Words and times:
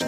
Jo, 0.00 0.06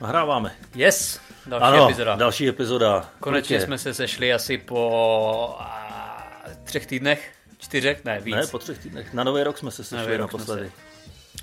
nahráváme. 0.00 0.54
Yes, 0.74 1.20
další 1.46 1.64
ano, 1.64 1.84
epizoda. 1.84 2.16
další 2.16 2.48
epizoda. 2.48 3.10
Konečně 3.20 3.56
Určitě. 3.56 3.66
jsme 3.66 3.78
se 3.78 3.94
sešli 3.94 4.32
asi 4.32 4.58
po 4.58 5.56
a, 5.58 6.28
třech 6.64 6.86
týdnech, 6.86 7.32
čtyřech, 7.58 8.04
ne 8.04 8.20
víc. 8.20 8.34
Ne, 8.34 8.46
po 8.46 8.58
třech 8.58 8.78
týdnech. 8.78 9.14
Na 9.14 9.24
Nový 9.24 9.42
rok 9.42 9.58
jsme 9.58 9.70
se 9.70 9.84
sešli 9.84 10.04
jsme 10.04 10.18
naposledy. 10.18 10.72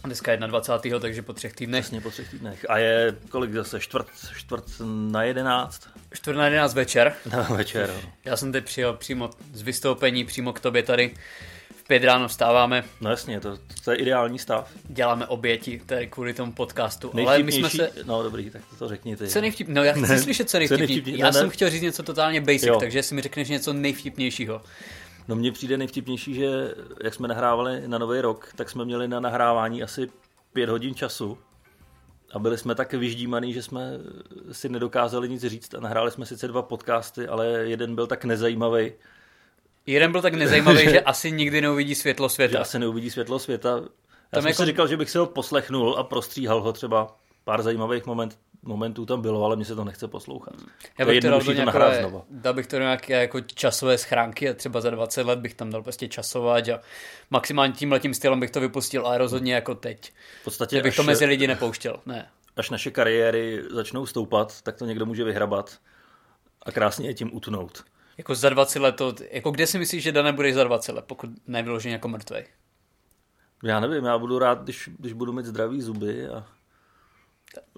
Dneska 0.04 0.32
je 0.32 0.38
21. 0.38 1.00
takže 1.00 1.22
po 1.22 1.34
třech 1.34 1.54
týdnech. 1.54 1.84
Přesně 1.84 2.02
po 2.02 2.10
třech 2.12 2.30
týdnech. 2.30 2.66
A 2.70 2.78
je 2.78 3.16
kolik 3.30 3.54
zase? 3.54 3.80
Čtvrt, 3.80 4.08
čtvrt 4.38 4.64
na 5.12 5.24
jedenáct? 5.24 5.82
Čtvrt 6.14 6.36
na 6.38 6.46
11 6.46 6.74
večer. 6.74 7.14
Na 7.32 7.42
večer. 7.44 7.90
jo. 8.04 8.10
Já 8.26 8.38
jsem 8.38 8.52
teď 8.52 8.66
přijel 8.66 8.94
přímo 8.94 9.30
z 9.54 9.62
vystoupení, 9.62 10.26
přímo 10.26 10.54
k 10.54 10.60
tobě 10.60 10.84
tady. 10.84 11.14
V 11.76 11.84
pět 11.88 12.04
ráno 12.04 12.28
vstáváme, 12.28 12.84
No 13.02 13.10
jasně, 13.10 13.40
to, 13.40 13.58
to 13.84 13.92
je 13.92 13.98
ideální 13.98 14.40
stav. 14.40 14.72
děláme 14.84 15.26
oběti 15.28 15.82
tady 15.86 16.08
kvůli 16.08 16.34
tomu 16.34 16.52
podcastu. 16.52 17.12
Ale 17.28 17.44
my 17.44 17.52
jsme 17.52 17.70
se... 17.70 17.92
no 18.04 18.24
dobrý, 18.24 18.50
tak 18.50 18.62
to 18.80 18.88
řekni 18.88 19.16
ty. 19.18 19.28
Co 19.28 19.42
nejvtip... 19.42 19.68
No 19.68 19.84
já 19.84 19.92
chci 19.94 20.02
Ne. 20.02 20.20
slyšet, 20.20 20.50
co 20.50 20.58
nejvtipnější. 20.58 21.18
Já 21.18 21.26
ne. 21.26 21.34
jsem 21.34 21.50
chtěl 21.50 21.70
říct 21.70 21.82
něco 21.82 22.04
totálně 22.04 22.42
basic, 22.42 22.64
Jo. 22.64 22.80
takže 22.80 23.04
si 23.04 23.16
mi 23.16 23.22
řekneš 23.22 23.50
něco 23.50 23.74
nejvtipnějšího. 23.74 24.62
No 25.28 25.36
mně 25.36 25.52
přijde 25.52 25.78
nejvtipnější, 25.78 26.34
že 26.34 26.74
jak 27.04 27.14
jsme 27.14 27.28
nahrávali 27.28 27.88
na 27.88 27.98
Nový 27.98 28.22
rok, 28.22 28.50
tak 28.56 28.70
jsme 28.70 28.86
měli 28.86 29.08
na 29.08 29.20
nahrávání 29.20 29.84
asi 29.84 30.10
pět 30.54 30.70
hodin 30.70 30.96
času. 30.96 31.38
A 32.34 32.40
byli 32.40 32.58
jsme 32.58 32.76
tak 32.76 32.94
vyždímaný, 32.94 33.54
že 33.54 33.64
jsme 33.64 33.92
si 34.52 34.70
nedokázali 34.70 35.30
nic 35.30 35.42
říct 35.46 35.74
a 35.74 35.80
nahráli 35.80 36.12
jsme 36.12 36.26
sice 36.26 36.48
dva 36.48 36.62
podcasty, 36.62 37.28
ale 37.28 37.48
jeden 37.48 37.96
byl 37.96 38.08
tak 38.08 38.26
nezajímavý, 38.26 38.92
Jeden 39.86 40.12
byl 40.12 40.22
tak 40.22 40.34
nezajímavý, 40.34 40.80
že 40.90 41.02
asi 41.02 41.32
nikdy 41.32 41.62
neuvidí 41.62 41.96
světlo 41.96 42.28
že 42.28 42.34
světa. 42.34 42.60
asi 42.62 42.80
neuvidí 42.80 43.10
světlo 43.10 43.40
světa. 43.40 43.70
Já 43.70 43.80
Tam 44.32 44.42
jsem 44.42 44.48
jako- 44.50 44.64
si 44.64 44.66
říkal, 44.66 44.88
že 44.88 44.98
bych 44.98 45.10
si 45.10 45.18
ho 45.18 45.26
poslechnul 45.26 45.96
a 45.98 46.04
prostříhal 46.04 46.62
ho 46.62 46.74
třeba. 46.74 47.16
Pár 47.44 47.62
zajímavých 47.62 48.06
moment, 48.06 48.40
momentů 48.64 49.06
tam 49.06 49.22
bylo, 49.22 49.46
ale 49.46 49.56
mě 49.56 49.66
se 49.66 49.76
to 49.76 49.84
nechce 49.84 50.08
poslouchat. 50.08 50.54
Já 51.00 51.06
To 51.06 51.12
je 51.12 51.16
bych 51.16 51.22
to 51.22 51.28
jednodušší 51.28 51.56
to 51.56 51.66
nahrát 51.66 51.90
nějaké, 51.90 52.10
znova. 52.10 52.26
dal 52.30 52.54
bych 52.54 52.68
to 52.68 52.78
nějaké 52.80 53.22
jako 53.22 53.42
časové 53.42 53.98
schránky 53.98 54.50
a 54.50 54.54
třeba 54.54 54.82
za 54.82 54.90
20 54.90 55.26
let 55.26 55.40
bych 55.40 55.54
tam 55.54 55.70
dal 55.70 55.84
prostě 55.84 56.08
časovat 56.08 56.70
a 56.70 56.80
maximálně 57.30 57.74
tím 57.74 57.92
letím 57.92 58.14
stylem 58.14 58.40
bych 58.40 58.52
to 58.52 58.60
vypustil, 58.60 59.08
ale 59.08 59.18
rozhodně 59.18 59.54
jako 59.54 59.76
teď. 59.76 60.12
V 60.42 60.44
podstatě, 60.44 60.82
bych 60.82 60.96
to 60.96 61.04
mezi 61.04 61.26
lidi 61.26 61.48
nepouštěl. 61.48 62.00
Ne. 62.06 62.30
až 62.58 62.70
naše 62.70 62.92
kariéry 62.92 63.64
začnou 63.72 64.06
stoupat, 64.06 64.62
tak 64.62 64.76
to 64.78 64.86
někdo 64.86 65.06
může 65.06 65.24
vyhrabat 65.24 65.78
a 66.64 66.72
krásně 66.72 67.08
je 67.10 67.14
tím 67.14 67.36
utnout. 67.36 67.84
Jako 68.18 68.36
za 68.36 68.50
20 68.50 68.80
let 68.80 68.96
to, 68.96 69.14
jako 69.32 69.52
kde 69.52 69.68
si 69.68 69.80
myslíš, 69.80 70.04
že 70.04 70.12
Dana 70.12 70.32
budeš 70.32 70.54
za 70.56 70.64
20 70.64 70.92
let, 70.92 71.06
pokud 71.08 71.30
nevyloženě 71.48 71.94
jako 71.94 72.08
mrtvej? 72.08 72.46
Já 73.64 73.80
nevím, 73.80 74.06
já 74.06 74.18
budu 74.18 74.40
rád, 74.40 74.64
když, 74.64 74.90
když 75.00 75.14
budu 75.14 75.34
mít 75.34 75.46
zdravý 75.46 75.82
zuby 75.82 76.28
a, 76.28 76.46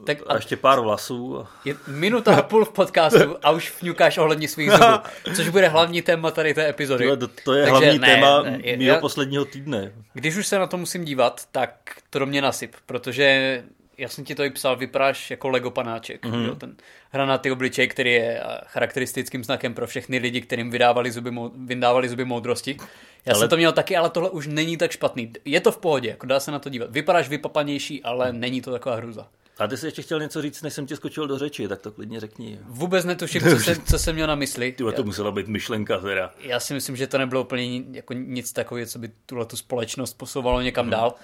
Tak 0.06 0.18
a 0.28 0.32
a 0.34 0.36
ještě 0.36 0.58
pár 0.58 0.80
vlasů. 0.80 1.46
Je 1.66 1.76
minuta 1.88 2.36
a 2.36 2.42
půl 2.42 2.66
v 2.66 2.72
podcastu 2.72 3.38
a 3.44 3.52
už 3.52 3.70
fňukáš 3.70 4.18
ohledně 4.18 4.48
svých 4.48 4.72
zubů, 4.72 4.84
což 5.36 5.50
bude 5.50 5.68
hlavní 5.68 6.02
téma 6.02 6.32
tady 6.32 6.54
té 6.54 6.70
epizody. 6.70 7.18
To, 7.18 7.28
to 7.28 7.54
je 7.54 7.64
Takže 7.66 7.72
hlavní 7.72 8.00
ne, 8.00 8.08
téma 8.08 8.42
ne, 8.42 8.60
je- 8.64 8.78
mého 8.78 8.90
já- 8.94 9.00
posledního 9.00 9.46
týdne. 9.46 9.92
Když 10.14 10.36
už 10.38 10.48
se 10.48 10.60
na 10.60 10.68
to 10.68 10.78
musím 10.78 11.06
dívat, 11.06 11.42
tak 11.52 11.76
to 12.10 12.20
do 12.20 12.26
mě 12.26 12.42
nasyp, 12.42 12.76
protože 12.86 13.64
já 13.98 14.10
jsem 14.10 14.26
ti 14.26 14.36
to 14.36 14.44
i 14.44 14.50
psal, 14.50 14.76
vypadáš 14.76 15.32
jako 15.32 15.50
Lego 15.50 15.72
panáček. 15.72 16.26
Mhm. 16.26 16.36
Mm-hmm. 16.36 16.48
Jo, 16.48 16.56
ten 16.56 16.76
hranatý 17.12 17.52
obličej, 17.52 17.88
který 17.88 18.12
je 18.14 18.42
charakteristickým 18.66 19.44
znakem 19.44 19.74
pro 19.74 19.88
všechny 19.88 20.18
lidi, 20.18 20.42
kterým 20.42 20.72
vydávali 20.72 21.12
zuby, 21.12 21.32
vyndávali 21.66 22.10
zuby 22.10 22.26
moudrosti. 22.26 22.78
Já 23.26 23.34
Ale- 23.34 23.40
jsem 23.40 23.50
to 23.50 23.58
měl 23.58 23.72
taky, 23.72 23.96
ale 23.98 24.10
tohle 24.10 24.30
už 24.30 24.48
není 24.48 24.78
tak 24.78 24.92
špatný. 24.92 25.34
Je 25.46 25.60
to 25.62 25.72
v 25.72 25.78
pohodě, 25.78 26.10
jako 26.10 26.26
dá 26.26 26.40
se 26.40 26.52
na 26.52 26.60
to 26.60 26.70
dívat. 26.70 26.92
Vypadáš 26.92 27.30
vypapanější, 27.30 28.04
ale 28.04 28.34
není 28.34 28.62
to 28.62 28.72
taková 28.72 28.96
hruza. 28.96 29.28
A 29.60 29.68
ty 29.68 29.78
jsi 29.78 29.88
ještě 29.88 30.02
chtěl 30.02 30.20
něco 30.20 30.42
říct, 30.42 30.62
než 30.62 30.74
jsem 30.74 30.88
ti 30.88 30.96
skočil 30.96 31.28
do 31.28 31.38
řeči, 31.38 31.68
tak 31.68 31.82
to 31.82 31.92
klidně 31.92 32.20
řekni. 32.20 32.60
Vůbec 32.64 33.06
netuším, 33.06 33.42
co, 33.50 33.60
jsem, 33.60 33.76
co 33.86 34.00
jsem 34.00 34.16
měl 34.16 34.28
na 34.28 34.36
mysli. 34.36 34.72
Tyhle, 34.72 34.94
to 34.94 35.04
musela 35.04 35.32
být 35.32 35.48
myšlenka 35.48 35.98
teda. 35.98 36.34
Já 36.40 36.60
si 36.60 36.74
myslím, 36.74 36.96
že 36.96 37.08
to 37.08 37.18
nebylo 37.18 37.42
úplně 37.42 37.84
jako 37.92 38.14
nic 38.14 38.54
takového, 38.54 38.88
co 38.88 39.00
by 39.00 39.12
tuhle 39.26 39.46
tu 39.46 39.58
společnost 39.58 40.14
posouvalo 40.14 40.62
někam 40.62 40.90
dál. 40.90 41.16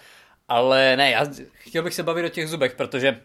Ale 0.48 0.98
ne, 0.98 1.12
já 1.12 1.28
chtěl 1.54 1.84
bych 1.84 1.94
se 1.94 2.04
bavit 2.04 2.26
o 2.26 2.30
těch 2.30 2.50
zubech, 2.50 2.76
protože 2.76 3.22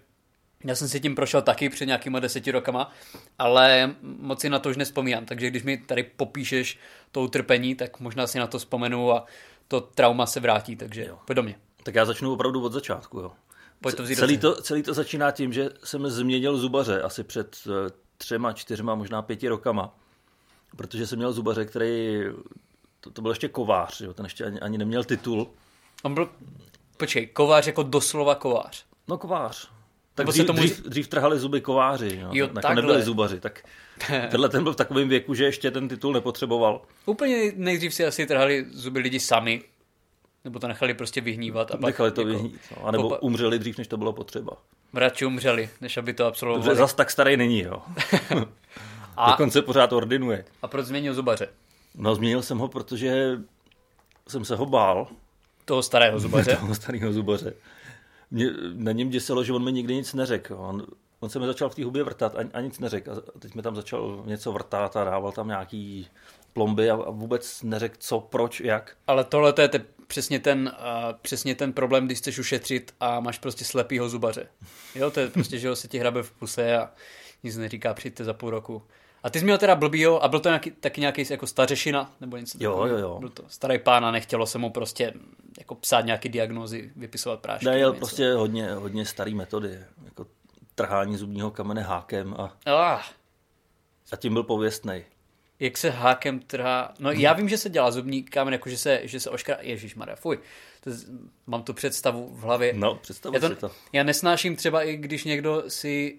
já 0.65 0.75
jsem 0.75 0.89
si 0.89 1.01
tím 1.01 1.15
prošel 1.15 1.43
taky 1.43 1.69
před 1.69 1.87
nějakýma 1.87 2.21
deseti 2.21 2.51
rokama, 2.51 2.93
ale 3.39 3.95
moc 4.03 4.41
si 4.41 4.51
na 4.51 4.59
to 4.59 4.71
už 4.71 4.77
nespomínám. 4.77 5.25
Takže 5.25 5.51
když 5.51 5.63
mi 5.63 5.79
tady 5.79 6.03
popíšeš 6.03 6.79
to 7.13 7.21
utrpení, 7.21 7.75
tak 7.75 8.01
možná 8.01 8.27
si 8.27 8.39
na 8.39 8.47
to 8.47 8.59
vzpomenu 8.59 9.13
a 9.13 9.27
to 9.69 9.81
trauma 9.81 10.27
se 10.27 10.41
vrátí, 10.41 10.77
takže 10.77 11.05
jo. 11.05 11.19
pojď 11.25 11.37
do 11.37 11.43
mě. 11.43 11.55
Tak 11.83 11.95
já 11.95 12.05
začnu 12.05 12.33
opravdu 12.33 12.65
od 12.65 12.73
začátku. 12.73 13.19
Jo. 13.19 13.33
Pojď 13.81 13.97
to 13.97 14.03
vzít 14.03 14.17
celý, 14.17 14.39
to, 14.39 14.55
celý 14.55 14.83
to 14.83 14.95
začíná 14.95 15.31
tím, 15.31 15.53
že 15.53 15.71
jsem 15.85 16.09
změnil 16.09 16.57
zubaře 16.57 17.03
asi 17.03 17.25
před 17.25 17.57
eh, 17.67 17.91
třema, 18.19 18.53
čtyřma, 18.53 18.95
možná 18.95 19.23
pěti 19.23 19.49
rokama. 19.49 19.99
Protože 20.77 21.07
jsem 21.07 21.19
měl 21.19 21.33
zubaře, 21.33 21.65
který, 21.65 22.23
to, 23.01 23.11
to 23.11 23.23
byl 23.23 23.31
ještě 23.31 23.49
kovář, 23.49 24.01
jo, 24.01 24.15
ten 24.15 24.27
ještě 24.27 24.45
ani, 24.45 24.61
ani 24.61 24.79
neměl 24.79 25.05
titul. 25.05 25.49
On 26.03 26.15
byl, 26.15 26.29
počkej, 26.97 27.27
kovář 27.27 27.67
jako 27.67 27.83
doslova 27.83 28.35
kovář. 28.35 28.85
No 29.09 29.19
kovář. 29.19 29.69
Tak 30.15 30.27
dřív, 30.27 30.47
tomu- 30.47 30.59
dřív, 30.59 30.81
dřív 30.83 31.09
trhali 31.09 31.39
zuby 31.39 31.61
kováři, 31.61 32.19
jo, 32.21 32.29
Jo, 32.33 32.49
jako 32.56 32.75
nebyli 32.75 33.03
zubaři. 33.03 33.41
Tak 33.41 33.65
tenhle 34.31 34.49
ten 34.49 34.62
byl 34.62 34.73
v 34.73 34.77
takovém 34.77 35.09
věku, 35.09 35.35
že 35.35 35.45
ještě 35.45 35.71
ten 35.71 35.89
titul 35.89 36.12
nepotřeboval. 36.12 36.83
Úplně 37.06 37.53
nejdřív 37.56 37.95
si 37.95 38.06
asi 38.06 38.27
trhali 38.27 38.67
zuby 38.71 39.01
lidi 39.01 39.21
sami, 39.21 39.62
nebo 40.44 40.59
to 40.59 40.69
nechali 40.69 40.94
prostě 40.94 41.21
vyhnívat 41.21 41.71
a 41.71 41.77
pak 41.77 41.81
Nechali 41.87 42.10
to 42.12 42.21
jako, 42.21 42.32
vyhnít. 42.32 42.60
No, 42.77 42.87
anebo 42.87 43.09
popa- 43.09 43.19
umřeli 43.21 43.59
dřív, 43.59 43.78
než 43.78 43.88
to 43.88 43.97
bylo 43.97 44.12
potřeba. 44.12 44.53
radši 44.94 45.27
umřeli, 45.27 45.71
než 45.81 45.97
aby 45.97 46.12
to 46.15 46.22
Dobře, 46.22 46.28
absolvovali. 46.37 46.77
zas 46.77 46.94
tak 46.94 47.10
starý 47.10 47.37
není, 47.37 47.60
jo. 47.62 47.82
A, 49.16 49.31
Dokonce 49.31 49.62
pořád 49.62 49.93
ordinuje. 49.93 50.44
a 50.62 50.69
proč 50.69 50.87
změnil 50.87 51.15
zubaře? 51.15 51.49
No 51.94 52.15
změnil 52.15 52.43
jsem 52.43 52.59
ho, 52.59 52.69
protože 52.69 53.38
jsem 54.28 54.44
se 54.44 54.56
ho 54.56 54.66
bál, 54.66 55.06
Toho 55.65 55.82
starého 55.82 56.21
zubaře. 56.21 56.56
toho 56.61 56.75
starého 56.75 57.12
zubaře. 57.12 57.53
Mě, 58.31 58.47
na 58.75 58.93
něm 58.93 59.09
děsilo, 59.11 59.44
že 59.44 59.53
on 59.53 59.65
mi 59.65 59.72
nikdy 59.72 59.94
nic 59.94 60.15
neřekl. 60.15 60.55
On, 60.59 60.87
on 61.21 61.28
se 61.28 61.38
mi 61.38 61.47
začal 61.47 61.69
v 61.69 61.75
té 61.75 61.84
hubě 61.84 62.03
vrtat 62.03 62.34
a, 62.37 62.38
a 62.53 62.61
nic 62.61 62.78
neřekl. 62.78 63.12
A 63.12 63.38
teď 63.38 63.55
mi 63.55 63.62
tam 63.62 63.76
začal 63.76 64.22
něco 64.26 64.53
vrtat 64.53 64.97
a 64.97 65.05
dával 65.05 65.32
tam 65.32 65.49
nějaký 65.49 66.09
plomby 66.53 66.91
a, 66.91 66.94
a 66.94 67.11
vůbec 67.11 67.62
neřekl 67.62 67.97
co, 67.99 68.21
proč, 68.21 68.61
jak. 68.61 68.97
Ale 69.06 69.25
tohle 69.25 69.53
to 69.53 69.62
je 69.62 69.69
te, 69.69 69.84
přesně, 70.07 70.39
ten, 70.41 70.73
uh, 70.79 71.13
přesně 71.23 71.55
ten 71.55 71.73
problém, 71.73 72.07
když 72.07 72.19
chceš 72.19 72.39
ušetřit 72.39 72.95
a 73.01 73.21
máš 73.21 73.39
prostě 73.39 73.65
slepýho 73.65 74.09
zubaře. 74.09 74.47
Jo, 74.95 75.11
to 75.11 75.21
je 75.21 75.29
prostě, 75.29 75.59
že 75.59 75.69
ho 75.69 75.77
se 75.77 75.89
ti 75.89 75.99
hrabe 75.99 76.23
v 76.23 76.33
puse 76.33 76.77
a 76.79 76.91
nic 77.43 77.57
neříká, 77.57 77.95
přijďte 77.95 78.25
za 78.25 78.33
půl 78.35 78.51
roku. 78.51 78.83
A 79.23 79.31
ty 79.31 79.39
jsi 79.39 79.45
měl 79.45 79.59
teda 79.59 79.75
blbýho 79.75 80.25
a 80.25 80.29
byl 80.29 80.41
to 80.41 80.49
nějaký, 80.49 80.71
taky 80.71 81.01
nějaký 81.01 81.25
jako 81.31 81.47
stařešina 81.47 82.15
nebo 82.21 82.37
něco 82.37 82.59
Jo, 82.61 82.71
takového? 82.71 82.99
jo, 82.99 83.09
jo. 83.09 83.17
Byl 83.21 83.29
to 83.29 83.45
starý 83.49 83.79
pán 83.79 84.05
a 84.05 84.11
nechtělo 84.11 84.47
se 84.47 84.59
mu 84.59 84.71
prostě 84.71 85.13
jako 85.59 85.75
psát 85.75 86.01
nějaký 86.01 86.29
diagnózy, 86.29 86.91
vypisovat 86.97 87.41
prášky. 87.41 87.67
Ne, 87.67 87.79
jel 87.79 87.91
něco. 87.91 87.99
prostě 87.99 88.33
hodně, 88.33 88.73
hodně 88.73 89.07
starý 89.07 89.35
metody, 89.35 89.79
jako 90.05 90.27
trhání 90.75 91.17
zubního 91.17 91.51
kamene 91.51 91.83
hákem 91.83 92.35
a, 92.39 92.57
Ah, 92.67 93.01
a 94.13 94.17
tím 94.17 94.33
byl 94.33 94.43
pověstnej. 94.43 95.05
Jak 95.61 95.79
se 95.79 95.91
hákem 95.91 96.41
trhá. 96.41 96.95
No 96.99 97.11
já 97.13 97.33
vím, 97.33 97.49
že 97.49 97.59
se 97.59 97.71
dělá 97.71 97.91
zubní 97.91 98.23
kámen, 98.23 98.55
jako 98.55 98.69
že 98.69 98.79
se, 98.79 99.01
že 99.05 99.21
se 99.21 99.31
oškrá. 99.31 99.57
Ježíš 99.61 99.95
Maria, 99.95 100.17
fuj. 100.17 100.39
To, 100.81 100.91
z- 100.91 101.07
mám 101.47 101.63
tu 101.63 101.73
představu 101.75 102.29
v 102.33 102.41
hlavě. 102.41 102.73
No, 102.77 102.95
představuj 102.95 103.37
já, 103.37 103.49
to, 103.49 103.55
si 103.55 103.61
to. 103.61 103.71
já 103.93 104.03
nesnáším 104.03 104.57
třeba 104.57 104.83
i 104.83 104.97
když 104.97 105.25
někdo 105.25 105.65
si 105.69 106.19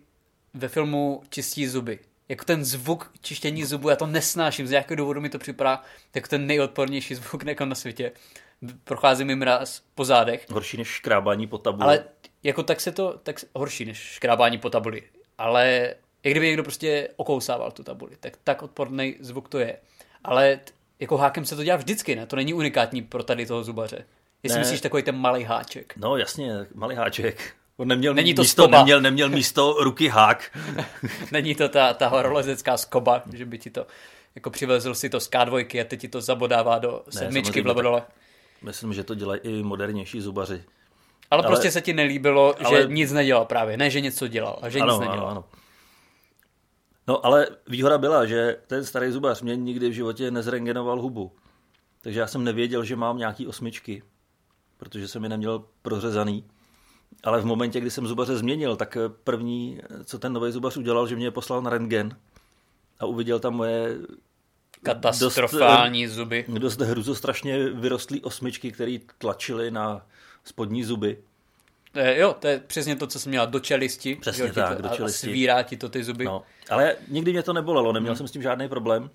ve 0.53 0.67
filmu 0.67 1.23
čistí 1.29 1.67
zuby. 1.67 1.99
Jako 2.29 2.45
ten 2.45 2.65
zvuk 2.65 3.11
čištění 3.21 3.65
zubu, 3.65 3.89
já 3.89 3.95
to 3.95 4.07
nesnáším, 4.07 4.67
z 4.67 4.71
jakého 4.71 4.95
důvodu 4.95 5.21
mi 5.21 5.29
to 5.29 5.39
připadá 5.39 5.83
jako 6.15 6.27
ten 6.27 6.47
nejodpornější 6.47 7.15
zvuk 7.15 7.45
jako 7.45 7.65
na 7.65 7.75
světě. 7.75 8.11
Prochází 8.83 9.23
mi 9.23 9.35
mráz 9.35 9.81
po 9.95 10.05
zádech, 10.05 10.45
Horší 10.51 10.77
než 10.77 10.87
škrábání 10.87 11.47
po 11.47 11.57
tabule. 11.57 11.85
ale 11.85 12.03
jako 12.43 12.63
tak 12.63 12.81
se 12.81 12.91
to, 12.91 13.19
tak 13.23 13.35
horší 13.55 13.85
než 13.85 13.97
škrábání 13.97 14.57
po 14.57 14.69
tabuli. 14.69 15.03
Ale 15.37 15.95
jak 16.25 16.33
kdyby 16.33 16.47
někdo 16.47 16.63
prostě 16.63 17.09
okousával 17.15 17.71
tu 17.71 17.83
tabuli, 17.83 18.11
tak 18.19 18.33
tak 18.43 18.63
odporný 18.63 19.15
zvuk 19.19 19.49
to 19.49 19.59
je. 19.59 19.77
Ale 20.23 20.55
t- 20.63 20.71
jako 20.99 21.17
hákem 21.17 21.45
se 21.45 21.55
to 21.55 21.63
dělá 21.63 21.77
vždycky, 21.77 22.15
ne? 22.15 22.25
To 22.25 22.35
není 22.35 22.53
unikátní 22.53 23.01
pro 23.01 23.23
tady 23.23 23.45
toho 23.45 23.63
zubaře. 23.63 24.05
Jestli 24.43 24.55
Ne. 24.57 24.59
myslíš 24.61 24.81
takový 24.81 25.03
ten 25.03 25.15
malý 25.17 25.43
háček. 25.43 25.93
No 25.97 26.17
jasně, 26.17 26.53
malý 26.75 26.95
háček. 26.95 27.53
On 27.77 27.87
neměl 27.87 28.13
Není 28.13 28.33
to 28.33 28.41
místo, 28.41 28.61
skoba. 28.63 28.77
neměl, 28.77 29.01
neměl 29.01 29.29
místo 29.29 29.75
ruky 29.79 30.07
hák. 30.07 30.57
Není 31.31 31.55
to 31.55 31.69
ta, 31.69 31.93
ta 31.93 32.07
horolezecká 32.07 32.77
skoba, 32.77 33.23
že 33.33 33.45
by 33.45 33.57
ti 33.57 33.69
to 33.69 33.87
jako 34.35 34.49
přivezl 34.49 34.95
si 34.95 35.09
to 35.09 35.19
z 35.19 35.29
K2 35.31 35.81
a 35.81 35.83
teď 35.83 35.99
ti 36.01 36.07
to 36.07 36.21
zabodává 36.21 36.79
do 36.79 37.03
sedmičky 37.09 37.41
v 37.41 37.45
samozřejmě, 37.45 37.67
Labradole. 37.67 38.01
Myslím, 38.61 38.93
že 38.93 39.03
to 39.03 39.15
dělají 39.15 39.39
i 39.43 39.63
modernější 39.63 40.21
zubaři. 40.21 40.53
Ale, 40.53 40.63
ale 41.43 41.43
prostě 41.47 41.71
se 41.71 41.81
ti 41.81 41.93
nelíbilo, 41.93 42.55
ale- 42.65 42.81
že 42.81 42.87
nic 42.87 43.11
nedělal 43.11 43.45
právě. 43.45 43.77
Ne, 43.77 43.89
že 43.89 44.01
něco 44.01 44.27
dělal, 44.27 44.59
a 44.61 44.69
že 44.69 44.79
nic 44.79 44.99
nedělal. 44.99 45.17
ano, 45.19 45.27
ano. 45.27 45.43
No 47.07 47.25
ale 47.25 47.47
výhoda 47.67 47.97
byla, 47.97 48.25
že 48.25 48.57
ten 48.67 48.85
starý 48.85 49.11
zubař 49.11 49.41
mě 49.41 49.55
nikdy 49.55 49.89
v 49.89 49.93
životě 49.93 50.31
nezrengenoval 50.31 51.01
hubu. 51.01 51.31
Takže 52.01 52.19
já 52.19 52.27
jsem 52.27 52.43
nevěděl, 52.43 52.83
že 52.83 52.95
mám 52.95 53.17
nějaký 53.17 53.47
osmičky, 53.47 54.03
protože 54.77 55.07
jsem 55.07 55.23
je 55.23 55.29
neměl 55.29 55.65
prořezaný. 55.81 56.45
Ale 57.23 57.41
v 57.41 57.45
momentě, 57.45 57.79
kdy 57.79 57.91
jsem 57.91 58.07
zubaře 58.07 58.37
změnil, 58.37 58.75
tak 58.75 58.97
první, 59.23 59.79
co 60.05 60.19
ten 60.19 60.33
nový 60.33 60.51
zubař 60.51 60.77
udělal, 60.77 61.07
že 61.07 61.15
mě 61.15 61.31
poslal 61.31 61.61
na 61.61 61.69
rentgen 61.69 62.17
a 62.99 63.05
uviděl 63.05 63.39
tam 63.39 63.53
moje 63.53 63.97
Katastrofální 64.83 66.07
zuby. 66.07 66.45
dost 66.47 66.81
hruzostrašně 66.81 67.69
vyrostlý 67.69 68.21
osmičky, 68.21 68.71
které 68.71 68.97
tlačily 69.17 69.71
na 69.71 70.05
spodní 70.43 70.83
zuby. 70.83 71.23
Jo, 71.95 72.35
to 72.39 72.47
je 72.47 72.59
přesně 72.59 72.95
to, 72.95 73.07
co 73.07 73.19
jsem 73.19 73.29
měla 73.29 73.45
do 73.45 73.59
čelisti. 73.59 74.15
Přesně 74.15 74.43
jo, 74.47 74.53
tak, 74.53 74.75
to, 74.75 74.81
do 74.81 74.89
a- 74.89 74.91
a 74.91 74.95
čelisti. 74.95 75.19
svírá 75.27 75.63
ti 75.63 75.77
to 75.77 75.89
ty 75.89 76.03
zuby. 76.03 76.25
No, 76.25 76.43
ale 76.69 76.95
nikdy 77.07 77.31
mě 77.31 77.43
to 77.43 77.53
nebolelo, 77.53 77.93
neměl 77.93 78.11
Hmm. 78.13 78.17
jsem 78.17 78.27
s 78.27 78.31
tím 78.31 78.41
žádný 78.41 78.69
problém, 78.69 79.09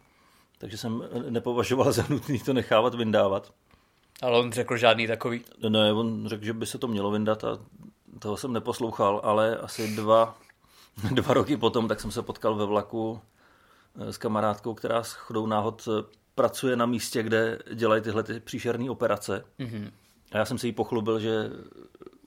takže 0.59 0.79
jsem 0.79 1.03
nepovažoval 1.29 1.93
za 1.93 2.05
nutný 2.09 2.39
to 2.39 2.53
nechávat 2.53 2.95
vyndávat. 2.95 3.53
Ale 4.23 4.39
on 4.39 4.53
řekl 4.53 4.77
žádný 4.77 5.07
takový. 5.07 5.41
Ne, 5.69 5.93
on 5.93 6.29
řekl, 6.29 6.45
že 6.45 6.53
by 6.53 6.67
se 6.67 6.79
to 6.79 6.89
mělo 6.89 7.11
vyndat 7.11 7.45
a 7.45 7.59
toho 8.19 8.37
jsem 8.37 8.53
neposlouchal, 8.53 9.21
ale 9.25 9.57
asi 9.59 9.97
dva, 9.97 10.39
dva 11.15 11.35
roky 11.35 11.57
potom 11.57 11.89
tak 11.89 12.01
jsem 12.01 12.11
se 12.11 12.23
potkal 12.23 12.55
ve 12.55 12.67
vlaku 12.67 13.21
eh, 14.01 14.13
s 14.13 14.19
kamarádkou, 14.19 14.75
která 14.75 15.03
s 15.03 15.13
chodou 15.13 15.47
náhod 15.47 15.89
eh, 15.89 16.05
pracuje 16.35 16.77
na 16.77 16.87
místě, 16.87 17.23
kde 17.23 17.59
dělají 17.75 18.03
tyhle 18.03 18.23
ty 18.23 18.41
příšerné 18.41 18.91
operace. 18.91 19.45
Mhm. 19.59 19.91
A 20.33 20.39
já 20.39 20.45
jsem 20.45 20.59
si 20.59 20.67
jí 20.67 20.73
pochlubil, 20.73 21.21
že 21.21 21.51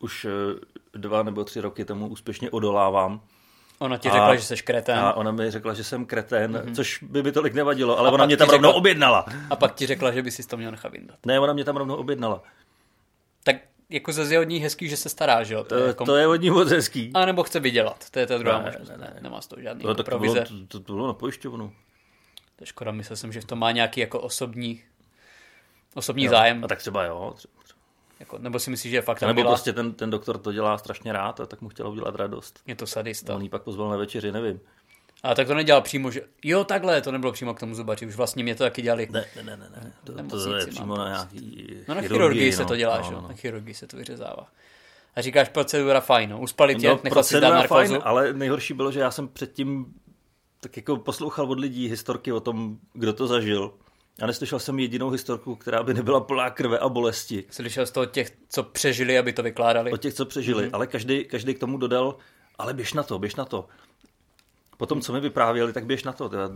už 0.03 0.25
eh, 0.25 0.97
dva 0.97 1.23
nebo 1.23 1.43
tři 1.43 1.61
roky 1.61 1.85
tomu 1.85 2.07
úspěšně 2.07 2.49
odolávám. 2.51 3.21
Ona 3.79 3.97
ti 3.97 4.09
A- 4.09 4.11
řekla, 4.11 4.35
že 4.35 4.41
jsi 4.41 4.57
kretén. 4.63 4.99
A 4.99 5.13
ona 5.13 5.31
mi 5.31 5.51
řekla, 5.51 5.73
že 5.73 5.83
jsem 5.83 6.05
kretén, 6.05 6.51
mm-hmm. 6.57 6.75
což 6.75 7.03
by 7.03 7.23
mi 7.23 7.31
tolik 7.31 7.53
nevadilo, 7.53 7.99
ale 7.99 8.09
A 8.09 8.11
ona 8.11 8.25
mě 8.25 8.37
tam 8.37 8.49
rovnou 8.49 8.69
řekla- 8.69 8.77
objednala. 8.77 9.25
A 9.49 9.55
pak 9.55 9.75
ti 9.75 9.85
řekla, 9.87 10.11
že 10.11 10.21
by 10.21 10.31
si 10.31 10.47
to 10.47 10.57
měl 10.57 10.71
nechat 10.71 10.91
vyndat. 10.91 11.17
Ne, 11.25 11.39
ona 11.39 11.53
mě 11.53 11.63
tam 11.65 11.77
rovnou 11.77 11.95
objednala. 11.95 12.43
Tak 13.43 13.55
jako 13.89 14.11
zase 14.13 14.33
je 14.33 14.39
od 14.39 14.43
ní 14.43 14.59
hezký, 14.59 14.89
že 14.89 14.97
se 14.97 15.09
stará, 15.09 15.43
že 15.43 15.53
jo? 15.53 15.63
To 15.63 15.69
To, 15.69 15.75
je 15.75 15.87
jako... 15.87 16.05
to 16.05 16.15
je 16.15 16.27
od 16.27 16.35
ní 16.35 16.49
moc 16.49 16.69
hezký. 16.69 17.11
A 17.13 17.25
nebo 17.25 17.43
chce 17.43 17.59
vydělat, 17.59 18.09
to 18.09 18.19
je 18.19 18.27
ta 18.27 18.37
druhá 18.37 18.57
Ne, 18.59 18.65
možnost. 18.65 18.89
ne, 18.89 18.97
ne. 18.97 19.17
Nemá 19.21 19.41
z 19.41 19.47
toho 19.47 19.61
žádný 19.61 19.81
To, 19.81 19.87
jako 19.89 20.03
tak 20.03 20.05
to, 20.13 20.19
bylo, 20.19 20.33
provize. 20.33 20.65
to, 20.67 20.79
to 20.79 20.93
bylo 20.93 21.07
na 21.07 21.13
pojišťovnu. 21.13 21.67
To 22.55 22.63
je 22.63 22.67
škoda, 22.67 22.91
myslel 22.91 23.17
jsem, 23.17 23.31
že 23.33 23.41
v 23.41 23.45
tom 23.45 23.59
má 23.59 23.71
nějaký 23.71 23.99
jako 24.01 24.19
osobní, 24.19 24.81
osobní 25.95 26.23
Jo. 26.23 26.29
zájem. 26.31 26.63
A 26.63 26.67
tak 26.67 26.79
třeba 26.79 27.03
jo. 27.03 27.33
Třeba. 27.37 27.53
Jako, 28.23 28.37
nebo 28.37 28.59
si 28.59 28.69
myslíš, 28.69 28.91
že 28.91 28.97
je 28.97 29.01
fakt 29.01 29.21
nebo 29.21 29.27
nebyla? 29.27 29.51
prostě 29.51 29.73
ten, 29.73 29.93
ten 29.93 30.09
doktor 30.09 30.37
to 30.37 30.51
dělá 30.51 30.77
strašně 30.77 31.13
rád 31.13 31.39
a 31.39 31.45
tak 31.45 31.61
mu 31.61 31.69
chtěla 31.69 31.89
udělat 31.89 32.15
radost. 32.15 32.59
Je 32.67 32.75
to 32.75 32.87
sadista. 32.87 33.35
On 33.35 33.41
jí 33.41 33.49
pak 33.49 33.61
pozval 33.61 33.89
na 33.89 33.97
večeři, 33.97 34.31
nevím. 34.31 34.59
A 35.23 35.35
tak 35.35 35.47
to 35.47 35.53
nedělal 35.53 35.81
přímo, 35.81 36.11
že 36.11 36.21
jo, 36.43 36.63
takhle, 36.63 37.01
to 37.01 37.11
nebylo 37.11 37.31
přímo 37.31 37.53
k 37.53 37.59
tomu 37.59 37.75
zubaři, 37.75 38.05
už 38.05 38.15
vlastně 38.15 38.43
mě 38.43 38.55
to 38.55 38.63
taky 38.63 38.81
dělali. 38.81 39.07
Ne, 39.11 39.25
ne, 39.35 39.43
ne, 39.43 39.57
ne, 39.57 39.69
ne. 39.83 39.93
To, 40.03 40.43
to 40.43 40.55
je 40.55 40.67
přímo 40.67 40.97
na 40.97 41.07
nějaký 41.07 41.67
No 41.87 41.95
na 41.95 42.01
chirurgii 42.01 42.51
se 42.51 42.61
no. 42.61 42.67
to 42.67 42.75
dělá, 42.75 42.97
no, 42.97 43.03
že 43.03 43.13
jo, 43.13 43.21
no, 43.21 43.27
na 43.27 43.33
chirurgii 43.33 43.73
se 43.73 43.87
to 43.87 43.97
vyřezává. 43.97 44.47
A 45.15 45.21
říkáš 45.21 45.49
procedura 45.49 45.99
fajn, 45.99 46.29
no. 46.29 46.39
uspali 46.39 46.75
tě, 46.75 46.87
No, 46.87 46.99
nechal 47.03 47.23
si 47.23 47.39
dát 47.39 47.67
fajn, 47.67 47.99
ale 48.03 48.33
nejhorší 48.33 48.73
bylo, 48.73 48.91
že 48.91 48.99
já 48.99 49.11
jsem 49.11 49.27
předtím 49.27 49.93
tak 50.59 50.77
jako 50.77 50.97
poslouchal 50.97 51.51
od 51.51 51.59
lidí 51.59 51.89
historky 51.89 52.31
o 52.31 52.39
tom, 52.39 52.77
kdo 52.93 53.13
to 53.13 53.27
zažil. 53.27 53.73
A 54.21 54.25
neslyšel 54.25 54.59
jsem 54.59 54.79
jedinou 54.79 55.09
historku, 55.09 55.55
která 55.55 55.83
by 55.83 55.93
nebyla 55.93 56.19
plná 56.19 56.49
krve 56.49 56.79
a 56.79 56.89
bolesti. 56.89 57.43
Slyšel 57.49 57.85
z 57.85 57.91
toho 57.91 58.05
těch, 58.05 58.31
co 58.49 58.63
přežili, 58.63 59.17
aby 59.17 59.33
to 59.33 59.43
vykládali. 59.43 59.91
Od 59.91 60.01
těch, 60.01 60.13
co 60.13 60.25
přežili. 60.25 60.61
Mhm. 60.61 60.71
Mm-hmm. 60.71 60.75
Ale 60.75 60.87
každý, 60.87 61.25
každý 61.25 61.53
k 61.53 61.59
tomu 61.59 61.77
dodal, 61.77 62.17
ale 62.57 62.73
běž 62.73 62.93
na 62.93 63.03
to, 63.03 63.19
běž 63.19 63.35
na 63.35 63.45
to. 63.45 63.67
Potom, 64.77 65.01
co 65.01 65.13
mi 65.13 65.19
vyprávěli, 65.19 65.73
tak 65.73 65.85
běž 65.85 66.03
na 66.03 66.13
to. 66.13 66.29
Teda, 66.29 66.49
to 66.49 66.55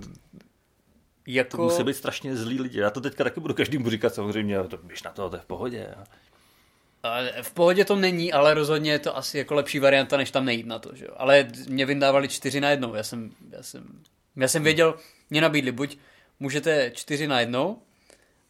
Jako... 1.28 1.64
musí 1.64 1.84
být 1.84 1.96
strašně 1.96 2.36
zlí 2.36 2.62
lidi. 2.62 2.80
Já 2.80 2.90
to 2.90 3.02
teďka 3.02 3.24
taky 3.24 3.40
budu 3.40 3.54
každému 3.54 3.90
říkat 3.90 4.16
samozřejmě, 4.16 4.58
ale 4.58 4.68
to 4.68 4.78
běž 4.78 5.04
na 5.04 5.12
to, 5.12 5.30
to 5.30 5.36
je 5.36 5.42
v 5.42 5.46
pohodě. 5.46 5.96
V 7.42 7.54
pohodě 7.54 7.86
to 7.86 7.96
není, 7.96 8.34
ale 8.34 8.54
rozhodně 8.54 8.92
je 8.92 9.00
to 9.00 9.18
asi 9.18 9.38
jako 9.38 9.54
lepší 9.54 9.80
varianta, 9.80 10.18
než 10.18 10.32
tam 10.32 10.46
nejít 10.46 10.66
na 10.66 10.80
to, 10.80 10.96
že. 10.96 11.08
Ale 11.08 11.48
mě 11.68 11.86
vyndávali 11.86 12.28
čtyři 12.28 12.62
na 12.62 12.70
jednou, 12.70 12.96
já 12.96 13.04
jsem, 13.04 13.32
já 13.52 13.64
jsem, 13.64 13.84
já 14.36 14.48
jsem 14.48 14.64
věděl, 14.64 14.96
mě 15.30 15.42
nabídli, 15.42 15.72
buď 15.72 15.98
můžete 16.40 16.92
čtyři 16.96 17.28
na 17.28 17.40
jednou, 17.40 17.78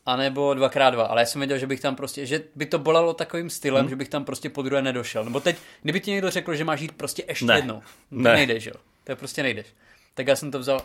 anebo 0.05 0.53
dvakrát 0.53 0.89
dva, 0.89 1.03
ale 1.03 1.21
já 1.21 1.25
jsem 1.25 1.41
věděl, 1.41 1.57
že 1.57 1.67
bych 1.67 1.79
tam 1.81 1.95
prostě, 1.95 2.25
že 2.25 2.43
by 2.55 2.65
to 2.65 2.79
bolelo 2.79 3.13
takovým 3.13 3.49
stylem, 3.49 3.81
hmm. 3.81 3.89
že 3.89 3.95
bych 3.95 4.09
tam 4.09 4.25
prostě 4.25 4.49
po 4.49 4.61
druhé 4.61 4.81
nedošel. 4.81 5.23
Nebo 5.23 5.39
teď, 5.39 5.57
kdyby 5.81 5.99
ti 5.99 6.11
někdo 6.11 6.31
řekl, 6.31 6.55
že 6.55 6.63
máš 6.63 6.81
jít 6.81 6.91
prostě 6.91 7.23
ještě 7.27 7.45
Ne. 7.45 7.55
jednou, 7.55 7.81
Ne. 8.11 8.33
nejdeš, 8.33 8.65
jo. 8.65 8.73
To 9.03 9.11
je 9.11 9.15
prostě 9.15 9.43
nejdeš. 9.43 9.67
Tak 10.13 10.27
já 10.27 10.35
jsem 10.35 10.51
to 10.51 10.59
vzal, 10.59 10.81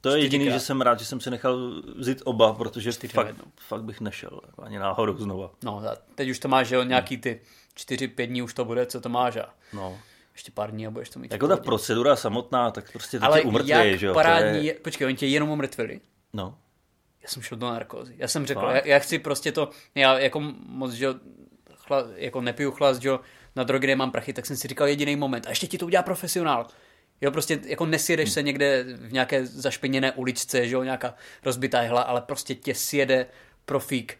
To 0.00 0.10
je 0.16 0.22
jediný, 0.22 0.44
že 0.44 0.60
jsem 0.60 0.80
rád, 0.80 0.98
že 0.98 1.04
jsem 1.04 1.20
si 1.20 1.30
nechal 1.30 1.82
vzít 1.96 2.22
oba, 2.24 2.52
protože 2.52 2.92
Čtyři 2.92 3.12
fakt, 3.12 3.34
fakt 3.68 3.82
bych 3.84 4.00
nešel. 4.00 4.40
Ani 4.62 4.78
náhodou 4.78 5.16
znova. 5.16 5.50
no 5.64 5.78
a 5.78 5.96
teď 6.14 6.28
už 6.30 6.38
to 6.38 6.48
máš, 6.48 6.66
že 6.68 6.74
jo, 6.74 6.82
nějaký 6.82 7.16
ty 7.16 7.40
čtyři, 7.74 8.08
pět 8.08 8.26
dní 8.26 8.42
už 8.42 8.54
to 8.54 8.64
bude, 8.64 8.86
co 8.86 9.00
to 9.00 9.08
máš 9.08 9.36
a 9.36 9.54
No. 9.72 9.98
ještě 10.32 10.52
pár 10.52 10.70
dní 10.70 10.86
a 10.86 10.90
budeš 10.90 11.10
to 11.10 11.18
mít. 11.18 11.32
Jako 11.32 11.48
ta 11.48 11.56
procedura 11.56 12.16
samotná, 12.16 12.70
tak 12.70 12.92
prostě 12.92 13.18
to 13.18 13.24
Ale 13.24 13.42
tě 13.64 13.72
jak 13.72 13.98
že 13.98 14.06
jo? 14.06 14.12
to 14.12 14.14
parádní, 14.14 14.66
je... 14.66 14.74
počkej, 14.74 15.06
oni 15.06 15.16
tě 15.16 15.26
jenom 15.26 15.50
umrtvili. 15.50 16.00
No. 16.32 16.58
Já 17.22 17.28
jsem 17.28 17.42
šel 17.42 17.58
do 17.58 17.66
narkózy. 17.66 18.14
Já 18.18 18.28
jsem 18.28 18.46
řekl, 18.46 18.60
já, 18.60 18.86
já, 18.86 18.98
chci 18.98 19.18
prostě 19.18 19.52
to, 19.52 19.70
já 19.94 20.18
jako 20.18 20.40
moc, 20.66 20.92
že 20.92 21.08
chla, 21.74 22.04
jako 22.16 22.40
nepiju 22.40 22.70
chlast, 22.70 23.02
že 23.02 23.08
jo, 23.08 23.20
na 23.56 23.64
drogy 23.64 23.86
nemám 23.86 24.10
prachy, 24.10 24.32
tak 24.32 24.46
jsem 24.46 24.56
si 24.56 24.68
říkal 24.68 24.88
jediný 24.88 25.16
moment. 25.16 25.46
A 25.46 25.48
ještě 25.48 25.66
ti 25.66 25.78
to 25.78 25.86
udělá 25.86 26.02
profesionál. 26.02 26.66
Jo, 27.20 27.30
prostě 27.30 27.60
jako 27.64 27.86
nesjedeš 27.86 28.30
se 28.32 28.42
někde 28.42 28.84
v 28.84 29.12
nějaké 29.12 29.46
zašpiněné 29.46 30.12
uličce, 30.12 30.68
že 30.68 30.74
jo, 30.74 30.82
nějaká 30.82 31.14
rozbitá 31.44 31.80
hla, 31.80 32.02
ale 32.02 32.20
prostě 32.20 32.54
tě 32.54 32.74
sjede 32.74 33.26
profík, 33.64 34.18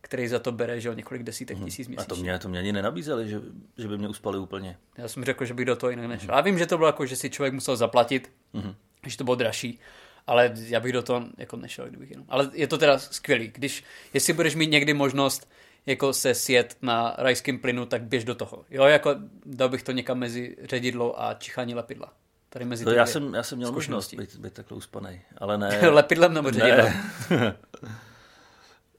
který 0.00 0.28
za 0.28 0.38
to 0.38 0.52
bere, 0.52 0.80
že 0.80 0.88
jo, 0.88 0.94
několik 0.94 1.22
desítek 1.22 1.58
tisíc 1.64 1.86
A 1.86 1.90
měsíčně. 1.90 2.16
to 2.16 2.16
mě, 2.16 2.38
to 2.38 2.48
mě 2.48 2.58
ani 2.58 2.72
nenabízeli, 2.72 3.28
že, 3.28 3.40
že 3.78 3.88
by 3.88 3.98
mě 3.98 4.08
uspali 4.08 4.38
úplně. 4.38 4.76
Já 4.98 5.08
jsem 5.08 5.24
řekl, 5.24 5.44
že 5.44 5.54
bych 5.54 5.66
do 5.66 5.76
toho 5.76 5.90
jinak 5.90 6.06
nešel. 6.06 6.34
Já 6.34 6.40
vím, 6.40 6.58
že 6.58 6.66
to 6.66 6.76
bylo 6.76 6.88
jako, 6.88 7.06
že 7.06 7.16
si 7.16 7.30
člověk 7.30 7.54
musel 7.54 7.76
zaplatit, 7.76 8.32
mm-hmm. 8.54 8.74
že 9.06 9.16
to 9.16 9.24
bylo 9.24 9.36
dražší, 9.36 9.80
ale 10.26 10.52
já 10.54 10.80
bych 10.80 10.92
do 10.92 11.02
toho 11.02 11.22
jako 11.38 11.56
nešel, 11.56 11.86
kdybych 11.88 12.10
jenom. 12.10 12.26
Ale 12.28 12.50
je 12.52 12.66
to 12.66 12.78
teda 12.78 12.98
skvělý. 12.98 13.48
Když, 13.54 13.84
jestli 14.14 14.32
budeš 14.32 14.54
mít 14.54 14.70
někdy 14.70 14.94
možnost 14.94 15.48
jako 15.86 16.12
se 16.12 16.34
sjet 16.34 16.76
na 16.82 17.14
rajském 17.18 17.58
plynu, 17.58 17.86
tak 17.86 18.02
běž 18.02 18.24
do 18.24 18.34
toho. 18.34 18.64
Jo, 18.70 18.84
jako 18.84 19.14
dal 19.46 19.68
bych 19.68 19.82
to 19.82 19.92
někam 19.92 20.18
mezi 20.18 20.56
ředidlo 20.62 21.22
a 21.22 21.34
čichání 21.34 21.74
lepidla. 21.74 22.12
Tady 22.48 22.64
mezi 22.64 22.84
To 22.84 22.90
já 22.90 23.06
jsem, 23.06 23.34
já 23.34 23.42
jsem 23.42 23.58
měl 23.58 23.70
zkušenosti. 23.70 24.16
možnost 24.16 24.34
být, 24.36 24.42
být 24.42 24.52
takhle 24.52 24.76
uspanej, 24.76 25.20
ale 25.38 25.58
ne. 25.58 25.80
Lepidlem 25.90 26.34
nebo 26.34 26.50
ředidlem? 26.50 26.92
ne. 27.30 27.56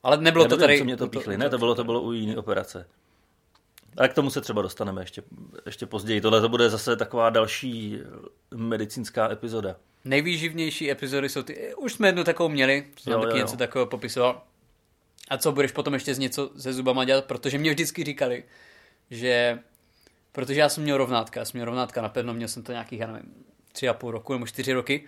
Ale 0.02 0.16
nebylo 0.16 0.44
Já 0.44 0.48
to 0.48 0.56
tady... 0.56 0.78
co 0.78 0.84
mě 0.84 0.96
to 0.96 1.08
píchli. 1.08 1.38
Ne, 1.38 1.50
to 1.50 1.58
bylo, 1.58 1.74
to 1.74 1.84
bylo 1.84 2.02
u 2.02 2.12
jiné 2.12 2.36
operace. 2.36 2.86
Ale 3.96 4.08
k 4.08 4.14
tomu 4.14 4.30
se 4.30 4.40
třeba 4.40 4.62
dostaneme 4.62 5.02
ještě, 5.02 5.22
ještě 5.66 5.86
později. 5.86 6.20
Tohle 6.20 6.40
to 6.40 6.48
bude 6.48 6.70
zase 6.70 6.96
taková 6.96 7.30
další 7.30 7.98
medicínská 8.54 9.32
epizoda. 9.32 9.76
Nejvýživnější 10.04 10.90
epizody 10.90 11.28
jsou 11.28 11.42
ty, 11.42 11.74
už 11.74 11.92
jsme 11.92 12.08
jednu 12.08 12.24
takovou 12.24 12.48
měli, 12.48 12.86
jsem 13.00 13.12
Jo, 13.12 13.20
taky 13.20 13.30
jo, 13.30 13.36
jo. 13.36 13.42
něco 13.44 13.56
takového 13.56 13.86
popisoval. 13.86 14.42
A 15.28 15.38
co 15.38 15.52
budeš 15.52 15.72
potom 15.72 15.94
ještě 15.94 16.14
z 16.14 16.18
něco 16.18 16.50
se 16.58 16.72
zubama 16.72 17.04
dělat, 17.04 17.24
protože 17.24 17.58
mě 17.58 17.70
vždycky 17.70 18.04
říkali, 18.04 18.44
že, 19.10 19.58
protože 20.32 20.60
já 20.60 20.68
jsem 20.68 20.82
měl 20.82 20.96
rovnátka, 20.96 21.40
já 21.40 21.44
jsem 21.44 21.58
měl 21.58 21.64
rovnátka 21.64 22.02
na 22.02 22.08
pevno, 22.08 22.34
měl 22.34 22.48
jsem 22.48 22.62
to 22.62 22.72
nějakých, 22.72 23.00
já 23.00 23.06
nevím, 23.06 23.34
tři 23.72 23.88
a 23.88 23.94
půl 23.94 24.10
roku 24.10 24.32
nebo 24.32 24.46
čtyři 24.46 24.72
roky 24.72 25.04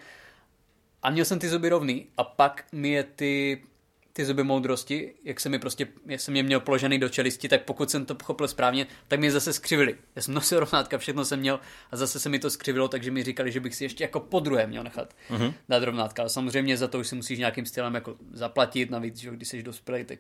a 1.03 1.11
měl 1.11 1.25
jsem 1.25 1.39
ty 1.39 1.49
zuby 1.49 1.69
rovný 1.69 2.07
a 2.17 2.25
pak 2.25 2.65
mi 2.73 2.89
je 2.89 3.05
ty, 3.05 3.63
ty 4.13 4.25
zuby 4.25 4.45
moudrosti, 4.45 5.15
jak 5.25 5.41
jsem 5.41 5.53
mi 5.53 5.59
prostě, 5.59 5.87
jak 6.07 6.21
jsem 6.21 6.37
je 6.37 6.43
měl 6.43 6.61
položený 6.61 6.99
do 6.99 7.09
čelisti, 7.09 7.49
tak 7.49 7.65
pokud 7.65 7.91
jsem 7.91 8.07
to 8.07 8.15
pochopil 8.15 8.49
správně, 8.49 8.87
tak 9.09 9.21
mi 9.21 9.27
je 9.27 9.31
zase 9.31 9.53
skřivili. 9.53 9.97
Já 10.17 10.23
jsem 10.23 10.35
nosil 10.35 10.61
rovnátka, 10.61 10.99
všechno 10.99 11.25
jsem 11.25 11.41
měl 11.41 11.61
a 11.91 11.97
zase 11.97 12.21
se 12.21 12.29
mi 12.29 12.39
to 12.39 12.51
skřivilo, 12.51 12.89
takže 12.89 13.11
mi 13.11 13.23
říkali, 13.23 13.53
že 13.53 13.61
bych 13.61 13.75
si 13.75 13.85
ještě 13.85 14.05
jako 14.05 14.21
po 14.21 14.41
druhé 14.41 14.67
měl 14.67 14.85
nechat 14.85 15.15
mm-hmm. 15.31 15.55
dát 15.69 15.83
rovnátka. 15.83 16.23
Ale 16.23 16.31
samozřejmě 16.31 16.77
za 16.77 16.89
to 16.89 16.99
už 16.99 17.09
si 17.09 17.15
musíš 17.15 17.39
nějakým 17.39 17.67
stylem 17.67 17.95
jako 17.95 18.17
zaplatit, 18.33 18.91
navíc, 18.91 19.17
že 19.17 19.31
když 19.31 19.49
jsi 19.49 19.63
dospělý, 19.63 20.05
tak 20.05 20.19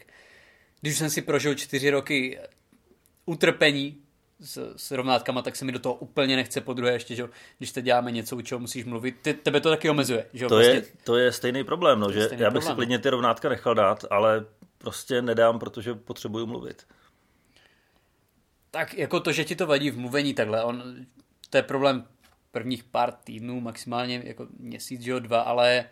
když 0.81 0.99
jsem 0.99 1.11
si 1.11 1.23
prožil 1.23 1.55
čtyři 1.55 1.91
roky 1.91 2.39
utrpení 3.27 4.03
s, 4.41 4.75
s 4.77 4.91
rovnátkama, 4.91 5.43
tak 5.43 5.57
se 5.57 5.65
mi 5.65 5.73
do 5.73 5.79
toho 5.79 5.95
úplně 5.95 6.37
nechce 6.37 6.61
po 6.61 6.73
druhé 6.73 6.93
ještě, 6.93 7.15
že 7.15 7.29
když 7.59 7.73
teď 7.73 7.85
děláme 7.85 8.13
něco, 8.13 8.37
u 8.37 8.41
čeho 8.41 8.59
musíš 8.59 8.85
mluvit, 8.85 9.17
Ty, 9.23 9.35
tebe 9.35 9.61
to 9.61 9.71
taky 9.71 9.91
omezuje, 9.91 10.27
že 10.33 10.47
To, 10.47 10.55
prostě. 10.55 10.73
je, 10.73 10.83
to 11.05 11.17
je 11.17 11.33
stejný 11.33 11.65
problém, 11.65 12.01
no, 12.01 12.13
že 12.13 12.27
stejný 12.27 12.43
já 12.43 12.51
bych 12.51 12.53
problém, 12.53 12.73
si 12.73 12.77
klidně 12.77 12.99
ty 12.99 13.11
rovnátka 13.11 13.49
nechal 13.49 13.75
dát, 13.75 14.05
ale 14.11 14.45
prostě 14.79 15.23
nedám, 15.23 15.59
protože 15.59 15.95
potřebuju 15.95 16.47
mluvit. 16.47 16.87
Tak 18.71 18.95
jako 18.95 19.21
to, 19.21 19.33
že 19.33 19.45
ti 19.45 19.57
to 19.57 19.67
vadí 19.67 19.91
v 19.91 19.99
mluvení 19.99 20.35
takhle, 20.35 20.65
on, 20.65 20.83
to 21.51 21.57
je 21.57 21.63
problém 21.63 22.05
prvních 22.53 22.85
pár 22.85 23.13
týdnů, 23.13 23.61
maximálně 23.61 24.23
jako 24.25 24.47
měsíc, 24.59 25.03
že 25.03 25.11
jo, 25.11 25.19
dva, 25.19 25.41
ale 25.41 25.85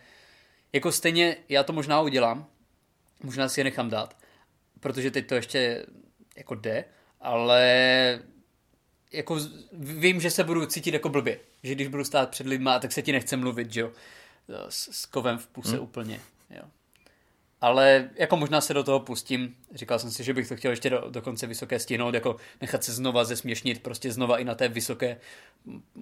jako 0.73 0.93
stejně 0.93 1.37
já 1.49 1.63
to 1.63 1.73
možná 1.73 2.01
udělám, 2.01 2.47
možná 3.23 3.49
si 3.49 3.61
je 3.61 3.65
nechám 3.65 3.91
dát, 3.91 4.17
protože 4.81 5.11
teď 5.11 5.27
to 5.27 5.35
ještě 5.35 5.87
jako 6.37 6.55
jde, 6.55 6.85
ale 7.21 8.21
jako 9.13 9.39
vím, 9.73 10.21
že 10.21 10.31
se 10.31 10.45
budu 10.45 10.67
cítit 10.67 10.95
jako 10.95 11.09
blbě, 11.09 11.41
že 11.63 11.75
když 11.75 11.89
budu 11.89 12.05
stát 12.05 12.31
před 12.31 12.47
lidma, 12.47 12.79
tak 12.79 12.93
se 12.93 13.03
ti 13.03 13.13
nechce 13.13 13.37
mluvit, 13.37 13.73
že 13.73 13.81
jo, 13.81 13.93
s, 14.69 14.89
s 15.01 15.07
kovem 15.07 15.39
v 15.39 15.47
puse 15.47 15.73
hmm. 15.73 15.81
úplně, 15.81 16.21
jo. 16.51 16.63
Ale 17.61 18.11
jako 18.15 18.37
možná 18.37 18.61
se 18.61 18.75
do 18.75 18.85
toho 18.85 19.01
pustím. 19.01 19.57
Říkal 19.75 19.99
jsem 19.99 20.11
si, 20.11 20.25
že 20.25 20.35
bych 20.35 20.49
to 20.49 20.57
chtěl 20.57 20.71
ještě 20.71 20.91
do, 20.91 21.11
do 21.11 21.23
konce 21.23 21.47
vysoké 21.47 21.79
stihnout, 21.79 22.15
jako 22.15 22.37
nechat 22.61 22.85
se 22.85 22.93
znova 22.93 23.25
zesměšnit, 23.25 23.83
prostě 23.83 24.13
znova 24.13 24.39
i 24.39 24.45
na 24.45 24.55
té 24.55 24.69
vysoké, 24.69 25.21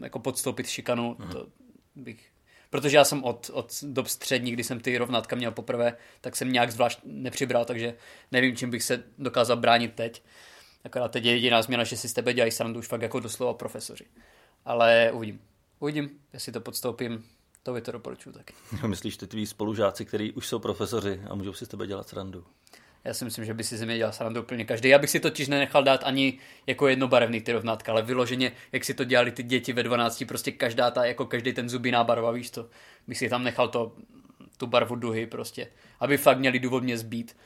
jako 0.02 0.18
podstoupit 0.18 0.66
šikanu, 0.66 1.16
hmm. 1.18 1.30
to 1.32 1.46
bych 1.94 2.30
protože 2.70 2.96
já 2.96 3.04
jsem 3.04 3.24
od, 3.24 3.50
od 3.52 3.72
dob 3.82 4.08
střední, 4.08 4.52
kdy 4.52 4.64
jsem 4.64 4.80
ty 4.80 4.98
rovnátka 4.98 5.36
měl 5.36 5.52
poprvé, 5.52 5.96
tak 6.20 6.36
jsem 6.36 6.52
nějak 6.52 6.72
zvlášť 6.72 6.98
nepřibral, 7.04 7.64
takže 7.64 7.94
nevím, 8.32 8.56
čím 8.56 8.70
bych 8.70 8.82
se 8.82 9.02
dokázal 9.18 9.56
bránit 9.56 9.94
teď. 9.94 10.22
Akorát 10.86 11.08
teď 11.08 11.24
je 11.24 11.32
jediná 11.32 11.62
změna, 11.62 11.84
že 11.84 11.96
si 11.96 12.08
z 12.08 12.12
tebe 12.12 12.34
dělají 12.34 12.52
srandu 12.52 12.78
už 12.78 12.86
fakt 12.86 13.02
jako 13.02 13.20
doslova 13.20 13.54
profesoři. 13.54 14.04
Ale 14.64 15.10
uvidím. 15.12 15.40
Uvidím, 15.78 16.10
jestli 16.32 16.52
to 16.52 16.60
podstoupím, 16.60 17.24
to 17.62 17.72
by 17.72 17.80
to 17.80 17.92
doporučuji 17.92 18.32
taky. 18.32 18.54
Myslíš 18.86 19.16
ty 19.16 19.26
tví 19.26 19.46
spolužáci, 19.46 20.04
kteří 20.04 20.32
už 20.32 20.46
jsou 20.46 20.58
profesoři 20.58 21.20
a 21.30 21.34
můžou 21.34 21.52
si 21.52 21.66
z 21.66 21.68
tebe 21.68 21.86
dělat 21.86 22.08
srandu? 22.08 22.44
Já 23.04 23.14
si 23.14 23.24
myslím, 23.24 23.44
že 23.44 23.54
by 23.54 23.64
si 23.64 23.76
ze 23.76 23.86
mě 23.86 23.96
dělal 23.96 24.12
srandu 24.12 24.42
úplně 24.42 24.64
každý. 24.64 24.88
Já 24.88 24.98
bych 24.98 25.10
si 25.10 25.20
totiž 25.20 25.48
nenechal 25.48 25.84
dát 25.84 26.04
ani 26.04 26.38
jako 26.66 26.88
jednobarevný 26.88 27.40
ty 27.40 27.52
rovnátka, 27.52 27.92
ale 27.92 28.02
vyloženě, 28.02 28.52
jak 28.72 28.84
si 28.84 28.94
to 28.94 29.04
dělali 29.04 29.30
ty 29.30 29.42
děti 29.42 29.72
ve 29.72 29.82
12, 29.82 30.24
prostě 30.28 30.52
každá 30.52 30.90
ta, 30.90 31.04
jako 31.04 31.26
každý 31.26 31.52
ten 31.52 31.68
zubiná 31.68 32.04
barva, 32.04 32.30
víš 32.30 32.50
to, 32.50 32.68
bych 33.06 33.18
si 33.18 33.28
tam 33.28 33.44
nechal 33.44 33.68
to, 33.68 33.96
tu 34.56 34.66
barvu 34.66 34.94
duhy 34.94 35.26
prostě, 35.26 35.68
aby 36.00 36.18
fakt 36.18 36.38
měli 36.38 36.58
důvod 36.58 36.82
mě 36.82 36.98
zbít 36.98 37.36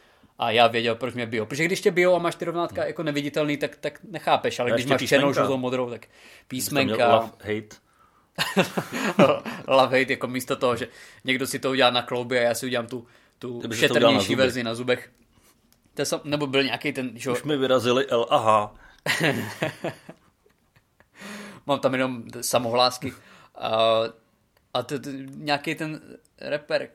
a 0.41 0.51
já 0.51 0.67
věděl, 0.67 0.95
proč 0.95 1.15
mě 1.15 1.27
bio. 1.27 1.47
Protože 1.47 1.65
když 1.65 1.81
tě 1.81 1.91
bio 1.91 2.15
a 2.15 2.19
máš 2.19 2.35
ty 2.35 2.45
rovnátka 2.45 2.87
jako 2.87 3.03
neviditelný, 3.03 3.57
tak, 3.57 3.77
tak 3.77 4.01
nechápeš, 4.03 4.61
ale 4.61 4.71
když 4.71 4.87
máš 4.87 5.05
černou, 5.09 5.33
žlutou, 5.33 5.57
modrou, 5.57 5.91
tak 5.91 6.07
písmenka. 6.49 7.15
Love, 7.15 7.31
hate. 7.39 7.77
love 9.69 9.99
hate, 9.99 10.13
jako 10.13 10.27
místo 10.27 10.57
toho, 10.57 10.77
že 10.77 10.89
někdo 11.25 11.47
si 11.47 11.59
to 11.59 11.71
udělá 11.71 11.91
na 11.91 12.03
klouby 12.03 12.39
a 12.39 12.43
já 12.43 12.55
si 12.55 12.67
udělám 12.67 12.87
tu, 12.87 13.07
tu 13.39 13.63
šetrnější 13.73 14.37
na 14.37 14.39
verzi 14.39 14.65
na 14.65 14.75
zubech. 14.75 15.11
To 15.95 16.05
sam, 16.05 16.21
nebo 16.25 16.47
byl 16.47 16.63
nějaký 16.63 16.93
ten, 16.93 17.11
že... 17.15 17.31
Už 17.31 17.43
mi 17.43 17.57
vyrazili 17.57 18.07
L 18.09 18.27
a 18.31 18.39
H. 18.39 18.75
Mám 21.67 21.79
tam 21.79 21.93
jenom 21.93 22.25
samohlásky. 22.41 23.13
A, 23.55 24.01
a 24.75 24.83
to, 24.83 24.99
to, 24.99 25.11
nějaký 25.35 25.75
ten 25.75 26.01
rapper 26.41 26.89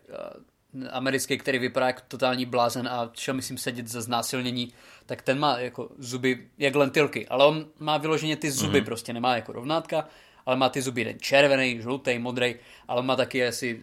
americký, 0.92 1.38
který 1.38 1.60
vypadá 1.60 1.88
jako 1.88 2.02
totální 2.08 2.46
blázen 2.46 2.88
a 2.88 3.12
šel, 3.14 3.34
myslím, 3.34 3.58
sedět 3.58 3.88
za 3.88 4.02
znásilnění, 4.02 4.74
tak 5.06 5.22
ten 5.22 5.40
má 5.40 5.60
jako 5.60 5.90
zuby 5.98 6.48
jak 6.58 6.76
lentilky, 6.76 7.28
ale 7.28 7.46
on 7.46 7.66
má 7.80 7.98
vyloženě 7.98 8.38
ty 8.38 8.52
zuby, 8.52 8.82
mm-hmm. 8.82 8.86
prostě 8.86 9.14
nemá 9.14 9.36
jako 9.36 9.52
rovnátka, 9.52 10.08
ale 10.46 10.56
má 10.56 10.70
ty 10.70 10.82
zuby 10.82 11.02
jeden 11.02 11.20
červený, 11.20 11.82
žlutý, 11.82 12.20
modrý, 12.20 12.56
ale 12.88 13.04
má 13.04 13.16
taky 13.16 13.48
asi 13.48 13.82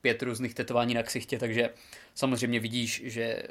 pět 0.00 0.22
různých 0.22 0.54
tetování 0.54 0.94
na 0.94 1.02
ksichtě, 1.02 1.38
takže 1.38 1.70
samozřejmě 2.14 2.60
vidíš, 2.60 3.02
že 3.04 3.42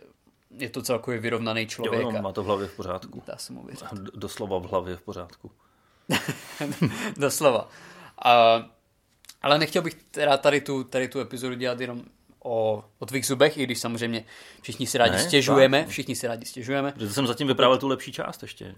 je 0.57 0.69
to 0.69 0.81
celkově 0.81 1.19
vyrovnaný 1.19 1.67
člověk. 1.67 2.01
Jo, 2.01 2.11
no, 2.11 2.21
má 2.21 2.31
to 2.31 2.43
v 2.43 2.45
hlavě 2.45 2.67
v 2.67 2.75
pořádku. 2.75 3.23
Dá 3.27 3.37
se 3.37 3.53
mu 3.53 3.63
věřit. 3.63 3.87
Doslova 4.15 4.59
v 4.59 4.63
hlavě 4.63 4.95
v 4.95 5.01
pořádku. 5.01 5.51
Doslova. 7.17 7.69
A, 8.25 8.63
ale 9.41 9.57
nechtěl 9.57 9.81
bych 9.81 9.93
teda 9.93 10.37
tady 10.37 10.61
tu, 10.61 10.83
tady 10.83 11.07
tu 11.07 11.19
epizodu 11.19 11.55
dělat 11.55 11.79
jenom 11.79 12.03
o, 12.47 12.83
o 12.99 13.05
tvých 13.05 13.25
zubech, 13.25 13.57
i 13.57 13.63
když 13.63 13.79
samozřejmě 13.79 14.25
všichni 14.61 14.87
si 14.87 14.97
rádi 14.97 15.15
ne, 15.15 15.23
stěžujeme, 15.23 15.79
tak. 15.79 15.89
všichni 15.89 16.15
si 16.15 16.27
rádi 16.27 16.45
stěžujeme. 16.45 16.91
Protože 16.91 17.13
jsem 17.13 17.27
zatím 17.27 17.47
vyprávěl 17.47 17.77
tu 17.77 17.87
lepší 17.87 18.11
část 18.11 18.41
ještě. 18.41 18.75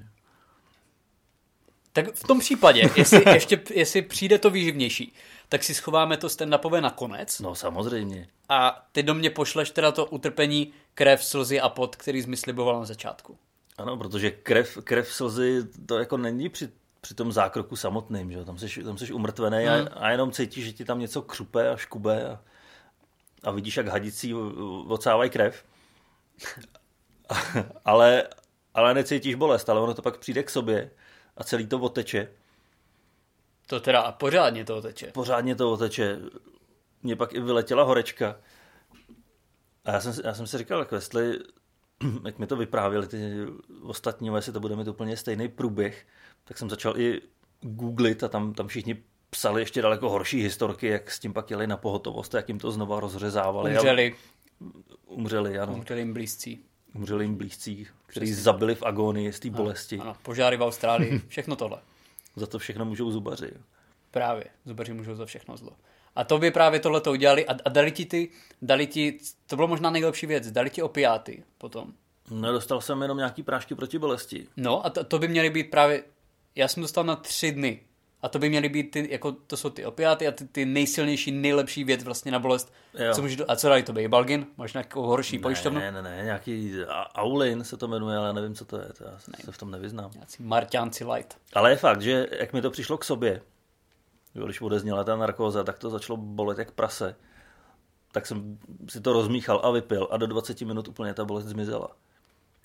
Tak 1.94 2.14
v 2.14 2.24
tom 2.24 2.40
případě, 2.40 2.90
jestli, 2.96 3.24
ještě, 3.34 3.62
jestli 3.74 4.02
přijde 4.02 4.38
to 4.38 4.50
výživnější, 4.50 5.14
tak 5.50 5.64
si 5.64 5.74
schováme 5.74 6.18
to 6.18 6.28
stand-upové 6.28 6.82
na 6.82 6.90
konec. 6.90 7.40
No 7.40 7.56
samozřejmě. 7.56 8.28
A 8.50 8.88
ty 8.92 9.04
do 9.04 9.14
mě 9.14 9.30
pošleš 9.30 9.72
teda 9.72 9.92
to 9.92 10.06
utrpení, 10.06 10.74
krev, 10.94 11.24
slzy 11.24 11.60
a 11.60 11.70
pot, 11.70 11.96
který 11.96 12.22
jsi 12.22 12.38
sliboval 12.38 12.80
na 12.80 12.86
začátku. 12.86 13.38
Ano, 13.78 13.98
protože 13.98 14.32
krev, 14.32 14.78
krev, 14.84 15.14
slzy, 15.14 15.64
to 15.86 15.98
jako 15.98 16.18
není 16.18 16.50
při, 16.50 16.70
při 17.02 17.16
tom 17.16 17.32
zákroku 17.32 17.76
samotným, 17.76 18.32
že? 18.32 18.46
Tam, 18.46 18.58
jsi, 18.58 18.84
tam 18.84 18.98
jsi 18.98 19.14
umrtvený 19.14 19.66
hmm. 19.66 19.88
a, 19.94 20.00
a, 20.00 20.10
jenom 20.10 20.32
cítíš, 20.32 20.66
že 20.66 20.74
ti 20.74 20.86
tam 20.86 21.00
něco 21.00 21.22
křupe 21.22 21.70
a 21.70 21.78
škube 21.78 22.30
a, 22.30 22.40
a 23.44 23.52
vidíš, 23.52 23.78
jak 23.78 23.88
hadicí 23.88 24.34
odsávají 24.88 25.30
krev. 25.30 25.66
ale, 27.86 28.24
ale 28.74 28.94
necítíš 28.94 29.36
bolest, 29.36 29.70
ale 29.70 29.82
ono 29.82 29.94
to 29.94 30.02
pak 30.02 30.18
přijde 30.18 30.44
k 30.44 30.50
sobě 30.50 30.92
a 31.38 31.44
celý 31.44 31.68
to 31.68 31.80
oteče. 31.80 32.30
To 33.68 33.80
teda 33.80 34.12
pořádně 34.12 34.66
to 34.66 34.78
oteče. 34.78 35.12
Pořádně 35.12 35.56
to 35.56 35.72
oteče. 35.72 36.20
Mně 37.04 37.16
pak 37.16 37.34
i 37.34 37.40
vyletěla 37.40 37.84
horečka. 37.84 38.36
A 39.86 39.92
já 39.92 40.02
jsem, 40.02 40.14
já 40.24 40.34
jsem 40.34 40.48
si 40.48 40.58
říkal, 40.58 40.80
jako 40.80 40.96
jestli, 40.96 41.40
jak 42.26 42.40
mi 42.40 42.48
to 42.48 42.56
vyprávěli 42.56 43.08
ty 43.08 43.46
ostatní, 43.82 44.36
jestli 44.36 44.54
to 44.54 44.60
bude 44.60 44.76
mít 44.76 44.88
úplně 44.88 45.18
stejný 45.18 45.48
průběh, 45.48 46.08
tak 46.44 46.58
jsem 46.58 46.70
začal 46.70 47.00
i 47.00 47.22
googlit 47.62 48.24
a 48.24 48.28
tam, 48.28 48.54
tam 48.54 48.68
všichni 48.68 49.04
psali 49.30 49.62
ještě 49.62 49.82
daleko 49.82 50.10
horší 50.10 50.42
historky, 50.44 50.88
jak 50.88 51.12
s 51.12 51.20
tím 51.20 51.34
pak 51.34 51.52
jeli 51.52 51.68
na 51.68 51.78
pohotovost, 51.78 52.34
jak 52.34 52.48
jim 52.50 52.60
to 52.60 52.72
znova 52.72 53.00
rozřezávali. 53.00 53.72
Umřeli. 53.72 54.16
Umřeli, 55.06 55.60
ano. 55.60 55.74
Umřeli 55.74 56.02
jim 56.02 56.14
blízcí. 56.14 56.60
Umřeli 56.96 57.26
jim 57.26 57.36
blízcí, 57.36 57.88
kteří 58.06 58.34
zabili 58.34 58.76
v 58.76 58.84
agónii 58.84 59.34
z 59.34 59.40
té 59.40 59.50
bolesti. 59.50 60.00
Ano, 60.00 60.16
požáry 60.22 60.58
v 60.58 60.62
Austrálii, 60.62 61.22
všechno 61.28 61.56
tohle. 61.56 61.80
za 62.36 62.48
to 62.48 62.60
všechno 62.60 62.86
můžou 62.86 63.12
zubaři. 63.12 63.52
Právě, 64.12 64.44
zubaři 64.66 64.94
můžou 64.94 65.16
za 65.16 65.26
všechno 65.26 65.58
zlo. 65.58 65.72
A 66.16 66.24
to 66.24 66.38
by 66.38 66.52
právě 66.52 66.80
tohle 66.80 67.02
to 67.02 67.12
udělali 67.12 67.48
a, 67.48 67.56
a 67.66 67.70
dali 67.70 67.92
ti 67.92 68.06
ty, 68.06 68.30
dali 68.62 68.88
ti, 68.88 69.20
to 69.48 69.56
bylo 69.56 69.68
možná 69.68 69.90
nejlepší 69.90 70.26
věc, 70.26 70.52
dali 70.52 70.70
ti 70.70 70.82
opiáty 70.82 71.44
potom. 71.58 71.94
Nedostal 72.32 72.82
jsem 72.82 73.02
jenom 73.02 73.18
nějaký 73.18 73.44
prášky 73.44 73.76
proti 73.76 74.00
bolesti. 74.00 74.48
No 74.58 74.86
a 74.86 74.90
to, 74.90 75.04
to 75.04 75.20
by 75.20 75.28
měly 75.28 75.50
být 75.50 75.72
právě, 75.72 76.04
já 76.56 76.68
jsem 76.68 76.82
dostal 76.82 77.04
na 77.04 77.16
tři 77.16 77.52
dny 77.52 77.80
a 78.22 78.30
to 78.30 78.40
by 78.40 78.50
měly 78.50 78.70
být 78.70 78.92
ty, 78.92 79.08
jako 79.12 79.32
to 79.32 79.58
jsou 79.58 79.70
ty 79.70 79.86
opiáty 79.86 80.28
a 80.28 80.32
ty, 80.32 80.48
ty 80.48 80.66
nejsilnější, 80.66 81.32
nejlepší 81.32 81.84
věc 81.84 82.04
vlastně 82.04 82.32
na 82.32 82.40
bolest. 82.40 82.74
Jo. 82.94 83.14
Co 83.14 83.22
můžeš 83.22 83.38
do, 83.38 83.52
a 83.52 83.56
co 83.56 83.70
dali 83.70 83.84
to 83.84 83.94
by? 83.94 84.08
Balgin? 84.08 84.48
Máš 84.58 84.74
nějakou 84.74 85.02
horší 85.02 85.38
ne, 85.38 85.42
pojišťovnu? 85.42 85.80
Ne, 85.80 85.92
ne, 85.92 86.02
ne, 86.02 86.22
nějaký 86.24 86.74
Aulin 87.16 87.64
se 87.64 87.78
to 87.78 87.88
jmenuje, 87.88 88.18
ale 88.18 88.34
nevím, 88.34 88.56
co 88.56 88.66
to 88.66 88.78
je, 88.78 88.86
to 88.98 89.04
já 89.04 89.12
ne. 89.12 89.44
se 89.46 89.52
v 89.52 89.58
tom 89.58 89.72
nevyznám. 89.72 90.12
Nějací 90.14 90.44
Marťánci 90.44 91.04
light. 91.04 91.38
Ale 91.54 91.70
je 91.70 91.76
fakt, 91.76 92.02
že 92.02 92.28
jak 92.40 92.54
mi 92.54 92.62
to 92.62 92.72
přišlo 92.72 92.98
k 92.98 93.06
sobě, 93.06 93.42
když 94.46 94.62
odezněla 94.62 95.04
ta 95.04 95.16
narkóza, 95.16 95.64
tak 95.64 95.80
to 95.80 95.90
začalo 95.90 96.18
bolet 96.18 96.58
jak 96.58 96.72
prase. 96.72 97.16
Tak 98.12 98.28
jsem 98.28 98.58
si 98.90 99.02
to 99.02 99.14
rozmíchal 99.14 99.62
a 99.64 99.72
vypil 99.72 100.08
a 100.12 100.18
do 100.18 100.28
20 100.28 100.62
minut 100.62 100.88
úplně 100.88 101.14
ta 101.14 101.26
bolest 101.26 101.46
zmizela. 101.46 101.88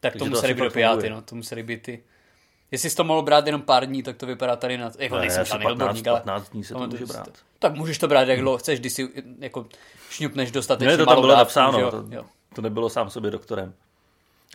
Tak 0.00 0.12
Takže 0.12 0.18
to 0.18 0.24
museli 0.24 0.54
být 0.54 0.66
opiáty, 0.66 1.10
no, 1.10 1.22
to 1.22 1.34
museli 1.34 1.62
být 1.62 1.82
ty 1.82 2.04
Jestli 2.70 2.90
jsi 2.90 2.96
to 2.96 3.04
mohl 3.04 3.22
brát 3.22 3.46
jenom 3.46 3.62
pár 3.62 3.86
dní, 3.86 4.02
tak 4.02 4.16
to 4.16 4.26
vypadá 4.26 4.56
tady 4.56 4.78
na... 4.78 4.90
Jako 4.98 5.14
ne, 5.14 5.20
nejsem 5.20 5.44
žádný 5.44 5.66
odborník, 5.66 6.06
ale... 6.06 6.20
15 6.20 6.50
dní 6.50 6.64
se 6.64 6.74
to 6.74 6.86
může 6.86 7.06
brát. 7.06 7.28
Tak 7.58 7.74
můžeš 7.74 7.98
to 7.98 8.08
brát 8.08 8.28
jak 8.28 8.40
dlouho 8.40 8.58
chceš, 8.58 8.80
když 8.80 8.92
si 8.92 9.08
jako 9.38 9.66
šňupneš 10.10 10.50
dostatečně 10.50 10.92
Ne, 10.92 10.96
to 10.96 11.06
tam 11.06 11.14
bylo 11.14 11.26
dávku, 11.26 11.38
napsáno, 11.38 11.80
jo? 11.80 11.90
To, 11.90 12.04
jo. 12.10 12.24
to 12.54 12.62
nebylo 12.62 12.90
sám 12.90 13.10
sobě 13.10 13.30
doktorem. 13.30 13.74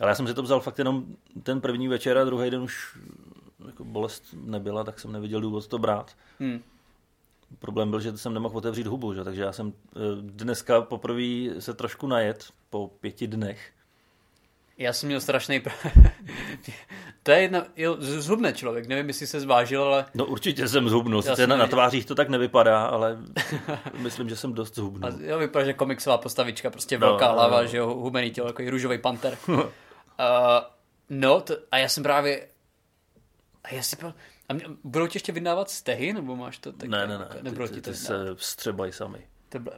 Ale 0.00 0.10
já 0.10 0.14
jsem 0.14 0.26
si 0.26 0.34
to 0.34 0.42
vzal 0.42 0.60
fakt 0.60 0.78
jenom 0.78 1.04
ten 1.42 1.60
první 1.60 1.88
večer 1.88 2.18
a 2.18 2.24
druhý 2.24 2.50
den 2.50 2.62
už 2.62 2.98
jako 3.66 3.84
bolest 3.84 4.24
nebyla, 4.32 4.84
tak 4.84 5.00
jsem 5.00 5.12
neviděl 5.12 5.40
důvod 5.40 5.66
to 5.66 5.78
brát. 5.78 6.16
Hmm. 6.40 6.62
Problém 7.58 7.90
byl, 7.90 8.00
že 8.00 8.18
jsem 8.18 8.34
nemohl 8.34 8.58
otevřít 8.58 8.86
hubu, 8.86 9.14
že? 9.14 9.24
takže 9.24 9.42
já 9.42 9.52
jsem 9.52 9.72
eh, 9.72 9.98
dneska 10.20 10.80
poprvé 10.80 11.22
se 11.58 11.74
trošku 11.74 12.06
najet 12.06 12.44
po 12.70 12.90
pěti 13.00 13.26
dnech 13.26 13.72
já 14.80 14.92
jsem 14.92 15.06
měl 15.06 15.20
strašný... 15.20 15.62
to 17.22 17.30
je 17.30 17.40
jedna... 17.40 17.66
Jo, 17.76 17.96
zhubne 17.98 18.52
člověk, 18.52 18.86
nevím, 18.86 19.08
jestli 19.08 19.26
se 19.26 19.40
zvážil, 19.40 19.82
ale... 19.82 20.06
No 20.14 20.26
určitě 20.26 20.68
jsem 20.68 20.88
zhubnul, 20.88 21.22
sice 21.22 21.46
na, 21.46 21.56
na 21.56 21.66
tvářích 21.66 22.06
to 22.06 22.14
tak 22.14 22.28
nevypadá, 22.28 22.86
ale 22.86 23.18
myslím, 23.98 24.28
že 24.28 24.36
jsem 24.36 24.52
dost 24.54 24.74
zhubnul. 24.74 25.12
jo, 25.20 25.38
vypadá, 25.38 25.64
že 25.64 25.72
komiksová 25.72 26.18
postavička, 26.18 26.70
prostě 26.70 26.98
no, 26.98 27.06
velká 27.06 27.26
no, 27.26 27.32
hlava, 27.32 27.60
no. 27.60 27.66
že 27.66 27.76
jo, 27.76 27.86
hubený 27.86 28.30
tělo, 28.30 28.48
jako 28.48 28.62
růžový 28.70 28.98
panter. 28.98 29.38
uh, 29.48 29.62
no, 31.10 31.40
to, 31.40 31.54
a 31.70 31.78
já 31.78 31.88
jsem 31.88 32.02
právě... 32.02 32.48
A 33.64 33.74
já 33.74 33.82
si 33.82 33.96
a 34.48 34.52
mě, 34.52 34.64
budou 34.84 35.06
ti 35.06 35.16
ještě 35.16 35.32
vydávat 35.32 35.70
stehy, 35.70 36.12
nebo 36.12 36.36
máš 36.36 36.58
to 36.58 36.72
tak? 36.72 36.88
Ne, 36.88 37.06
ne, 37.06 37.18
ne, 37.18 37.28
ty, 37.42 37.50
ty, 37.50 37.68
ty, 37.68 37.80
ty 37.80 37.94
se 37.94 38.34
vstřebají 38.34 38.92
sami. 38.92 39.26
To 39.48 39.58
bylo, 39.58 39.76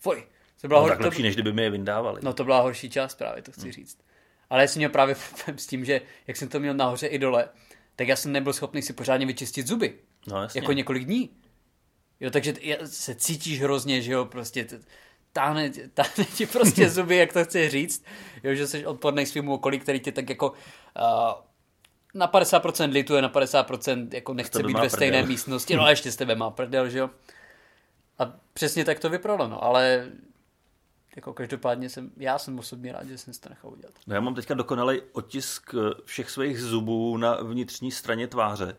fuj. 0.00 0.26
To 0.66 0.68
byla 0.68 0.80
no, 0.80 0.84
hor... 0.84 0.96
tak 0.96 1.00
lepší, 1.00 1.16
to... 1.16 1.22
než 1.22 1.34
kdyby 1.34 1.52
mi 1.52 1.62
je 1.62 1.70
vyndávali. 1.70 2.20
No 2.24 2.32
to 2.32 2.44
byla 2.44 2.60
horší 2.60 2.90
část 2.90 3.14
právě, 3.14 3.42
to 3.42 3.52
chci 3.52 3.62
hmm. 3.62 3.72
říct. 3.72 3.98
Ale 4.50 4.62
já 4.62 4.68
jsem 4.68 4.80
měl 4.80 4.90
právě 4.90 5.16
s 5.56 5.66
tím, 5.66 5.84
že 5.84 6.00
jak 6.26 6.36
jsem 6.36 6.48
to 6.48 6.60
měl 6.60 6.74
nahoře 6.74 7.06
i 7.06 7.18
dole, 7.18 7.48
tak 7.96 8.08
já 8.08 8.16
jsem 8.16 8.32
nebyl 8.32 8.52
schopný 8.52 8.82
si 8.82 8.92
pořádně 8.92 9.26
vyčistit 9.26 9.66
zuby. 9.66 9.94
No, 10.26 10.42
jasně. 10.42 10.60
Jako 10.60 10.72
několik 10.72 11.04
dní. 11.04 11.30
Jo, 12.20 12.30
takže 12.30 12.54
se 12.84 13.14
cítíš 13.14 13.62
hrozně, 13.62 14.02
že 14.02 14.12
jo, 14.12 14.24
prostě 14.24 14.66
táhne, 15.32 15.70
táhne 15.94 16.24
ti 16.24 16.46
prostě 16.46 16.90
zuby, 16.96 17.16
jak 17.16 17.32
to 17.32 17.44
chci 17.44 17.68
říct. 17.68 18.04
Jo, 18.42 18.54
že 18.54 18.66
jsi 18.66 18.86
odporný 18.86 19.26
svým 19.26 19.48
okolí, 19.48 19.78
který 19.78 20.00
tě 20.00 20.12
tak 20.12 20.28
jako 20.28 20.50
uh, 20.50 20.54
na 22.14 22.28
50% 22.28 22.92
lituje, 22.92 23.22
na 23.22 23.30
50% 23.30 24.08
jako 24.12 24.34
nechce 24.34 24.62
být 24.62 24.78
ve 24.78 24.90
stejné 24.90 25.18
prdel. 25.18 25.28
místnosti, 25.28 25.76
no 25.76 25.82
a 25.82 25.90
ještě 25.90 26.12
z 26.12 26.16
tebe 26.16 26.34
má 26.34 26.50
prdel, 26.50 26.88
že 26.88 26.98
jo. 26.98 27.10
A 28.18 28.32
přesně 28.52 28.84
tak 28.84 29.00
to 29.00 29.10
vypadalo, 29.10 29.48
no, 29.48 29.64
ale 29.64 30.06
jako 31.16 31.32
každopádně 31.32 31.88
jsem, 31.88 32.10
já 32.16 32.38
jsem 32.38 32.58
osobně 32.58 32.92
rád, 32.92 33.06
že 33.06 33.18
jsem 33.18 33.34
si 33.34 33.40
to 33.40 33.48
nechal 33.48 33.70
udělat. 33.70 33.94
No 34.06 34.14
já 34.14 34.20
mám 34.20 34.34
teďka 34.34 34.54
dokonalý 34.54 35.00
otisk 35.12 35.74
eh, 35.74 35.94
všech 36.04 36.30
svých 36.30 36.60
zubů 36.60 37.16
na 37.16 37.34
vnitřní 37.42 37.92
straně 37.92 38.26
tváře. 38.26 38.76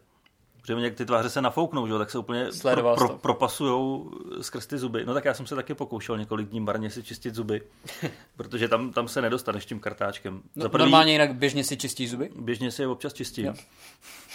Protože 0.61 0.75
mě 0.75 0.91
ty 0.91 1.05
tváře 1.05 1.29
se 1.29 1.41
nafouknou, 1.41 1.87
že 1.87 1.93
jo, 1.93 1.99
tak 1.99 2.09
se 2.11 2.17
úplně 2.17 2.51
Sledoval 2.51 2.95
pro, 2.95 3.07
to. 3.07 3.13
pro, 3.13 3.19
propasujou 3.19 4.11
skrz 4.41 4.67
ty 4.67 4.77
zuby. 4.77 5.05
No 5.05 5.13
tak 5.13 5.25
já 5.25 5.33
jsem 5.33 5.47
se 5.47 5.55
taky 5.55 5.73
pokoušel 5.73 6.17
několik 6.17 6.49
dní 6.49 6.59
marně 6.59 6.89
si 6.89 7.03
čistit 7.03 7.35
zuby, 7.35 7.61
protože 8.37 8.67
tam, 8.67 8.91
tam 8.93 9.07
se 9.07 9.21
nedostaneš 9.21 9.65
tím 9.65 9.79
kartáčkem. 9.79 10.41
No, 10.55 10.63
Za 10.63 10.69
prvý, 10.69 10.81
normálně 10.81 11.11
jinak 11.11 11.35
běžně 11.35 11.63
si 11.63 11.77
čistí 11.77 12.07
zuby? 12.07 12.29
Běžně 12.35 12.71
si 12.71 12.81
je 12.81 12.87
občas 12.87 13.13
čistím. 13.13 13.45
Jo. 13.45 13.53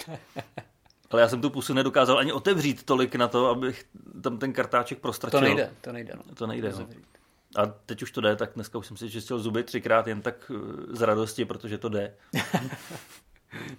Ale 1.11 1.23
já 1.23 1.29
jsem 1.29 1.41
tu 1.41 1.51
pusu 1.51 1.75
nedokázal 1.75 2.19
ani 2.19 2.33
otevřít 2.33 2.83
tolik 2.83 3.15
na 3.15 3.29
to, 3.29 3.47
abych 3.47 3.85
tam 4.23 4.39
ten 4.39 4.53
kartáček 4.53 4.99
prostračil. 4.99 5.41
To 5.41 5.45
nejde, 5.45 5.71
to 5.81 5.93
nejde. 5.93 6.13
No. 6.17 6.35
To 6.35 6.47
nejde, 6.47 6.69
no. 6.69 6.77
Zavřít. 6.77 7.12
A 7.57 7.67
teď 7.67 8.03
už 8.03 8.11
to 8.11 8.21
jde, 8.21 8.37
tak 8.37 8.51
dneska 8.55 8.79
už 8.79 8.87
jsem 8.87 8.97
si 8.97 9.11
čistil 9.11 9.39
zuby 9.39 9.65
třikrát 9.65 10.07
jen 10.07 10.23
tak 10.23 10.51
eh, 10.55 10.97
z 10.97 11.01
radosti, 11.01 11.45
protože 11.45 11.79
to 11.79 11.89
jde. 11.89 12.15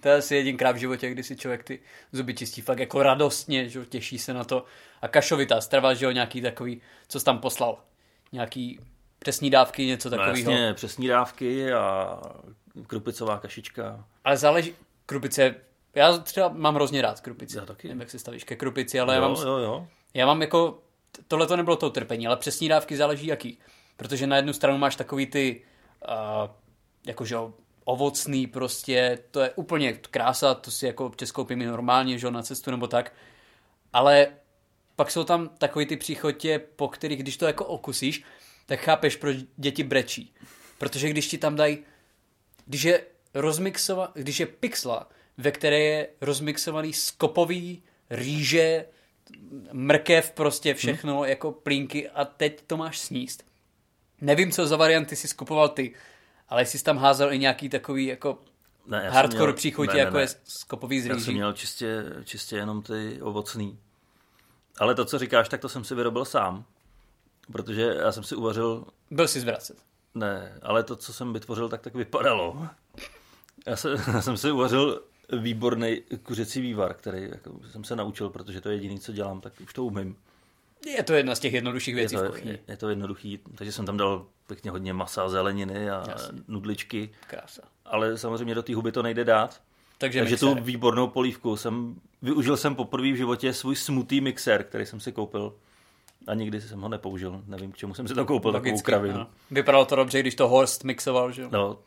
To 0.00 0.08
je 0.08 0.14
asi 0.14 0.36
jedinkrát 0.36 0.72
v 0.72 0.78
životě, 0.78 1.10
kdy 1.10 1.22
si 1.22 1.36
člověk 1.36 1.64
ty 1.64 1.80
zuby 2.12 2.34
čistí 2.34 2.60
fakt 2.60 2.78
jako 2.78 3.02
radostně, 3.02 3.68
že 3.68 3.86
těší 3.86 4.18
se 4.18 4.34
na 4.34 4.44
to. 4.44 4.64
A 5.02 5.08
kašovitá 5.08 5.60
strava, 5.60 5.94
že 5.94 6.04
jo, 6.04 6.10
nějaký 6.10 6.40
takový, 6.42 6.80
co 7.08 7.18
jsi 7.20 7.24
tam 7.24 7.38
poslal. 7.38 7.78
Nějaký 8.32 8.80
přesní 9.18 9.50
dávky, 9.50 9.86
něco 9.86 10.10
No 10.10 10.16
takového. 10.16 10.50
jasně, 10.50 10.74
přesní 10.74 11.08
dávky 11.08 11.72
a 11.72 12.18
krupicová 12.86 13.38
kašička. 13.38 14.04
Ale 14.24 14.36
záleží, 14.36 14.74
krupice, 15.06 15.54
já 15.94 16.18
třeba 16.18 16.48
mám 16.48 16.74
hrozně 16.74 17.02
rád 17.02 17.20
krupici. 17.20 17.56
Já 17.56 17.66
taky. 17.66 17.88
Nevím, 17.88 18.00
jak 18.00 18.10
se 18.10 18.18
stavíš 18.18 18.44
ke 18.44 18.56
krupici, 18.56 19.00
ale 19.00 19.14
já 19.14 19.20
jo, 19.22 19.28
mám, 19.28 19.46
jo, 19.46 19.56
jo. 19.58 19.88
já 20.14 20.26
mám 20.26 20.40
jako, 20.40 20.82
tohle 21.28 21.46
to 21.46 21.56
nebylo 21.56 21.76
to 21.76 21.86
utrpení, 21.86 22.26
ale 22.26 22.36
přesní 22.36 22.68
dávky 22.68 22.96
záleží 22.96 23.26
jaký. 23.26 23.58
Protože 23.96 24.26
na 24.26 24.36
jednu 24.36 24.52
stranu 24.52 24.78
máš 24.78 24.96
takový 24.96 25.26
ty, 25.26 25.62
uh, 26.08 26.50
jakože 27.06 27.36
ovocný 27.84 28.46
prostě, 28.46 29.18
to 29.30 29.40
je 29.40 29.50
úplně 29.50 29.92
krása, 29.92 30.54
to 30.54 30.70
si 30.70 30.86
jako 30.86 31.06
občas 31.06 31.30
koupím 31.30 31.58
normálně, 31.58 32.18
že 32.18 32.30
na 32.30 32.42
cestu 32.42 32.70
nebo 32.70 32.86
tak. 32.86 33.12
Ale 33.92 34.26
pak 34.96 35.10
jsou 35.10 35.24
tam 35.24 35.48
takový 35.48 35.86
ty 35.86 35.96
příchotě, 35.96 36.58
po 36.76 36.88
kterých, 36.88 37.22
když 37.22 37.36
to 37.36 37.46
jako 37.46 37.64
okusíš, 37.64 38.24
tak 38.66 38.80
chápeš, 38.80 39.16
proč 39.16 39.36
děti 39.56 39.82
brečí. 39.82 40.34
Protože 40.78 41.08
když 41.08 41.28
ti 41.28 41.38
tam 41.38 41.56
dají, 41.56 41.78
když 42.66 42.82
je 42.82 43.04
rozmixova, 43.34 44.12
když 44.14 44.40
je 44.40 44.46
pixla, 44.46 45.08
ve 45.38 45.50
které 45.50 45.78
je 45.78 46.08
rozmixovaný 46.20 46.92
skopový, 46.92 47.82
rýže, 48.10 48.86
mrkev, 49.72 50.30
prostě 50.30 50.74
všechno, 50.74 51.18
hmm. 51.20 51.28
jako 51.28 51.52
plínky 51.52 52.10
a 52.10 52.24
teď 52.24 52.62
to 52.66 52.76
máš 52.76 52.98
sníst. 52.98 53.44
Nevím, 54.20 54.50
co 54.52 54.66
za 54.66 54.76
varianty 54.76 55.16
si 55.16 55.28
skupoval 55.28 55.68
ty, 55.68 55.94
ale 56.48 56.62
jestli 56.62 56.78
jsi 56.78 56.84
tam 56.84 56.98
házel 56.98 57.32
i 57.32 57.38
nějaký 57.38 57.68
takový 57.68 58.06
jako 58.06 58.38
Ne, 58.86 59.10
hardcore 59.10 59.42
měl- 59.44 59.52
příchutě, 59.52 59.92
ne, 59.92 59.94
ne, 59.94 60.00
jako 60.00 60.16
ne. 60.16 60.22
je 60.22 60.28
skopový 60.44 61.00
z 61.00 61.06
Já 61.06 61.18
jsem 61.18 61.34
měl 61.34 61.52
čistě, 61.52 62.04
čistě 62.24 62.56
jenom 62.56 62.82
ty 62.82 63.22
ovocný. 63.22 63.78
Ale 64.78 64.94
to, 64.94 65.04
co 65.04 65.18
říkáš, 65.18 65.48
tak 65.48 65.60
to 65.60 65.68
jsem 65.68 65.84
si 65.84 65.94
vyrobil 65.94 66.24
sám. 66.24 66.64
Protože 67.52 67.82
já 67.82 68.12
jsem 68.12 68.24
si 68.24 68.34
uvařil, 68.36 68.84
Byl 69.10 69.28
si 69.28 69.40
zvracet. 69.40 69.78
ne, 70.14 70.58
ale 70.62 70.82
to, 70.82 70.96
co 70.96 71.12
jsem 71.12 71.32
vytvořil, 71.32 71.68
tak 71.68 71.80
tak 71.80 71.94
vypadalo. 71.94 72.68
Já, 73.66 73.76
se, 73.76 73.90
já 74.12 74.22
jsem 74.22 74.36
si 74.36 74.50
uvařil 74.50 75.02
výborný 75.32 76.00
kuřecí 76.22 76.60
vývar, 76.60 76.94
který 76.94 77.22
jako, 77.22 77.50
jsem 77.70 77.84
se 77.84 77.96
naučil, 77.96 78.30
protože 78.30 78.60
to 78.60 78.68
je 78.68 78.74
jediný, 78.76 78.98
co 79.00 79.12
dělám, 79.12 79.40
tak 79.40 79.52
už 79.62 79.72
to 79.72 79.84
umím. 79.84 80.16
Je 80.86 81.02
to 81.02 81.12
jedna 81.14 81.34
z 81.34 81.38
těch 81.40 81.52
jednodušších 81.52 81.94
Je 81.94 82.00
věcí 82.00 82.16
v 82.16 82.20
to, 82.20 82.26
kuchyni. 82.26 82.50
je, 82.50 82.58
je 82.68 82.76
to 82.76 82.88
jednoduchý, 82.88 83.38
takže 83.54 83.72
jsem 83.72 83.86
tam 83.86 83.96
dal 83.96 84.26
pěkně 84.46 84.70
hodně 84.70 84.92
masa, 84.92 85.28
zeleniny 85.28 85.90
a 85.90 86.04
Jasně. 86.08 86.38
nudličky, 86.48 87.10
Krása. 87.26 87.62
ale 87.84 88.18
samozřejmě 88.18 88.54
do 88.54 88.62
té 88.62 88.74
huby 88.74 88.92
to 88.92 89.02
nejde 89.02 89.24
dát. 89.24 89.60
Takže, 89.98 90.18
Takže 90.20 90.36
tu 90.36 90.54
výbornou 90.54 91.06
polívku 91.08 91.56
jsem, 91.56 92.00
využil 92.22 92.56
jsem 92.56 92.74
poprvé 92.74 93.12
v 93.12 93.16
životě 93.16 93.52
svůj 93.52 93.76
smutý 93.76 94.20
mixer, 94.20 94.64
který 94.64 94.86
jsem 94.86 95.00
si 95.00 95.12
koupil 95.12 95.54
a 96.26 96.34
nikdy 96.34 96.60
jsem 96.60 96.80
ho 96.80 96.88
nepoužil. 96.88 97.42
Nevím, 97.46 97.72
k 97.72 97.76
čemu 97.76 97.94
jsem 97.94 98.08
si 98.08 98.14
to 98.14 98.24
koupil, 98.26 98.52
takovou 98.52 98.70
Logicky, 98.70 98.86
kravinu. 98.86 99.14
ano. 99.14 99.26
Vypadalo 99.50 99.84
to 99.84 99.96
dobře, 99.96 100.20
když 100.20 100.34
to 100.34 100.48
Horst 100.48 100.84
mixoval, 100.84 101.32
že 101.32 101.42
jo? 101.42 101.48
No, 101.52 101.78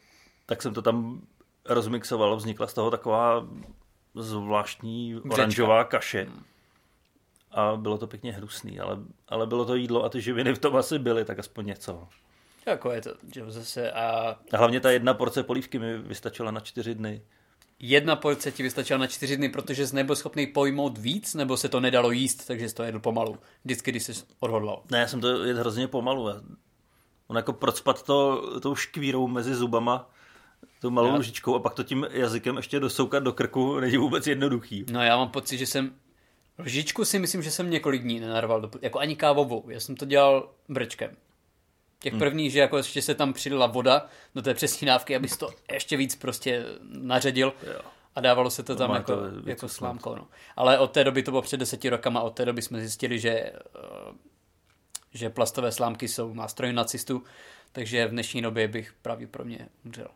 tak 0.45 0.61
jsem 0.61 0.73
to 0.73 0.81
tam 0.81 1.21
rozmixoval, 1.67 2.35
vznikla 2.35 2.67
z 2.67 2.73
toho 2.73 2.91
taková 2.91 3.47
zvláštní 4.15 5.15
oranžová 5.31 5.83
kaše. 5.83 6.27
A 7.51 7.75
bylo 7.75 7.97
to 7.97 8.07
pěkně 8.07 8.33
hnusný, 8.33 8.79
ale, 8.79 8.97
ale 9.27 9.47
bylo 9.47 9.65
to 9.65 9.75
jídlo 9.75 10.03
a 10.03 10.09
ty 10.09 10.21
živiny 10.21 10.53
v 10.53 10.59
tom 10.59 10.75
asi 10.75 10.99
byly, 10.99 11.25
tak 11.25 11.39
aspoň 11.39 11.65
něco. 11.65 12.07
Jako 12.65 12.91
je 12.91 13.01
to, 13.01 13.13
že 13.33 13.51
zase 13.51 13.91
a 13.91 14.35
A 14.53 14.57
hlavně 14.57 14.79
ta 14.79 14.91
jedna 14.91 15.13
porce 15.13 15.43
polívky 15.43 15.79
mi 15.79 15.97
vystačila 15.97 16.51
na 16.51 16.59
čtyři 16.59 16.95
dny. 16.95 17.21
jedna 17.79 18.15
porce 18.15 18.51
ti 18.51 18.63
vystačila 18.63 18.99
na 18.99 19.07
čtyři 19.07 19.37
dny, 19.37 19.49
protože 19.49 19.87
jsi 19.87 19.95
nebyl 19.95 20.15
schopný 20.15 20.47
pojmout 20.47 20.97
víc, 20.97 21.33
nebo 21.33 21.57
se 21.57 21.69
to 21.69 21.79
nedalo 21.79 22.11
jíst, 22.11 22.47
takže 22.47 22.69
jsi 22.69 22.75
to 22.75 22.83
jedl 22.83 22.99
pomalu. 22.99 23.37
Vždycky, 23.65 23.91
když 23.91 24.03
jsi 24.03 24.13
odhodlal. 24.39 24.83
Ne, 24.91 24.99
já 24.99 25.07
jsem 25.07 25.21
to 25.21 25.43
jedl 25.43 25.59
hrozně 25.59 25.87
pomalu. 25.87 26.29
On 27.27 27.37
jako 27.37 27.53
procpat 27.53 28.03
to 28.03 28.41
tou 28.59 28.75
škvírou 28.75 29.27
mezi 29.27 29.55
zubama, 29.55 30.09
tou 30.81 30.89
malou 30.89 31.07
Já- 31.07 31.15
lžičkou 31.15 31.55
a 31.55 31.59
pak 31.59 31.73
to 31.73 31.83
tím 31.83 32.07
jazykem 32.11 32.57
ještě 32.57 32.79
dosoukat 32.79 33.23
do 33.23 33.33
krku 33.33 33.79
není 33.79 33.97
vůbec 33.97 34.27
jednoduchý. 34.27 34.85
No 34.91 35.03
já 35.03 35.17
mám 35.17 35.29
pocit, 35.29 35.57
že 35.57 35.65
jsem 35.65 35.95
lžičku 36.59 37.05
si 37.05 37.19
myslím, 37.19 37.41
že 37.43 37.51
jsem 37.51 37.69
několik 37.69 38.01
dní 38.03 38.19
nenarval, 38.19 38.61
do, 38.61 38.69
jako 38.81 38.99
ani 38.99 39.15
kávovou. 39.15 39.69
Já 39.69 39.79
jsem 39.79 39.95
to 39.95 40.05
dělal 40.05 40.49
brčkem. 40.69 41.11
Těch 41.99 42.13
Hmm. 42.13 42.19
prvních, 42.19 42.51
že 42.51 42.59
jako 42.59 42.77
ještě 42.77 43.01
se 43.01 43.15
tam 43.15 43.33
přidala 43.33 43.67
voda 43.67 44.05
do 44.35 44.41
té 44.41 44.53
přesní 44.53 44.87
dávky, 44.87 45.15
abys 45.15 45.37
to 45.37 45.49
ještě 45.73 45.97
víc 45.97 46.15
prostě 46.15 46.65
naředil. 46.89 47.53
Jo. 47.73 47.79
A 48.15 48.21
dávalo 48.21 48.49
se 48.49 48.63
to 48.63 48.75
tam 48.75 48.91
jako, 48.95 49.15
to 49.15 49.21
jako 49.45 49.69
slámkou. 49.69 50.15
No. 50.15 50.27
Ale 50.55 50.79
od 50.79 50.91
té 50.91 51.03
doby 51.03 51.23
to 51.23 51.31
bylo 51.31 51.41
před 51.41 51.57
deseti 51.57 51.89
rokama, 51.89 52.21
od 52.21 52.29
té 52.29 52.45
doby 52.45 52.61
jsme 52.61 52.79
zjistili, 52.79 53.19
že, 53.19 53.29
eh, 53.29 53.53
že 55.13 55.29
plastové 55.29 55.71
slámky 55.71 56.07
jsou 56.07 56.33
nástroj 56.33 56.73
nacistů, 56.73 57.23
takže 57.71 58.07
v 58.07 58.11
dnešní 58.11 58.41
době 58.41 58.67
bych 58.67 58.93
pravděpodobně 59.01 59.69
umřel. 59.85 60.07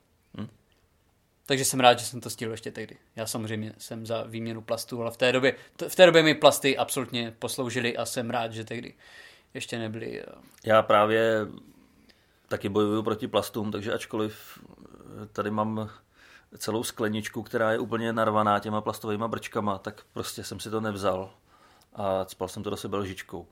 Takže 1.45 1.65
jsem 1.65 1.79
rád, 1.79 1.99
že 1.99 2.05
jsem 2.05 2.21
to 2.21 2.29
stihl 2.29 2.51
ještě 2.51 2.71
tehdy. 2.71 2.97
Já 3.15 3.25
samozřejmě 3.27 3.73
jsem 3.77 4.05
za 4.05 4.23
výměnu 4.23 4.61
plastů, 4.61 5.01
ale 5.01 5.11
v 5.11 5.17
té 5.17 5.31
době, 5.31 5.55
t- 5.75 5.89
v 5.89 5.95
té 5.95 6.05
době 6.05 6.23
mi 6.23 6.35
plasty 6.35 6.77
absolutně 6.77 7.35
posloužily 7.39 7.97
a 7.97 8.05
jsem 8.05 8.29
rád, 8.29 8.53
že 8.53 8.63
tehdy 8.63 8.93
ještě 9.53 9.79
nebyly. 9.79 10.21
eh, 10.21 10.25
Já 10.65 10.81
právě 10.81 11.47
taky 12.47 12.69
bojuju 12.69 13.03
proti 13.03 13.27
plastům, 13.27 13.71
takže 13.71 13.93
ačkoliv 13.93 14.59
tady 15.33 15.51
mám 15.51 15.89
celou 16.57 16.83
skleničku, 16.83 17.43
která 17.43 17.71
je 17.71 17.79
úplně 17.79 18.13
narvaná 18.13 18.59
těma 18.59 18.81
plastovými 18.81 19.23
brčkama, 19.27 19.77
tak 19.77 20.01
prostě 20.13 20.43
jsem 20.43 20.59
si 20.59 20.69
to 20.69 20.81
nevzal 20.81 21.33
a 21.93 22.25
spal 22.27 22.47
jsem 22.47 22.63
to 22.63 22.69
do 22.69 22.77
sebe 22.77 22.97
lžičkou. 22.97 23.47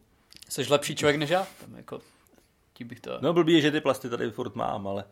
Jsi 0.50 0.66
lepší 0.70 0.96
člověk 0.96 1.18
než 1.18 1.30
já? 1.30 1.48
Tam 1.62 1.76
jako, 1.76 2.02
bych 2.86 3.00
to... 3.00 3.18
No 3.22 3.34
blbý 3.34 3.54
je, 3.54 3.62
že 3.62 3.72
ty 3.72 3.82
plasty 3.82 4.10
tady 4.10 4.32
furt 4.32 4.56
mám, 4.56 4.88
ale 4.88 5.04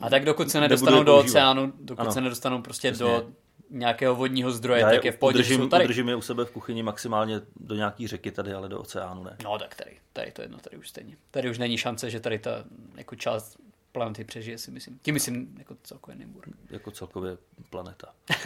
A 0.00 0.10
tak 0.10 0.24
dokud 0.24 0.50
se 0.50 0.60
nedostanou 0.60 1.02
do 1.02 1.18
oceánu, 1.18 1.72
dokud 1.80 2.02
Ano. 2.02 2.12
se 2.12 2.20
nedostanou 2.20 2.62
prostě 2.62 2.92
Přesně. 2.92 3.06
do 3.06 3.30
nějakého 3.70 4.14
vodního 4.14 4.50
zdroje, 4.50 4.80
já 4.80 4.90
tak 4.90 5.04
je 5.04 5.12
v 5.12 5.16
pohodě, 5.16 5.38
udržím, 5.38 5.68
tady. 5.68 5.84
udržím 5.84 6.08
je 6.08 6.16
u 6.16 6.20
sebe 6.20 6.44
v 6.44 6.50
kuchyni 6.50 6.82
maximálně 6.82 7.40
do 7.56 7.74
nějaký 7.74 8.06
řeky 8.06 8.30
tady, 8.30 8.52
ale 8.52 8.68
do 8.68 8.80
oceánu 8.80 9.24
ne. 9.24 9.36
No 9.44 9.58
tak 9.58 9.74
tady, 9.74 9.96
tady 10.12 10.32
to 10.32 10.42
jedno, 10.42 10.58
tady 10.58 10.76
už 10.76 10.88
stejně. 10.88 11.16
Tady 11.30 11.50
už 11.50 11.58
není 11.58 11.76
šance, 11.78 12.10
že 12.10 12.20
tady 12.20 12.38
ta 12.38 12.64
jako 12.96 13.16
část 13.16 13.56
planety 13.92 14.24
přežije, 14.24 14.58
si 14.58 14.70
myslím. 14.70 14.98
Tím 15.02 15.14
myslím 15.14 15.54
jako 15.58 15.76
celkově 15.82 16.16
Nymburk. 16.16 16.48
Jako 16.70 16.90
celkově 16.90 17.38
planeta. 17.70 18.08
Uh, 18.30 18.36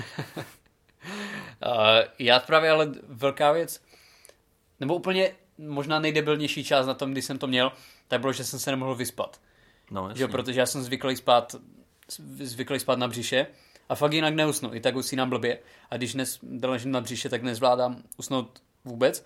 já 2.18 2.40
právě 2.40 2.70
ale 2.70 2.92
velká 3.08 3.52
věc, 3.52 3.82
nebo 4.80 4.94
úplně 4.94 5.34
možná 5.58 5.98
nejdebilnější 6.00 6.64
část 6.64 6.86
na 6.86 6.94
tom, 6.94 7.12
když 7.12 7.24
jsem 7.24 7.38
to 7.38 7.46
měl, 7.46 7.72
tak 8.08 8.20
bylo, 8.20 8.32
že 8.32 8.44
jsem 8.44 8.58
se 8.58 8.70
nemohl 8.70 8.94
vyspat. 8.94 9.40
No, 9.90 10.08
Že, 10.14 10.22
jasně. 10.22 10.32
protože 10.32 10.60
já 10.60 10.66
jsem 10.66 10.82
zvyklý 10.82 11.16
spát, 11.16 11.56
zvyklý 12.40 12.80
spát 12.80 12.98
na 12.98 13.08
břiše 13.08 13.46
a 13.88 13.94
fakt 13.94 14.12
jinak 14.12 14.34
neusnu. 14.34 14.74
I 14.74 14.80
tak 14.80 14.96
usínám 14.96 15.30
blbě. 15.30 15.58
A 15.90 15.96
když 15.96 16.12
dnes 16.12 16.38
ležím 16.62 16.90
na 16.90 17.00
břiše, 17.00 17.28
tak 17.28 17.42
nezvládám 17.42 18.02
usnout 18.16 18.62
vůbec. 18.84 19.24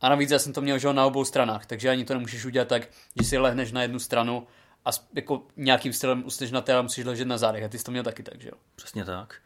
A 0.00 0.08
navíc 0.08 0.30
já 0.30 0.38
jsem 0.38 0.52
to 0.52 0.60
měl 0.60 0.78
že 0.78 0.92
na 0.92 1.06
obou 1.06 1.24
stranách, 1.24 1.66
takže 1.66 1.90
ani 1.90 2.04
to 2.04 2.14
nemůžeš 2.14 2.44
udělat 2.44 2.68
tak, 2.68 2.88
že 3.20 3.28
si 3.28 3.38
lehneš 3.38 3.72
na 3.72 3.82
jednu 3.82 3.98
stranu 3.98 4.46
a 4.84 4.90
jako 5.14 5.46
nějakým 5.56 5.92
stylem 5.92 6.22
usneš 6.26 6.50
na 6.50 6.60
té, 6.60 6.72
ale 6.72 6.82
musíš 6.82 7.04
ležet 7.04 7.24
na 7.24 7.38
zádech. 7.38 7.64
A 7.64 7.68
ty 7.68 7.78
jsi 7.78 7.84
to 7.84 7.90
měl 7.90 8.04
taky 8.04 8.22
tak, 8.22 8.40
že 8.42 8.48
jo? 8.48 8.54
Přesně 8.76 9.04
tak. 9.04 9.40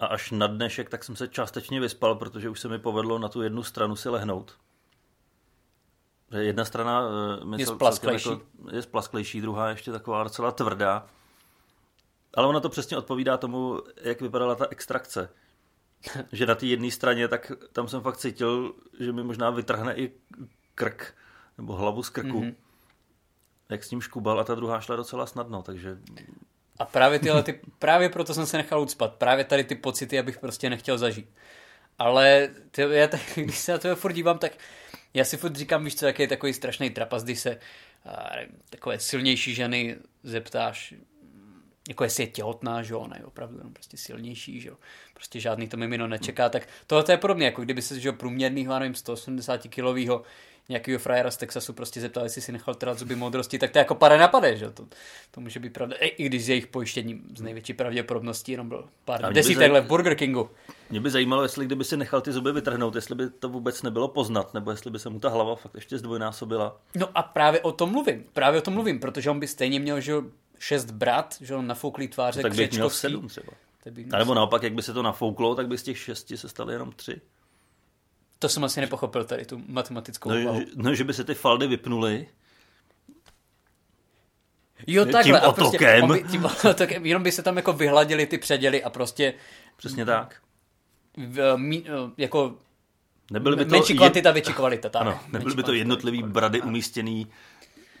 A 0.00 0.06
až 0.06 0.30
na 0.30 0.46
dnešek, 0.46 0.90
tak 0.90 1.04
jsem 1.04 1.16
se 1.16 1.28
částečně 1.28 1.80
vyspal, 1.80 2.14
protože 2.14 2.48
už 2.48 2.60
se 2.60 2.68
mi 2.68 2.78
povedlo 2.78 3.18
na 3.18 3.28
tu 3.28 3.42
jednu 3.42 3.62
stranu 3.62 3.96
si 3.96 4.08
lehnout. 4.08 4.58
Jedna 6.30 6.64
strana 6.64 7.02
eh, 7.54 7.60
Je 7.60 7.66
splasklejší. 7.66 8.28
Jako, 8.28 8.42
je 8.72 8.82
splasklejší, 8.82 9.40
druhá 9.40 9.68
ještě 9.68 9.92
taková 9.92 10.22
docela 10.22 10.52
tvrdá. 10.52 11.06
Ale 12.34 12.46
ono 12.46 12.60
to 12.60 12.68
přesně 12.68 12.96
odpovídá 12.96 13.36
tomu, 13.36 13.82
jak 14.02 14.20
vypadala 14.20 14.54
ta 14.54 14.66
extrakce. 14.70 15.28
že 16.32 16.46
na 16.46 16.54
té 16.54 16.66
jedné 16.66 16.90
straně, 16.90 17.28
tak 17.28 17.52
tam 17.72 17.88
jsem 17.88 18.00
fakt 18.00 18.16
cítil, 18.16 18.74
že 19.00 19.12
mi 19.12 19.22
možná 19.22 19.50
vytrhne 19.50 19.94
i 19.94 20.12
krk, 20.74 21.14
nebo 21.58 21.72
hlavu 21.72 22.02
z 22.02 22.08
krku. 22.08 22.40
Mm-hmm. 22.40 22.54
Jak 23.68 23.84
s 23.84 23.90
ním 23.90 24.00
škubal 24.00 24.40
a 24.40 24.44
ta 24.44 24.54
druhá 24.54 24.80
šla 24.80 24.96
docela 24.96 25.26
snadno, 25.26 25.62
takže... 25.62 25.98
A 26.78 26.84
právě 26.84 27.18
tyhle, 27.18 27.42
ty, 27.42 27.60
právě 27.78 28.08
proto 28.08 28.34
jsem 28.34 28.46
se 28.46 28.56
nechal 28.56 28.80
ucpat. 28.80 29.14
Právě 29.14 29.44
tady 29.44 29.64
ty 29.64 29.74
pocity, 29.74 30.18
abych 30.18 30.38
prostě 30.38 30.70
nechtěl 30.70 30.98
zažít. 30.98 31.30
Ale 31.98 32.48
ty, 32.70 32.82
já 32.82 33.06
tak, 33.06 33.20
když 33.34 33.58
se 33.58 33.72
na 33.72 33.78
to 33.78 33.96
furt 33.96 34.12
dívám, 34.12 34.38
tak 34.38 34.52
já 35.14 35.24
si 35.24 35.36
furt 35.36 35.56
říkám, 35.56 35.84
víš 35.84 35.94
co, 35.94 36.06
jaký 36.06 36.22
je 36.22 36.28
takový 36.28 36.52
strašný 36.52 36.90
trapas, 36.90 37.24
když 37.24 37.40
se 37.40 37.58
a, 38.04 38.30
takové 38.70 38.98
silnější 38.98 39.54
ženy 39.54 39.96
zeptáš, 40.22 40.94
jako 41.88 42.04
jestli 42.04 42.22
je 42.22 42.26
těhotná, 42.26 42.82
že 42.82 42.94
ona 42.94 43.16
je 43.16 43.24
opravdu 43.24 43.58
jenom 43.58 43.72
prostě 43.72 43.96
silnější, 43.96 44.60
že 44.60 44.68
jo. 44.68 44.76
Prostě 45.14 45.40
žádný 45.40 45.68
to 45.68 45.76
mimino 45.76 46.08
nečeká, 46.08 46.48
tak 46.48 46.68
tohle 46.86 47.04
je 47.08 47.16
podobně, 47.16 47.46
jako 47.46 47.62
kdyby 47.62 47.82
se, 47.82 48.00
že 48.00 48.08
jo, 48.08 48.12
průměrnýho, 48.12 48.78
nevím, 48.78 48.94
180 48.94 49.68
kilového 49.68 50.22
nějakého 50.68 50.98
frajera 50.98 51.30
z 51.30 51.36
Texasu 51.36 51.72
prostě 51.72 52.00
zeptal, 52.00 52.24
jestli 52.24 52.42
si 52.42 52.52
nechal 52.52 52.74
trát 52.74 52.98
zuby 52.98 53.16
modrosti, 53.16 53.58
tak 53.58 53.70
to 53.70 53.78
jako 53.78 53.94
pade 53.94 54.18
napade, 54.18 54.56
že 54.56 54.70
to, 54.70 54.86
to 55.30 55.40
může 55.40 55.60
být 55.60 55.72
pravda. 55.72 55.96
I 56.00 56.24
když 56.24 56.44
z 56.44 56.48
jejich 56.48 56.66
pojištění 56.66 57.22
z 57.36 57.40
největší 57.40 57.74
pravděpodobností 57.74 58.52
jenom 58.52 58.68
byl 58.68 58.88
pár 59.04 59.32
desítek 59.32 59.72
let 59.72 59.84
v 59.84 59.86
Burger 59.86 60.14
Kingu. 60.14 60.50
Mě 60.90 61.00
by 61.00 61.10
zajímalo, 61.10 61.42
jestli 61.42 61.66
kdyby 61.66 61.84
si 61.84 61.96
nechal 61.96 62.20
ty 62.20 62.32
zuby 62.32 62.52
vytrhnout, 62.52 62.94
jestli 62.94 63.14
by 63.14 63.30
to 63.30 63.48
vůbec 63.48 63.82
nebylo 63.82 64.08
poznat, 64.08 64.54
nebo 64.54 64.70
jestli 64.70 64.90
by 64.90 64.98
se 64.98 65.08
mu 65.08 65.20
ta 65.20 65.28
hlava 65.28 65.56
fakt 65.56 65.74
ještě 65.74 65.98
zdvojnásobila. 65.98 66.80
No 66.96 67.08
a 67.14 67.22
právě 67.22 67.60
o 67.60 67.72
tom 67.72 67.90
mluvím, 67.90 68.24
právě 68.32 68.58
o 68.58 68.62
tom 68.62 68.74
mluvím, 68.74 69.00
protože 69.00 69.30
on 69.30 69.40
by 69.40 69.46
stejně 69.46 69.80
měl, 69.80 70.00
že 70.00 70.14
šest 70.58 70.90
brat, 70.90 71.34
že 71.40 71.54
on 71.54 71.66
nafouklý 71.66 72.08
tváře 72.08 72.38
no, 72.38 72.42
tak 72.42 72.54
by 72.54 72.68
měl 72.72 72.90
sedm 72.90 73.28
třeba. 73.28 73.52
A 74.12 74.18
nebo 74.18 74.34
naopak, 74.34 74.62
jak 74.62 74.72
by 74.72 74.82
se 74.82 74.92
to 74.92 75.02
nafouklo, 75.02 75.54
tak 75.54 75.68
by 75.68 75.78
z 75.78 75.82
těch 75.82 75.98
šesti 75.98 76.36
se 76.36 76.48
staly 76.48 76.74
jenom 76.74 76.92
tři. 76.92 77.20
To 78.38 78.48
jsem 78.48 78.64
asi 78.64 78.80
nepochopil 78.80 79.24
tady, 79.24 79.44
tu 79.44 79.62
matematickou 79.68 80.30
no, 80.30 80.36
že, 80.36 80.66
no, 80.76 80.94
že 80.94 81.04
by 81.04 81.14
se 81.14 81.24
ty 81.24 81.34
faldy 81.34 81.66
vypnuly. 81.66 82.28
Jo, 84.86 85.04
takhle. 85.04 85.22
Tím 85.22 85.34
a 85.34 85.52
prostě, 85.52 85.98
otokem. 85.98 86.28
Tím 86.30 86.44
otokem. 86.70 87.06
Jenom 87.06 87.22
by 87.22 87.32
se 87.32 87.42
tam 87.42 87.56
jako 87.56 87.72
vyhladili 87.72 88.26
ty 88.26 88.38
předěly 88.38 88.84
a 88.84 88.90
prostě... 88.90 89.34
Přesně 89.76 90.04
tak. 90.04 90.36
V, 91.16 91.56
mí, 91.56 91.84
jako 92.16 92.56
Nebyly 93.30 93.56
by 93.56 93.64
to 93.64 93.70
menší 93.70 93.96
kvantita, 93.96 94.30
větší 94.30 94.52
kvalita. 94.52 94.88
Tak. 94.88 95.02
Ano, 95.02 95.20
nebyly 95.32 95.54
by 95.54 95.62
to 95.62 95.72
jednotlivý 95.72 96.22
brady 96.22 96.62
umístěný 96.62 97.26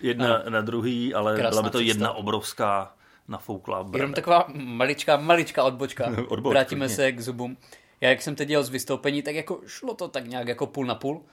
jedna 0.00 0.36
ano. 0.36 0.50
na 0.50 0.60
druhý, 0.60 1.14
ale 1.14 1.36
Krásná 1.36 1.50
byla 1.50 1.62
by 1.62 1.70
to 1.70 1.80
jedna 1.80 2.06
představ. 2.06 2.20
obrovská 2.20 2.92
nafouklá 3.28 3.84
brada. 3.84 3.98
Jenom 3.98 4.14
taková 4.14 4.46
maličká, 4.54 5.16
maličká 5.16 5.64
odbočka. 5.64 6.06
Odbočka, 6.28 6.48
Vrátíme 6.48 6.88
se 6.88 7.12
k 7.12 7.20
zubům 7.20 7.56
já 8.00 8.08
jak 8.10 8.22
jsem 8.22 8.34
teď 8.34 8.48
dělal 8.48 8.64
z 8.64 8.68
vystoupení, 8.68 9.22
tak 9.22 9.34
jako 9.34 9.60
šlo 9.66 9.94
to 9.94 10.08
tak 10.08 10.26
nějak 10.26 10.48
jako 10.48 10.66
půl 10.66 10.86
na 10.86 10.94
půl. 10.94 11.24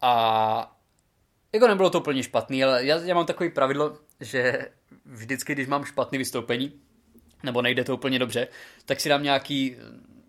A 0.00 0.76
jako 1.52 1.68
nebylo 1.68 1.90
to 1.90 2.00
úplně 2.00 2.22
špatný, 2.22 2.64
ale 2.64 2.84
já, 2.84 2.96
já 2.98 3.14
mám 3.14 3.26
takový 3.26 3.50
pravidlo, 3.50 3.98
že 4.20 4.68
vždycky, 5.04 5.52
když 5.52 5.66
mám 5.66 5.84
špatný 5.84 6.18
vystoupení, 6.18 6.72
nebo 7.42 7.62
nejde 7.62 7.84
to 7.84 7.94
úplně 7.94 8.18
dobře, 8.18 8.48
tak 8.84 9.00
si 9.00 9.08
dám 9.08 9.22
nějaký, 9.22 9.76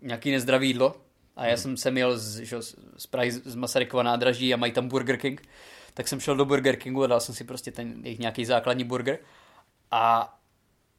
nějaký 0.02 0.30
nezdravý 0.30 0.68
jídlo. 0.68 0.94
A 1.36 1.46
já 1.46 1.56
jsem 1.56 1.76
se 1.76 1.90
měl 1.90 2.18
z, 2.18 2.38
že, 2.38 2.62
z 2.96 3.06
Prahy 3.06 3.30
z 3.30 3.54
Masarykova 3.54 4.02
nádraží 4.02 4.54
a 4.54 4.56
mají 4.56 4.72
tam 4.72 4.88
Burger 4.88 5.16
King. 5.16 5.48
Tak 5.94 6.08
jsem 6.08 6.20
šel 6.20 6.36
do 6.36 6.44
Burger 6.44 6.76
Kingu 6.76 7.04
a 7.04 7.06
dal 7.06 7.20
jsem 7.20 7.34
si 7.34 7.44
prostě 7.44 7.72
ten 7.72 8.00
jejich 8.04 8.18
nějaký 8.18 8.44
základní 8.44 8.84
burger. 8.84 9.18
A 9.90 10.34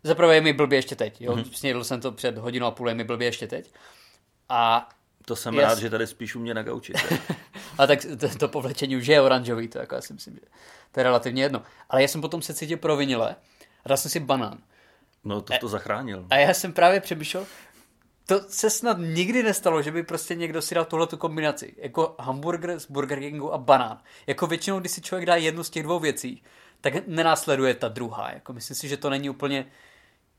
zaprvé 0.03 0.35
je 0.35 0.41
mi 0.41 0.53
blbě 0.53 0.77
ještě 0.77 0.95
teď. 0.95 1.21
Jo? 1.21 1.35
Mm-hmm. 1.35 1.51
Snědl 1.51 1.83
jsem 1.83 2.01
to 2.01 2.11
před 2.11 2.37
hodinou 2.37 2.67
a 2.67 2.71
půl, 2.71 2.89
je 2.89 2.95
mi 2.95 3.03
blbě 3.03 3.27
ještě 3.27 3.47
teď. 3.47 3.73
A 4.49 4.89
to 5.25 5.35
jsem 5.35 5.53
jas... 5.53 5.69
rád, 5.69 5.79
že 5.79 5.89
tady 5.89 6.07
spíš 6.07 6.35
u 6.35 6.39
mě 6.39 6.53
na 6.53 6.63
gauči. 6.63 6.93
a 7.77 7.87
tak 7.87 7.99
to, 8.19 8.29
to 8.29 8.47
povlečení 8.47 8.97
už 8.97 9.07
je 9.07 9.21
oranžový, 9.21 9.67
to 9.67 9.79
jako 9.79 9.95
já 9.95 10.01
si 10.01 10.13
myslím, 10.13 10.33
že 10.33 10.41
to 10.91 10.99
je 10.99 11.03
relativně 11.03 11.43
jedno. 11.43 11.63
Ale 11.89 12.01
já 12.01 12.07
jsem 12.07 12.21
potom 12.21 12.41
se 12.41 12.53
cítil 12.53 12.77
provinile 12.77 13.35
a 13.85 13.89
dal 13.89 13.97
jsem 13.97 14.11
si 14.11 14.19
banán. 14.19 14.57
No 15.23 15.41
to 15.41 15.53
to 15.59 15.67
zachránil. 15.67 16.25
A 16.29 16.35
já 16.35 16.53
jsem 16.53 16.73
právě 16.73 16.99
přemýšlel, 17.01 17.45
to 18.29 18.41
se 18.47 18.69
snad 18.69 18.97
nikdy 18.99 19.43
nestalo, 19.43 19.81
že 19.81 19.91
by 19.91 20.03
prostě 20.03 20.35
někdo 20.35 20.61
si 20.61 20.75
dal 20.75 20.85
tuhle 20.85 21.07
tu 21.07 21.17
kombinaci. 21.17 21.75
Jako 21.77 22.15
hamburger 22.19 22.79
z 22.79 22.91
Burger 22.91 23.19
Kingu 23.19 23.53
a 23.53 23.57
banán. 23.57 24.01
Jako 24.27 24.47
většinou, 24.47 24.79
když 24.79 24.91
si 24.91 25.01
člověk 25.01 25.25
dá 25.25 25.35
jednu 25.35 25.63
z 25.63 25.69
těch 25.69 25.83
dvou 25.83 25.99
věcí, 25.99 26.43
tak 26.81 27.07
nenásleduje 27.07 27.73
ta 27.73 27.87
druhá. 27.87 28.31
Jako 28.31 28.53
myslím 28.53 28.75
si, 28.75 28.87
že 28.87 28.97
to 28.97 29.09
není 29.09 29.29
úplně... 29.29 29.65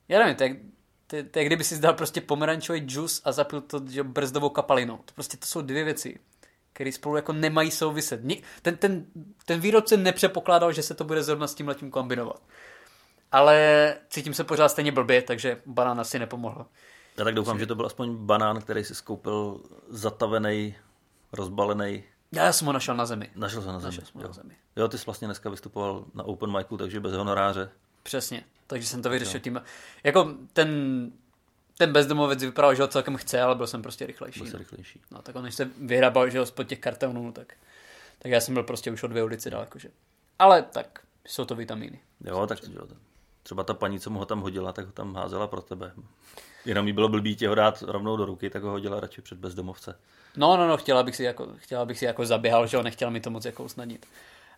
Já 0.09 0.19
nevím, 0.19 0.35
tak 0.35 0.53
to 1.11 1.39
je, 1.39 1.45
kdyby 1.45 1.65
si 1.65 1.77
zdal 1.77 1.95
prostě 1.95 2.21
pomerančový 2.21 2.81
džus 2.81 3.23
a 3.25 3.33
zapil 3.33 3.61
to 3.61 3.81
že, 3.89 4.03
brzdovou 4.03 4.49
kapalinou. 4.49 4.97
To 4.97 5.15
prostě 5.15 5.37
to 5.37 5.47
jsou 5.47 5.63
dvě 5.63 5.85
věci, 5.85 6.19
které 6.73 6.93
spolu 6.93 7.17
jako 7.17 7.33
nemají 7.33 7.71
souviset. 7.71 8.21
Ten, 8.63 8.77
ten, 8.77 9.07
ten 9.45 9.61
výrobce 9.61 9.97
nepřepokládal, 9.97 10.73
že 10.73 10.83
se 10.83 10.95
to 10.95 11.05
bude 11.05 11.23
zrovna 11.23 11.47
s 11.47 11.55
tím 11.55 11.69
letím 11.69 11.91
kombinovat. 11.91 12.43
Ale 13.33 13.97
cítím 14.09 14.35
se 14.35 14.45
pořád 14.45 14.69
stejně 14.69 14.93
blbě, 14.93 15.23
takže 15.23 15.63
banán 15.67 16.01
asi 16.01 16.19
nepomohl. 16.19 16.67
Já 17.19 17.25
tak 17.25 17.35
doufám, 17.35 17.59
že 17.59 17.67
to 17.67 17.75
byl 17.75 17.87
aspoň 17.87 18.17
banán, 18.17 18.61
který 18.61 18.85
si 18.85 18.95
skoupil 18.95 19.61
zatavený, 19.89 20.75
rozbalený. 21.33 22.05
Já 22.33 22.53
jsem 22.53 22.67
ho 22.67 22.73
našel 22.73 22.97
na 22.97 23.07
zemi. 23.07 23.31
Našel 23.35 23.63
jsem 23.63 23.73
na 23.73 23.79
zemi. 23.79 23.97
Našel 23.97 24.21
jo. 24.21 24.27
na 24.27 24.33
zemi. 24.33 24.57
Jo, 24.77 24.89
ty 24.89 24.99
jsi 24.99 25.05
vlastně 25.07 25.29
dneska 25.29 25.51
vystupoval 25.51 26.05
na 26.15 26.25
Open 26.25 26.57
Micu, 26.57 26.77
takže 26.77 27.01
bez 27.01 27.13
honoráře. 27.13 27.71
Přesně, 28.03 28.45
takže 28.67 28.87
jsem 28.87 29.03
to 29.03 29.11
vyřešil 29.11 29.41
no. 29.41 29.45
tím. 29.45 29.63
Jako 30.05 30.35
ten, 30.53 30.71
ten 31.79 31.93
bezdomovec 31.93 32.43
vypadal, 32.43 32.75
že 32.75 32.83
ho 32.83 32.89
celkem 32.89 33.17
chce, 33.17 33.41
ale 33.41 33.55
byl 33.55 33.67
jsem 33.67 33.83
prostě 33.83 34.07
rychlejší. 34.07 34.41
Byl 34.41 34.53
no. 34.53 34.59
rychlejší. 34.59 35.01
No 35.11 35.23
tak 35.23 35.37
on 35.37 35.45
než 35.45 35.55
se 35.55 35.71
vyhrabal, 35.79 36.31
že 36.31 36.39
ho 36.39 36.47
spod 36.47 36.67
těch 36.67 36.79
kartonů, 36.79 37.33
tak, 37.33 37.55
tak 38.19 38.33
já 38.33 38.41
jsem 38.41 38.55
byl 38.55 38.63
prostě 38.63 38.91
už 38.91 39.03
o 39.03 39.07
dvě 39.07 39.25
ulici 39.25 39.51
daleko, 39.51 39.79
že. 39.79 39.89
Ale 40.39 40.63
tak, 40.63 41.01
jsou 41.27 41.45
to 41.45 41.55
vitamíny. 41.55 42.01
Jo, 42.25 42.47
tak 42.47 42.59
jo, 42.69 42.87
třeba 43.43 43.65
ta 43.65 43.75
paní, 43.75 44.01
co 44.01 44.11
mu 44.11 44.19
ho 44.19 44.27
tam 44.27 44.41
hodila, 44.41 44.73
tak 44.73 44.87
ho 44.87 44.93
tam 44.93 45.15
házela 45.15 45.47
pro 45.47 45.61
tebe. 45.61 45.93
Jenom 46.65 46.85
mi 46.85 46.93
bylo 46.93 47.09
blbý 47.09 47.37
tě 47.37 47.49
ho 47.49 47.55
dát 47.55 47.83
rovnou 47.83 48.17
do 48.17 48.25
ruky, 48.25 48.51
tak 48.51 48.63
ho 48.63 48.71
hodila 48.71 49.01
radši 49.01 49.23
před 49.23 49.39
bezdomovce. 49.39 49.99
No, 50.37 50.57
no, 50.57 50.69
no, 50.69 50.77
chtěla 50.77 51.03
bych 51.03 51.17
si 51.17 51.25
jako, 51.25 51.49
chtěla 51.57 51.85
bych 51.85 51.99
si 51.99 52.05
jako 52.05 52.27
zaběhal, 52.27 52.67
že 52.67 52.77
ho 52.77 52.83
nechtěla 52.83 53.11
mi 53.11 53.21
to 53.21 53.31
moc 53.31 53.45
jako 53.45 53.65
usnadnit. 53.65 54.07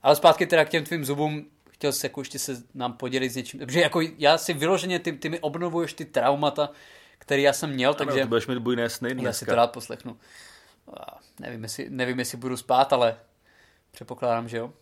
Ale 0.03 0.17
zpátky 0.17 0.47
teda 0.47 0.65
k 0.65 0.69
těm 0.69 0.85
tvým 0.85 1.05
zubům, 1.05 1.47
chtěl 1.83 1.93
jsi 1.93 2.07
jako 2.07 2.21
ještě 2.21 2.39
se 2.39 2.63
nám 2.75 2.93
podělit 2.93 3.31
s 3.31 3.37
něčím, 3.37 3.61
protože 3.61 3.81
jako 3.81 4.01
já 4.19 4.39
si 4.39 4.53
vyloženě, 4.53 4.99
ty, 4.99 5.13
ty 5.13 5.29
mi 5.29 5.41
obnovuješ 5.41 5.93
ty 5.93 6.05
traumata, 6.05 6.71
které 7.19 7.43
já 7.43 7.53
jsem 7.53 7.71
měl, 7.71 7.95
takže... 7.95 8.21
Ano, 8.21 8.29
budeš 8.29 8.47
mít 8.47 8.59
bujné 8.59 8.91
sny 8.91 9.15
dneska. 9.15 9.29
Já 9.29 9.33
si 9.33 9.47
to 9.47 9.55
rád 9.55 9.73
poslechnu. 9.73 10.17
Nevím 11.41 11.63
jestli, 11.63 11.91
nevím, 11.91 12.19
jestli 12.19 12.39
budu 12.39 12.57
spát, 12.57 12.93
ale 12.93 13.17
předpokládám, 13.91 14.49
že 14.49 14.57
jo. 14.57 14.73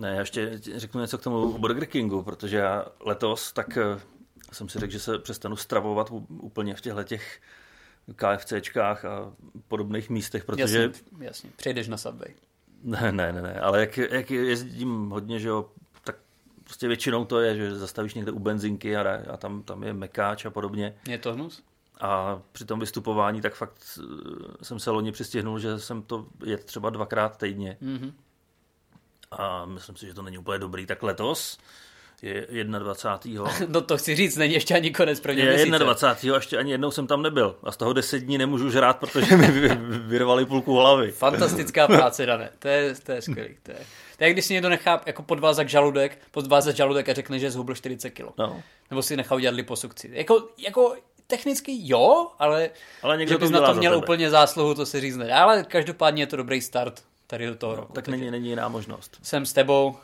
Ne, 0.00 0.08
já 0.08 0.20
ještě 0.20 0.58
řeknu 0.74 1.00
něco 1.00 1.18
k 1.18 1.22
tomu 1.22 1.58
Burger 1.58 1.86
Kingu, 1.86 2.22
protože 2.22 2.56
já 2.56 2.86
letos 3.00 3.52
tak 3.52 3.76
eh, 3.76 4.00
jsem 4.52 4.68
si 4.68 4.78
řekl, 4.78 4.92
že 4.92 5.00
se 5.00 5.18
přestanu 5.18 5.56
stravovat 5.56 6.10
úplně 6.28 6.74
v 6.74 6.80
těchto 6.80 7.04
těch 7.04 7.40
KFCčkách 8.16 9.04
a 9.04 9.32
podobných 9.68 10.10
místech, 10.10 10.44
protože... 10.44 10.82
Jasně, 10.82 11.02
jasně. 11.18 11.50
přejdeš 11.56 11.88
na 11.88 11.96
Subway. 11.96 12.34
Ne, 12.82 13.12
ne, 13.12 13.32
ne, 13.32 13.42
ne, 13.42 13.60
ale 13.60 13.80
jak, 13.80 13.96
jak 13.96 14.30
jezdím 14.30 15.10
hodně, 15.10 15.38
že 15.38 15.48
jo, 15.48 15.68
prostě 16.72 16.88
většinou 16.88 17.24
to 17.24 17.40
je, 17.40 17.56
že 17.56 17.74
zastavíš 17.74 18.14
někde 18.14 18.32
u 18.32 18.38
benzinky 18.38 18.96
a, 18.96 19.20
a 19.32 19.36
tam, 19.36 19.62
tam 19.62 19.82
je 19.82 19.92
mekáč 19.92 20.44
a 20.44 20.50
podobně. 20.50 20.94
Je 21.08 21.18
to 21.18 21.32
hnus? 21.32 21.62
A 22.00 22.40
při 22.52 22.64
tom 22.64 22.80
vystupování 22.80 23.40
tak 23.40 23.54
fakt 23.54 23.98
eh, 23.98 24.64
jsem 24.64 24.78
se 24.78 24.90
loni 24.90 25.12
přistihnul, 25.12 25.58
že 25.58 25.78
jsem 25.78 26.02
to 26.02 26.26
jet 26.44 26.64
třeba 26.64 26.90
dvakrát 26.90 27.38
týdně. 27.38 27.76
Mm-hmm. 27.82 28.12
A 29.30 29.64
myslím 29.66 29.96
si, 29.96 30.06
že 30.06 30.14
to 30.14 30.22
není 30.22 30.38
úplně 30.38 30.58
dobrý. 30.58 30.86
Tak 30.86 31.02
letos 31.02 31.58
je 32.22 32.64
21. 32.64 33.44
no 33.68 33.80
to 33.80 33.98
chci 33.98 34.14
říct, 34.14 34.36
není 34.36 34.54
ještě 34.54 34.74
ani 34.74 34.90
konec 34.90 35.20
prvního 35.20 35.48
Je 35.48 35.66
21. 35.66 36.34
a 36.34 36.38
ještě 36.38 36.58
ani 36.58 36.70
jednou 36.70 36.90
jsem 36.90 37.06
tam 37.06 37.22
nebyl. 37.22 37.56
A 37.62 37.72
z 37.72 37.76
toho 37.76 37.92
10 37.92 38.18
dní 38.18 38.38
nemůžu 38.38 38.70
žrát, 38.70 38.98
protože 38.98 39.36
mi 39.36 39.48
vyrvali 39.84 40.46
půlku 40.46 40.76
hlavy. 40.76 41.12
Fantastická 41.12 41.86
práce, 41.86 42.26
Dané. 42.26 42.50
To 42.58 42.68
je, 42.68 42.94
to 42.94 43.12
je 43.12 43.22
skvělý. 43.22 43.56
To 43.62 43.70
je. 43.70 43.78
To 44.22 44.26
je, 44.26 44.32
když 44.32 44.44
si 44.44 44.52
někdo 44.52 44.68
nechá 44.68 45.00
jako 45.06 45.22
podvázat 45.22 45.68
žaludek, 45.68 46.18
podvázat 46.30 46.76
žaludek 46.76 47.08
a 47.08 47.14
řekne, 47.14 47.38
že 47.38 47.50
zhubl 47.50 47.74
40 47.74 48.10
kg. 48.10 48.38
No. 48.38 48.62
Nebo 48.90 49.02
si 49.02 49.16
nechá 49.16 49.34
udělat 49.34 49.54
liposukci. 49.54 50.10
Jako, 50.12 50.48
jako 50.58 50.96
technicky 51.26 51.72
jo, 51.78 52.30
ale, 52.38 52.70
ale 53.02 53.16
někdo 53.16 53.34
že 53.34 53.38
bys 53.38 53.50
to 53.50 53.60
na 53.60 53.66
to 53.66 53.74
měl 53.74 53.98
úplně 53.98 54.30
zásluhu, 54.30 54.74
to 54.74 54.86
se 54.86 55.00
říct 55.00 55.16
ne. 55.16 55.32
Ale 55.34 55.64
každopádně 55.64 56.22
je 56.22 56.26
to 56.26 56.36
dobrý 56.36 56.60
start 56.60 57.04
tady 57.26 57.46
do 57.46 57.54
toho 57.54 57.72
no, 57.72 57.80
roku. 57.80 57.92
Tak 57.92 58.08
není, 58.08 58.30
není 58.30 58.48
jiná 58.48 58.68
možnost. 58.68 59.18
Jsem 59.22 59.46
s 59.46 59.52
tebou, 59.52 59.96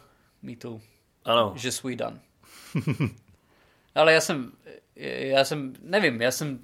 me 0.42 0.56
too. 0.56 0.80
Ano. 1.24 1.52
Že 1.56 1.72
svůj 1.72 1.96
dan. 1.96 2.20
Ale 3.94 4.12
já 4.12 4.20
jsem, 4.20 4.52
já 4.96 5.44
jsem, 5.44 5.74
nevím, 5.82 6.22
já 6.22 6.30
jsem, 6.30 6.58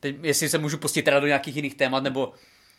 teď, 0.00 0.16
jestli 0.22 0.48
se 0.48 0.58
můžu 0.58 0.78
pustit 0.78 1.02
teda 1.02 1.20
do 1.20 1.26
nějakých 1.26 1.56
jiných 1.56 1.74
témat, 1.74 2.02
nebo 2.02 2.32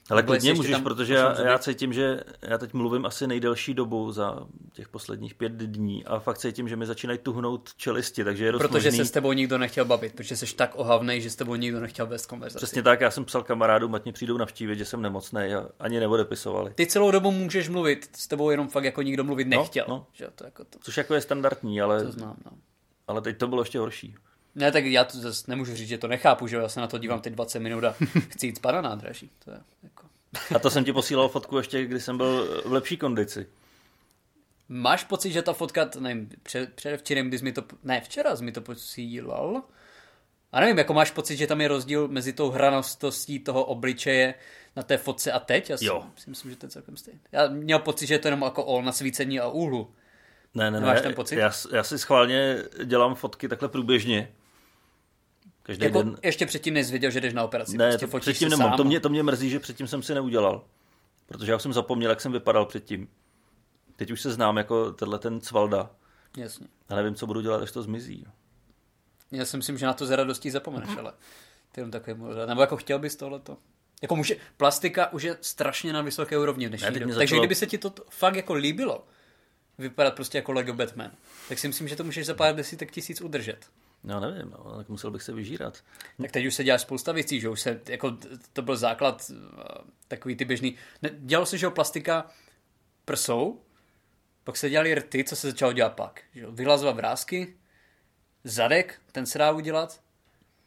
Ale 0.10 0.24
klidně 0.24 0.54
můžeš, 0.54 0.72
tam 0.72 0.84
protože 0.84 1.14
já, 1.14 1.42
já 1.42 1.60
cítím, 1.60 1.94
že 1.94 2.20
já 2.42 2.58
teď 2.58 2.74
mluvím 2.74 3.06
asi 3.06 3.28
nejdelší 3.28 3.74
dobu 3.74 4.12
za 4.12 4.48
těch 4.74 4.90
posledních 4.90 5.36
pět 5.36 5.52
dní 5.52 6.06
a 6.06 6.20
fakt 6.20 6.38
cítím, 6.38 6.70
že 6.70 6.76
mi 6.76 6.86
začínají 6.86 7.20
tuhnout 7.20 7.74
čelisti, 7.78 8.24
takže 8.24 8.46
je 8.46 8.52
dost 8.52 8.62
Protože 8.62 8.88
možný... 8.88 8.98
se 8.98 9.06
s 9.06 9.12
tebou 9.12 9.32
nikdo 9.32 9.58
nechtěl 9.58 9.86
bavit, 9.86 10.16
protože 10.16 10.36
jsi 10.36 10.56
tak 10.56 10.72
ohavnej, 10.76 11.22
že 11.22 11.30
s 11.30 11.36
tebou 11.36 11.56
nikdo 11.56 11.80
nechtěl 11.80 12.08
vést 12.08 12.26
konverzaci. 12.26 12.66
Přesně 12.66 12.84
tak, 12.84 13.02
já 13.02 13.12
jsem 13.12 13.26
psal 13.26 13.44
kamarádům, 13.44 13.96
ať 13.96 14.04
mě 14.04 14.14
přijdou 14.14 14.38
navštívit, 14.38 14.78
že 14.78 14.86
jsem 14.86 15.02
nemocný 15.02 15.42
a 15.42 15.70
ani 15.80 16.00
neodepisovali. 16.00 16.72
Ty 16.76 16.88
celou 16.88 17.12
dobu 17.12 17.32
můžeš 17.32 17.70
mluvit, 17.70 18.10
s 18.18 18.28
tebou 18.28 18.50
jenom 18.50 18.68
fakt 18.68 18.84
jako 18.84 19.02
nikdo 19.02 19.24
mluvit 19.24 19.48
nechtěl. 19.48 19.86
no. 19.90 20.08
Že 20.14 20.24
jo, 20.24 20.30
to, 20.36 20.46
jako 20.46 20.64
to, 20.64 20.80
Což 20.82 20.98
jako 20.98 21.14
je 21.14 21.22
standardní, 21.22 21.82
ale, 21.82 22.04
to 22.04 22.12
znám, 22.12 22.36
no. 22.46 22.52
ale 23.08 23.22
teď 23.22 23.38
to 23.38 23.48
bylo 23.48 23.62
ještě 23.62 23.80
horší. 23.80 24.16
Ne, 24.56 24.72
tak 24.72 24.86
já 24.86 25.04
to 25.04 25.18
zase 25.18 25.44
nemůžu 25.48 25.76
říct, 25.76 25.88
že 25.88 25.98
to 25.98 26.08
nechápu, 26.08 26.48
že 26.48 26.58
já 26.58 26.70
se 26.70 26.80
na 26.80 26.88
to 26.88 26.98
dívám 26.98 27.22
teď 27.22 27.34
20 27.34 27.60
minut 27.60 27.84
a 27.84 27.96
chci 28.30 28.48
jít 28.48 28.56
spát 28.56 28.72
na 28.72 28.82
nádraží. 28.82 29.30
To 29.46 29.52
je 29.52 29.58
jako... 29.84 30.08
A 30.56 30.60
to 30.60 30.70
jsem 30.70 30.86
ti 30.86 30.94
posílal 30.94 31.30
fotku 31.30 31.58
ještě, 31.58 31.86
když 31.86 32.04
jsem 32.04 32.18
byl 32.18 32.62
v 32.66 32.74
lepší 32.74 32.98
kondici. 32.98 33.48
Máš 34.70 35.04
pocit, 35.04 35.32
že 35.32 35.42
ta 35.42 35.54
fotka, 35.54 35.90
nevím, 36.00 36.30
před, 36.44 36.74
předevčírem, 36.74 37.28
když 37.28 37.42
mi 37.42 37.52
to, 37.52 37.64
ne, 37.84 38.02
včera 38.02 38.36
jsi 38.36 38.44
mi 38.44 38.52
to 38.52 38.62
posílal, 38.62 39.64
a 40.56 40.60
nevím, 40.60 40.78
jako 40.78 40.94
máš 40.94 41.12
pocit, 41.12 41.38
že 41.38 41.48
tam 41.48 41.62
je 41.62 41.68
rozdíl 41.68 42.08
mezi 42.08 42.34
tou 42.34 42.50
hranostostí 42.50 43.40
toho 43.40 43.66
obličeje 43.66 44.34
na 44.76 44.84
té 44.84 44.98
fotce 44.98 45.32
a 45.32 45.40
teď? 45.40 45.70
Já 45.70 45.78
si, 45.78 45.86
Jo. 45.86 46.04
si 46.16 46.30
myslím, 46.30 46.52
že 46.52 46.58
to 46.58 46.66
je 46.66 46.70
celkem 46.70 46.98
stejné. 46.98 47.20
Já 47.32 47.48
měl 47.48 47.80
pocit, 47.80 48.08
že 48.08 48.14
je 48.14 48.20
to 48.20 48.28
jenom 48.28 48.42
jako 48.42 48.64
o 48.66 48.82
nasvícení 48.82 49.40
a 49.40 49.48
úhlu. 49.48 49.94
Ne, 50.54 50.72
ne, 50.72 50.80
Nemáš 50.80 50.96
ne, 50.96 51.02
ten 51.02 51.14
pocit? 51.14 51.36
Já, 51.36 51.52
já 51.74 51.84
si 51.84 52.00
schválně 52.00 52.58
dělám 52.84 53.16
fotky 53.16 53.48
takhle 53.48 53.70
průběžně. 53.70 54.32
Každý 55.66 55.86
Jako 55.86 56.02
den. 56.04 56.18
ještě 56.24 56.46
předtím, 56.46 56.74
než 56.74 56.86
jsi 56.86 56.92
věděl, 56.92 57.12
že 57.12 57.22
jdeš 57.22 57.34
na 57.34 57.44
operaci. 57.44 57.78
Ne, 57.78 57.90
prostě 57.90 58.08
to 58.08 58.20
předtím 58.20 58.50
nemám. 58.50 58.70
sám 58.70 58.78
To 58.78 58.84
mě, 58.84 59.00
to 59.00 59.10
mě 59.10 59.24
mrzí, 59.24 59.50
že 59.50 59.60
předtím 59.60 59.88
jsem 59.88 60.04
si 60.04 60.14
neudělal. 60.14 60.64
Protože 61.26 61.52
já 61.52 61.56
už 61.56 61.62
jsem 61.62 61.74
zapomněl, 61.74 62.10
jak 62.10 62.22
jsem 62.22 62.32
vypadal 62.32 62.66
předtím. 62.66 63.08
Teď 63.96 64.12
už 64.12 64.22
se 64.22 64.32
znám 64.32 64.58
jako 64.58 64.92
tenhle 64.92 65.20
ten 65.20 65.42
cvalda. 65.42 65.90
Jasně. 66.38 66.68
A 66.90 66.96
nevím, 66.96 67.16
co 67.16 67.28
budu 67.28 67.42
dělat, 67.42 67.62
až 67.62 67.72
to 67.72 67.82
zmizí. 67.82 68.24
no. 68.26 68.32
Já 69.32 69.46
si 69.46 69.58
myslím, 69.58 69.78
že 69.78 69.86
na 69.86 69.94
to 69.94 70.06
za 70.06 70.16
radostí 70.16 70.50
zapomeneš, 70.52 70.90
ale 70.98 71.12
to 71.12 71.80
je 71.80 71.82
jenom 71.82 71.92
takový 71.92 72.14
můj 72.18 72.30
odhad. 72.30 72.50
Nebo 72.50 72.62
jako 72.62 72.78
chtěl 72.78 73.00
bys 73.00 73.16
tohleto? 73.16 73.58
Jako 74.02 74.16
může, 74.16 74.36
plastika 74.58 75.14
už 75.14 75.24
je 75.24 75.38
strašně 75.42 75.94
na 75.94 76.02
vysoké 76.02 76.38
úrovni 76.38 76.66
v 76.66 76.70
dnešní 76.70 76.88
době. 76.88 77.06
mě 77.06 77.16
Takže 77.16 77.28
začalo- 77.30 77.42
kdyby 77.42 77.56
se 77.56 77.68
ti 77.68 77.78
to 77.78 77.94
fakt 78.10 78.36
jako 78.36 78.54
líbilo, 78.54 79.06
vypadat 79.78 80.16
prostě 80.16 80.38
jako 80.38 80.52
Lego 80.52 80.74
Batman, 80.74 81.12
tak 81.50 81.60
si 81.60 81.68
myslím, 81.68 81.88
že 81.88 81.96
to 81.96 82.04
můžeš 82.04 82.26
za 82.26 82.34
pár 82.34 82.56
desítek 82.56 82.92
tisíc 82.92 83.22
udržet. 83.22 83.66
No 84.06 84.20
nevím, 84.20 84.50
no, 84.52 84.78
tak 84.78 84.90
musel 84.90 85.12
bych 85.12 85.24
se 85.24 85.34
vyžírat. 85.34 85.84
Tak 86.22 86.32
teď 86.32 86.46
už 86.46 86.56
se 86.56 86.64
dělá 86.64 86.78
spousta 86.78 87.12
věcí, 87.12 87.40
že 87.40 87.50
už 87.50 87.62
se, 87.62 87.82
jako 87.90 88.18
to 88.54 88.62
byl 88.62 88.78
základ 88.78 89.32
uh, 89.32 89.38
takový 90.08 90.36
ty 90.36 90.46
běžný. 90.46 90.76
Ne, 91.02 91.10
dělalo 91.20 91.46
se, 91.46 91.58
že 91.58 91.66
jo, 91.66 91.72
plastika 91.72 92.28
prsou, 93.06 93.62
pak 94.44 94.58
se 94.58 94.70
dělali 94.70 94.96
rty, 94.96 95.24
co 95.24 95.36
se 95.36 95.52
začalo 95.52 95.74
dělat 95.74 95.94
pak. 95.94 96.22
Že 96.34 96.42
jo, 96.42 96.52
vyhlazovat 96.52 96.96
vrázky, 96.96 97.56
zadek, 98.44 99.02
ten 99.12 99.26
se 99.26 99.38
dá 99.38 99.52
udělat, 99.52 100.02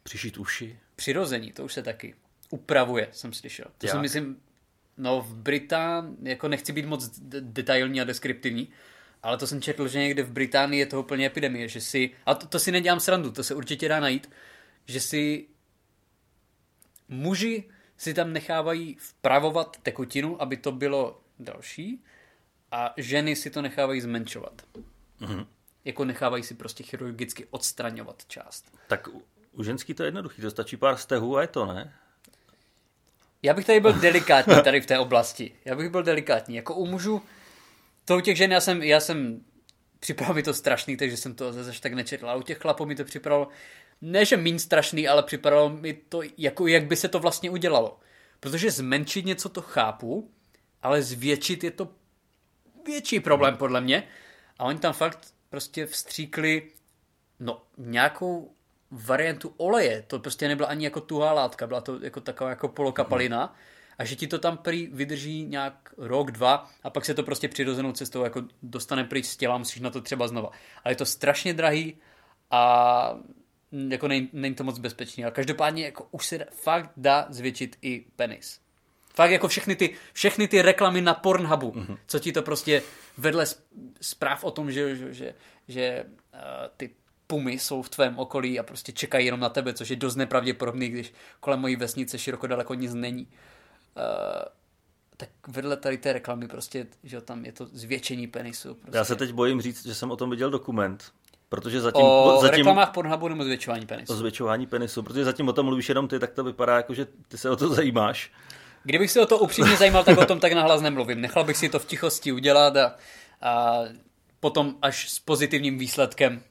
Přišít 0.03 0.38
uši. 0.38 0.79
přirození, 0.96 1.53
to 1.53 1.64
už 1.64 1.72
se 1.72 1.83
taky 1.83 2.14
upravuje, 2.51 3.09
jsem 3.12 3.33
slyšel. 3.33 3.66
To 3.79 3.87
Jak? 3.87 3.96
si 3.96 4.01
myslím, 4.01 4.40
no 4.96 5.20
v 5.20 5.35
Británii, 5.35 6.16
jako 6.29 6.48
nechci 6.48 6.72
být 6.72 6.87
moc 6.87 7.18
detailní 7.40 8.01
a 8.01 8.05
deskriptivní, 8.05 8.68
ale 9.22 9.38
to 9.38 9.46
jsem 9.46 9.62
četl, 9.62 9.88
že 9.88 9.98
někde 9.98 10.22
v 10.22 10.31
Británii 10.31 10.81
je 10.81 10.87
to 10.87 11.00
úplně 11.00 11.26
epidemie, 11.26 11.68
že 11.68 11.81
si, 11.81 12.11
a 12.26 12.35
to, 12.35 12.46
to 12.46 12.59
si 12.59 12.72
nedělám 12.72 13.00
srandu, 13.00 13.33
to 13.33 13.44
se 13.44 13.54
určitě 13.54 13.88
dá 13.88 14.00
najít, 14.00 14.31
že 14.87 15.00
si 15.00 15.46
muži 17.09 17.64
si 17.96 18.14
tam 18.14 18.33
nechávají 18.33 18.96
vpravovat 19.00 19.76
tekutinu, 19.83 20.42
aby 20.42 20.57
to 20.57 20.72
bylo 20.72 21.20
další, 21.38 22.04
a 22.70 22.94
ženy 22.96 23.37
si 23.37 23.50
to 23.50 23.62
nechávají 23.62 24.00
zmenšovat. 24.00 24.62
Mhm. 25.20 25.46
Jako 25.85 26.04
nechávají 26.04 26.42
si 26.42 26.54
prostě 26.54 26.85
chirurgicky 26.85 27.46
odstraňovat 27.50 28.26
část. 28.26 28.78
Tak 28.88 29.09
u, 29.09 29.22
u 29.52 29.62
ženský 29.62 29.94
to 29.94 30.02
je 30.02 30.07
jednoduchý, 30.07 30.42
to 30.42 30.50
stačí 30.50 30.76
pár 30.76 30.96
stehů 30.96 31.37
a 31.37 31.40
je 31.40 31.48
to, 31.48 31.66
ne? 31.66 31.94
Já 33.42 33.54
bych 33.54 33.66
tady 33.66 33.81
byl 33.81 33.92
delikátní 33.92 34.54
tady 34.64 34.81
v 34.81 34.87
té 34.87 34.98
oblasti. 34.98 35.54
Já 35.64 35.76
bych 35.76 35.90
byl 35.90 36.02
delikátní. 36.02 36.57
Jako 36.57 36.74
u 36.74 36.87
mužů, 36.87 37.22
to 38.09 38.16
u 38.16 38.21
těch 38.21 38.37
žen, 38.37 38.53
já 38.53 38.61
jsem, 38.61 38.83
já 38.83 39.01
jsem 39.01 39.40
připravil 40.01 40.35
mi 40.35 40.42
to 40.42 40.55
strašný, 40.55 40.97
takže 40.97 41.16
jsem 41.16 41.35
to 41.35 41.53
zase 41.53 41.81
tak 41.81 41.92
nečetl. 41.92 42.31
A 42.31 42.35
u 42.35 42.42
těch 42.42 42.59
chlapů 42.59 42.87
mi 42.87 42.94
to 42.94 43.05
připravilo, 43.05 43.49
ne 44.01 44.25
že 44.25 44.37
méně 44.37 44.59
strašný, 44.59 45.09
ale 45.09 45.23
připravilo 45.23 45.68
mi 45.68 45.94
to, 45.94 46.21
jako, 46.38 46.66
jak 46.66 46.85
by 46.85 46.97
se 46.97 47.09
to 47.09 47.18
vlastně 47.18 47.51
udělalo. 47.51 48.01
Protože 48.40 48.71
zmenšit 48.71 49.27
něco 49.27 49.49
to 49.49 49.62
chápu, 49.62 50.31
ale 50.83 51.03
zvětšit 51.03 51.64
je 51.64 51.71
to 51.71 51.88
větší 52.87 53.21
problém 53.21 53.57
podle 53.57 53.81
mě. 53.81 54.09
A 54.59 54.64
oni 54.64 54.79
tam 54.79 54.92
fakt 54.92 55.18
prostě 55.51 55.87
vstříkli 55.87 56.71
no, 57.40 57.62
nějakou 57.77 58.55
variantu 58.90 59.55
oleje. 59.57 60.05
To 60.07 60.18
prostě 60.18 60.49
nebyla 60.49 60.68
ani 60.68 60.85
jako 60.85 61.01
tuhá 61.01 61.33
látka, 61.33 61.66
byla 61.66 61.81
to 61.81 61.99
jako 62.03 62.21
taková 62.21 62.51
jako 62.51 62.68
polokapalina. 62.68 63.57
A 63.99 64.05
že 64.05 64.17
ti 64.17 64.27
to 64.27 64.39
tam 64.39 64.57
prý 64.57 64.87
vydrží 64.87 65.45
nějak 65.45 65.95
rok, 65.97 66.31
dva 66.31 66.71
a 66.83 66.91
pak 66.91 67.05
se 67.05 67.15
to 67.15 67.23
prostě 67.23 67.49
přirozenou 67.49 67.93
cestou 67.93 68.25
jako 68.25 68.43
dostane 68.63 69.05
pryč 69.05 69.27
z 69.27 69.37
těla, 69.37 69.59
musíš 69.59 69.81
na 69.81 69.91
to 69.91 70.01
třeba 70.01 70.29
znova. 70.29 70.51
Ale 70.85 70.93
je 70.93 70.97
to 70.97 71.07
strašně 71.07 71.55
drahý 71.55 71.97
a 72.51 73.19
jako 73.89 74.09
není, 74.09 74.29
není 74.33 74.55
to 74.55 74.65
moc 74.65 74.79
bezpečný. 74.79 75.25
Ale 75.25 75.33
každopádně 75.33 75.85
jako 75.85 76.09
už 76.11 76.27
se 76.27 76.47
fakt 76.53 76.91
dá 76.97 77.27
zvětšit 77.31 77.77
i 77.83 78.05
penis. 78.17 78.61
Fakt 79.15 79.31
jako 79.31 79.49
všechny 79.49 79.77
ty, 79.77 79.97
všechny 80.13 80.49
ty 80.49 80.63
reklamy 80.63 81.01
na 81.01 81.15
Pornhubu, 81.15 81.71
mm-hmm. 81.71 81.99
co 82.07 82.19
ti 82.19 82.33
to 82.33 82.43
prostě 82.43 82.83
vedle 83.19 83.47
zpráv 84.01 84.45
o 84.45 84.51
tom, 84.51 84.71
že, 84.71 84.97
že, 84.97 85.15
že, 85.15 85.35
že 85.69 86.05
uh, 86.35 86.41
ty 86.77 86.91
pumy 87.27 87.53
jsou 87.53 87.83
v 87.83 87.89
tvém 87.89 88.19
okolí 88.19 88.59
a 88.59 88.63
prostě 88.63 88.93
čekají 88.93 89.27
jenom 89.27 89.41
na 89.41 89.49
tebe, 89.49 89.75
což 89.75 89.89
je 89.89 89.97
dost 89.97 90.17
nepravděpodobný, 90.17 90.89
když 90.89 91.13
kolem 91.41 91.61
mojí 91.61 91.77
vesnice 91.77 92.19
široko 92.19 92.47
daleko 92.47 92.75
nic 92.75 92.95
není. 92.95 93.29
Uh, 93.96 94.03
tak 95.16 95.29
vedle 95.48 95.77
tady 95.77 95.98
té 95.98 96.12
reklamy 96.12 96.48
prostě, 96.48 96.87
že 97.05 97.20
tam 97.20 97.44
je 97.44 97.53
to 97.53 97.66
zvětšení 97.72 98.27
penisu. 98.27 98.74
Prostě. 98.74 98.98
Já 98.98 99.05
se 99.05 99.16
teď 99.16 99.33
bojím 99.33 99.61
říct, 99.61 99.87
že 99.87 99.94
jsem 99.94 100.11
o 100.11 100.16
tom 100.16 100.31
viděl 100.31 100.51
dokument, 100.51 101.12
protože 101.48 101.81
zatím, 101.81 102.05
o 102.05 102.38
zatím 102.42 102.57
reklamách 102.57 102.92
Pornhubu 102.92 103.29
nebo 103.29 103.44
zvětšování 103.44 103.87
penisu. 103.87 104.12
o 104.12 104.16
zvětšování 104.16 104.66
penisu, 104.66 105.03
protože 105.03 105.24
zatím 105.24 105.48
o 105.48 105.53
tom 105.53 105.66
mluvíš 105.66 105.88
jenom 105.88 106.09
ty, 106.09 106.18
tak 106.18 106.33
to 106.33 106.44
vypadá 106.44 106.77
jako, 106.77 106.94
že 106.94 107.07
ty 107.29 107.38
se 107.38 107.51
o 107.51 107.57
to 107.57 107.74
zajímáš. 107.74 108.33
Kdybych 108.85 109.11
se 109.11 109.20
o 109.20 109.27
to 109.27 109.38
upřímně 109.38 109.77
zajímal, 109.77 110.05
tak 110.05 110.18
o 110.18 110.27
tom 110.27 110.40
tak 110.40 110.53
nahlas 110.53 110.81
nemluvím. 110.81 111.20
Nechal 111.20 111.44
bych 111.44 111.57
si 111.57 111.68
to 111.68 111.79
v 111.79 111.87
tichosti 111.87 112.33
udělat 112.33 112.77
a, 112.77 112.96
a 113.42 113.81
potom 114.40 114.74
až 114.83 115.11
s 115.11 115.18
pozitivním 115.18 115.79
výsledkem 115.79 116.42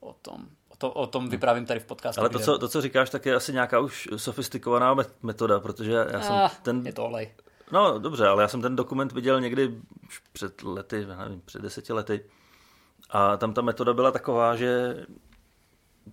o 0.00 0.12
tom, 0.12 0.48
to, 0.78 0.92
o 0.92 1.06
tom 1.06 1.28
vyprávím 1.28 1.66
tady 1.66 1.80
v 1.80 1.84
podcastu. 1.84 2.20
Ale 2.20 2.28
to 2.28 2.38
co, 2.38 2.58
to, 2.58 2.68
co 2.68 2.80
říkáš, 2.80 3.10
tak 3.10 3.26
je 3.26 3.34
asi 3.34 3.52
nějaká 3.52 3.80
už 3.80 4.08
sofistikovaná 4.16 4.94
met- 4.94 5.12
metoda, 5.22 5.60
protože 5.60 5.92
já 5.92 6.20
jsem 6.20 6.34
ah, 6.34 6.50
ten... 6.62 6.86
Je 6.86 6.92
to 6.92 7.04
olej. 7.04 7.34
No 7.72 7.98
dobře, 7.98 8.26
ale 8.26 8.42
já 8.42 8.48
jsem 8.48 8.62
ten 8.62 8.76
dokument 8.76 9.12
viděl 9.12 9.40
někdy 9.40 9.68
už 10.06 10.22
před 10.32 10.62
lety, 10.62 11.06
nevím, 11.06 11.40
před 11.44 11.62
deseti 11.62 11.92
lety. 11.92 12.24
A 13.10 13.36
tam 13.36 13.54
ta 13.54 13.62
metoda 13.62 13.92
byla 13.92 14.10
taková, 14.10 14.56
že 14.56 14.96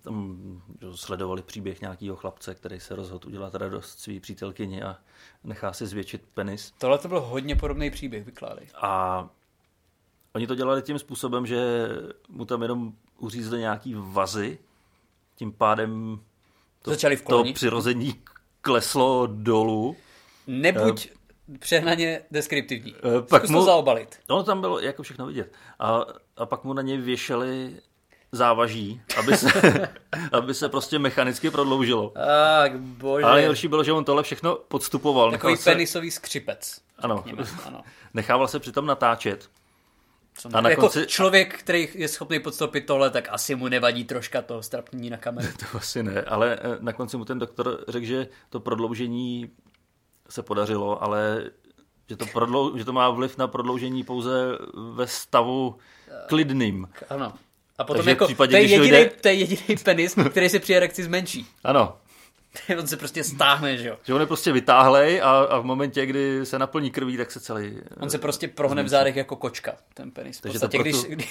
tam 0.01 0.61
sledovali 0.95 1.41
příběh 1.41 1.81
nějakého 1.81 2.15
chlapce, 2.15 2.55
který 2.55 2.79
se 2.79 2.95
rozhodl 2.95 3.27
udělat 3.27 3.55
radost 3.55 3.99
svý 3.99 4.19
přítelkyni 4.19 4.83
a 4.83 4.97
nechá 5.43 5.73
si 5.73 5.87
zvětšit 5.87 6.21
penis. 6.33 6.73
Tohle 6.77 6.97
to 6.97 7.07
byl 7.07 7.21
hodně 7.21 7.55
podobný 7.55 7.91
příběh, 7.91 8.25
vykládej. 8.25 8.67
A 8.81 9.29
oni 10.35 10.47
to 10.47 10.55
dělali 10.55 10.81
tím 10.81 10.99
způsobem, 10.99 11.45
že 11.45 11.89
mu 12.29 12.45
tam 12.45 12.61
jenom 12.61 12.93
uřízli 13.25 13.59
nějaký 13.59 13.95
vazy, 13.97 14.57
tím 15.35 15.51
pádem 15.51 16.19
to, 16.81 16.91
Začali 16.91 17.15
v 17.15 17.21
to 17.21 17.43
přirození 17.53 18.21
kleslo 18.61 19.27
dolů. 19.31 19.95
Nebuď 20.47 21.09
přehnaně 21.59 22.21
deskriptivní. 22.31 22.95
Eh, 22.97 23.21
pak 23.21 23.41
Zkus 23.41 23.51
mu- 23.51 23.59
to 23.59 23.65
zaobalit. 23.65 24.19
No, 24.29 24.43
tam 24.43 24.61
bylo 24.61 24.79
jako 24.79 25.03
všechno 25.03 25.25
vidět. 25.25 25.53
A, 25.79 26.05
a 26.37 26.45
pak 26.45 26.63
mu 26.63 26.73
na 26.73 26.81
něj 26.81 26.97
věšeli 26.97 27.75
závaží, 28.31 29.01
aby 29.17 29.37
se, 29.37 29.47
aby 30.31 30.53
se 30.53 30.69
prostě 30.69 30.99
mechanicky 30.99 31.51
prodloužilo. 31.51 32.09
Tak, 32.09 32.79
bože. 32.79 33.25
Ale 33.25 33.35
nejhorší 33.35 33.67
bylo, 33.67 33.83
že 33.83 33.93
on 33.93 34.05
tohle 34.05 34.23
všechno 34.23 34.55
podstupoval. 34.55 35.31
Takový 35.31 35.53
Nechal 35.53 35.63
se, 35.63 35.71
penisový 35.71 36.11
skřipec. 36.11 36.81
ano, 36.99 37.15
Řekněme, 37.25 37.43
ano. 37.65 37.81
nechával 38.13 38.47
se 38.47 38.59
přitom 38.59 38.85
natáčet. 38.85 39.49
Co 40.37 40.49
A 40.53 40.61
na 40.61 40.69
jako 40.69 40.87
konci- 40.87 41.05
člověk, 41.05 41.59
který 41.59 41.87
je 41.95 42.07
schopný 42.07 42.39
podstoupit 42.39 42.81
tohle, 42.85 43.09
tak 43.09 43.27
asi 43.31 43.55
mu 43.55 43.67
nevadí 43.67 44.03
troška 44.05 44.41
to 44.41 44.63
strapnění 44.63 45.09
na 45.09 45.17
kameru. 45.17 45.47
To 45.71 45.77
asi 45.77 46.03
ne, 46.03 46.21
ale 46.21 46.59
eh, 46.61 46.77
na 46.79 46.93
konci 46.93 47.17
mu 47.17 47.25
ten 47.25 47.39
doktor 47.39 47.85
řekl, 47.87 48.05
že 48.05 48.27
to 48.49 48.59
prodloužení 48.59 49.49
se 50.29 50.43
podařilo, 50.43 51.03
ale 51.03 51.43
že 52.09 52.17
to, 52.17 52.25
prodlou, 52.25 52.77
že 52.77 52.85
to 52.85 52.93
má 52.93 53.09
vliv 53.09 53.37
na 53.37 53.47
prodloužení 53.47 54.03
pouze 54.03 54.31
ve 54.93 55.07
stavu 55.07 55.75
klidným. 56.27 56.87
Ano. 57.09 57.33
A 57.77 57.83
potom 57.83 57.95
Takže 57.95 58.09
jako, 58.09 58.25
případě, 58.25 58.51
to, 58.51 58.57
je 58.57 58.61
jediný, 58.63 58.89
dojde- 58.91 59.09
to 59.21 59.27
je 59.27 59.33
jediný 59.33 59.77
penis, 59.83 60.15
který 60.29 60.49
se 60.49 60.59
při 60.59 60.73
erekci 60.73 61.03
zmenší. 61.03 61.47
Ano. 61.63 61.97
On 62.79 62.87
se 62.87 62.97
prostě 62.97 63.23
stáhne, 63.23 63.77
že 63.77 63.87
jo. 63.87 63.97
Že 64.03 64.13
on 64.13 64.21
je 64.21 64.27
prostě 64.27 64.51
vytáhlej 64.51 65.21
a, 65.21 65.29
a 65.29 65.59
v 65.59 65.63
momentě, 65.63 66.05
kdy 66.05 66.45
se 66.45 66.59
naplní 66.59 66.91
krví, 66.91 67.17
tak 67.17 67.31
se 67.31 67.39
celý... 67.39 67.81
On 67.99 68.09
se 68.09 68.17
prostě 68.17 68.47
prohne 68.47 68.83
v 68.83 68.87
zádech 68.87 69.15
jako 69.15 69.35
kočka, 69.35 69.75
ten 69.93 70.11
penis. 70.11 70.39
V 70.39 70.41
Takže 70.41 70.59
to 70.59 70.65
podstatě, 70.65 70.77
pro 70.77 70.83
když, 70.83 70.95
tu- 70.95 71.07
kdy, 71.07 71.27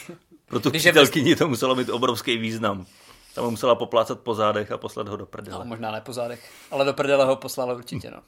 Pro 0.47 0.61
tu 0.61 0.71
Když 0.71 0.83
přítelkyni 0.83 1.37
to 1.37 1.49
muselo 1.49 1.75
mít 1.75 1.89
obrovský 1.89 2.39
význam. 2.39 2.87
Tam 3.35 3.45
ho 3.45 3.51
musela 3.51 3.75
poplácat 3.75 4.21
po 4.21 4.35
zádech 4.35 4.73
a 4.73 4.79
poslat 4.79 5.09
ho 5.09 5.17
do 5.17 5.27
prdele. 5.27 5.59
no, 5.59 5.65
možná 5.65 5.91
ne 5.91 6.01
po 6.01 6.13
zádech, 6.13 6.51
ale 6.71 6.85
do 6.85 6.93
prdele 6.93 7.25
ho 7.25 7.37
poslala 7.37 7.75
určitě, 7.75 8.11
no. 8.11 8.23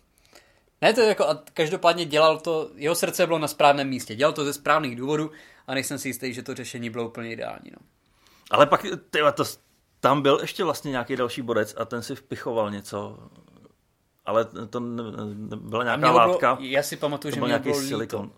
Ne, 0.82 0.92
to 0.94 1.00
je 1.00 1.08
jako, 1.08 1.28
a 1.28 1.42
každopádně 1.54 2.04
dělal 2.04 2.38
to, 2.38 2.70
jeho 2.74 2.94
srdce 2.94 3.26
bylo 3.26 3.38
na 3.38 3.48
správném 3.48 3.88
místě, 3.88 4.14
dělal 4.14 4.32
to 4.32 4.44
ze 4.44 4.52
správných 4.52 4.96
důvodů 4.96 5.30
a 5.66 5.74
nejsem 5.74 5.98
si 5.98 6.08
jistý, 6.08 6.34
že 6.34 6.42
to 6.42 6.54
řešení 6.54 6.90
bylo 6.90 7.08
úplně 7.08 7.32
ideální, 7.32 7.70
no. 7.70 7.78
Ale 8.50 8.66
pak, 8.66 8.86
tyhle, 9.10 9.32
to, 9.32 9.44
tam 10.08 10.22
byl 10.22 10.38
ještě 10.40 10.64
vlastně 10.64 10.90
nějaký 10.90 11.16
další 11.16 11.42
bodec 11.42 11.74
a 11.78 11.84
ten 11.84 12.02
si 12.02 12.14
vpichoval 12.14 12.70
něco. 12.70 13.18
Ale 14.26 14.44
to 14.70 14.80
ne, 14.80 15.02
ne, 15.34 15.56
byla 15.56 15.84
nějaká 15.84 16.10
látka, 16.12 16.54
bylo, 16.54 16.68
já 16.68 16.82
si 16.82 16.96
pamatuju, 16.96 17.32
to 17.32 17.34
že 17.34 17.40
byl 17.40 17.48
nějaký 17.48 17.62
bylo 17.68 17.78
líto. 17.78 17.88
silikon. 17.88 18.30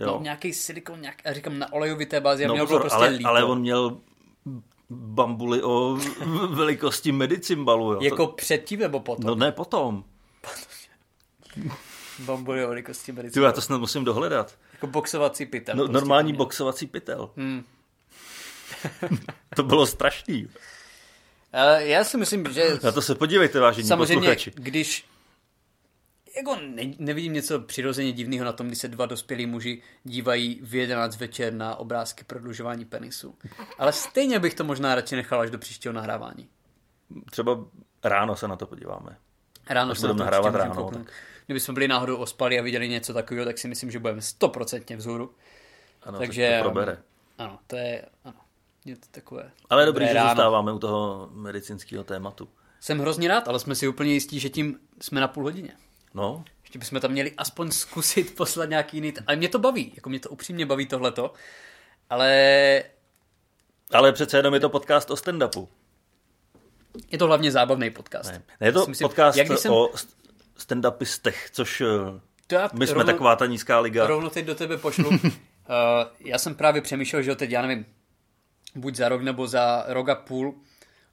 No, 0.00 0.06
Jo. 0.06 0.18
nějaký 0.22 0.52
silikon, 0.52 1.00
nějak, 1.00 1.16
říkám 1.30 1.58
na 1.58 1.72
olejovité 1.72 2.20
bázi, 2.20 2.44
a 2.44 2.48
No, 2.48 2.54
mělo 2.54 2.66
pozor, 2.66 2.80
prostě 2.80 2.96
ale, 2.96 3.08
líto. 3.08 3.28
ale 3.28 3.44
on 3.44 3.60
měl 3.60 3.96
bambuly 4.90 5.62
o 5.62 5.98
velikosti 6.50 7.12
medicimbalu. 7.12 7.92
Jo. 7.92 8.00
Jako 8.02 8.26
předtím 8.26 8.80
nebo 8.80 9.00
potom? 9.00 9.24
No 9.26 9.34
ne 9.34 9.52
potom. 9.52 10.04
Bambuly 12.18 12.64
o 12.64 12.68
velikosti 12.68 13.12
Ty, 13.12 13.16
medicíny. 13.16 13.44
já 13.44 13.52
to 13.52 13.60
snad 13.60 13.78
musím 13.78 14.04
dohledat. 14.04 14.58
Jako 14.72 14.86
boxovací 14.86 15.46
pytel. 15.46 15.76
No, 15.76 15.82
prostě 15.84 15.92
normální 15.94 16.32
to 16.32 16.34
měl. 16.34 16.44
boxovací 16.44 16.86
pytel. 16.86 17.30
Hmm. 17.36 17.64
To 19.56 19.62
bylo 19.62 19.86
strašný. 19.86 20.48
Já 21.78 22.04
si 22.04 22.16
myslím, 22.16 22.52
že 22.52 22.78
Na 22.82 22.92
to 22.92 23.02
se 23.02 23.14
podívejte, 23.14 23.60
vážení 23.60 23.88
samozřejmě, 23.88 24.14
posluchači. 24.14 24.52
když 24.54 25.06
jako 26.36 26.56
ne, 26.56 26.82
nevidím 26.98 27.32
něco 27.32 27.60
přirozeně 27.60 28.12
divného 28.12 28.44
na 28.44 28.52
tom, 28.52 28.66
když 28.66 28.78
se 28.78 28.88
dva 28.88 29.06
dospělí 29.06 29.46
muži 29.46 29.82
dívají 30.04 30.60
v 30.62 30.74
11 30.74 31.16
večer 31.16 31.52
na 31.52 31.76
obrázky 31.76 32.24
prodlužování 32.24 32.84
penisu. 32.84 33.38
Ale 33.78 33.92
stejně 33.92 34.38
bych 34.38 34.54
to 34.54 34.64
možná 34.64 34.94
radši 34.94 35.16
nechal 35.16 35.40
až 35.40 35.50
do 35.50 35.58
příštího 35.58 35.92
nahrávání. 35.94 36.48
Třeba 37.30 37.58
ráno 38.04 38.36
se 38.36 38.48
na 38.48 38.56
to 38.56 38.66
podíváme. 38.66 39.16
Ráno 39.68 39.92
Až 39.92 39.98
se 39.98 40.06
na 40.06 40.12
budeme 40.12 40.18
to 40.18 40.24
nahrávat 40.24 40.54
ráno, 40.54 40.74
kouknout. 40.74 41.06
Kdyby 41.46 41.60
jsme 41.60 41.74
byli 41.74 41.88
náhodou 41.88 42.16
ospali 42.16 42.58
a 42.58 42.62
viděli 42.62 42.88
něco 42.88 43.14
takového, 43.14 43.44
tak 43.46 43.58
si 43.58 43.68
myslím, 43.68 43.90
že 43.90 43.98
budeme 43.98 44.22
stoprocentně 44.22 44.96
vzhůru. 44.96 45.34
Ano, 46.02 46.18
Takže 46.18 46.48
tak 46.50 46.58
to 46.58 46.70
probere. 46.70 46.98
ano, 47.38 47.58
to 47.66 47.76
je, 47.76 48.04
ano, 48.24 48.40
je 48.86 48.96
to 48.96 49.06
takové. 49.10 49.50
Ale 49.70 49.86
dobrý, 49.86 50.06
že 50.06 50.12
ráno. 50.12 50.30
zůstáváme 50.30 50.72
u 50.72 50.78
toho 50.78 51.28
medicínského 51.32 52.04
tématu. 52.04 52.48
Jsem 52.80 52.98
hrozně 52.98 53.28
rád, 53.28 53.48
ale 53.48 53.58
jsme 53.58 53.74
si 53.74 53.88
úplně 53.88 54.12
jistí, 54.12 54.40
že 54.40 54.48
tím 54.48 54.78
jsme 55.00 55.20
na 55.20 55.28
půl 55.28 55.42
hodině. 55.42 55.70
No, 56.14 56.44
Ještě 56.62 56.78
bychom 56.78 57.00
tam 57.00 57.10
měli 57.10 57.32
aspoň 57.38 57.70
zkusit 57.70 58.36
poslat 58.36 58.68
nějaký 58.68 58.96
jiný... 58.96 59.12
Ale 59.26 59.36
mě 59.36 59.48
to 59.48 59.58
baví, 59.58 59.92
jako 59.96 60.08
mě 60.08 60.20
to 60.20 60.28
upřímně 60.30 60.66
baví 60.66 60.86
tohleto. 60.86 61.32
Ale 62.10 62.82
ale 63.92 64.12
přece 64.12 64.36
jenom 64.36 64.54
je 64.54 64.60
to 64.60 64.68
podcast 64.68 65.10
o 65.10 65.14
stand-upu. 65.14 65.68
je 67.10 67.18
to 67.18 67.26
hlavně 67.26 67.50
zábavný 67.52 67.90
podcast. 67.90 68.30
Ne, 68.32 68.42
ne 68.60 68.66
je 68.66 68.72
to 68.72 68.86
myslím- 68.86 69.08
podcast 69.08 69.38
jak 69.38 69.58
jsem- 69.58 69.72
o 69.72 69.86
st- 69.86 70.08
stand-upistech, 70.58 71.34
což 71.52 71.80
eh, 71.80 71.86
To 72.46 72.54
já 72.54 72.70
my 72.72 72.86
jsme 72.86 72.94
rovnou- 72.94 73.12
taková 73.12 73.36
ta 73.36 73.46
nízká 73.46 73.80
liga. 73.80 74.06
Rovno 74.06 74.30
teď 74.30 74.46
do 74.46 74.54
tebe 74.54 74.76
pošlu. 74.78 75.08
uh, 75.08 75.16
já 76.20 76.38
jsem 76.38 76.54
právě 76.54 76.82
přemýšlel, 76.82 77.22
že 77.22 77.34
teď 77.36 77.50
já 77.50 77.62
nevím, 77.62 77.86
buď 78.76 78.94
za 78.94 79.08
rok 79.08 79.22
nebo 79.22 79.46
za 79.46 79.84
rok 79.88 80.08
a 80.08 80.14
půl 80.14 80.54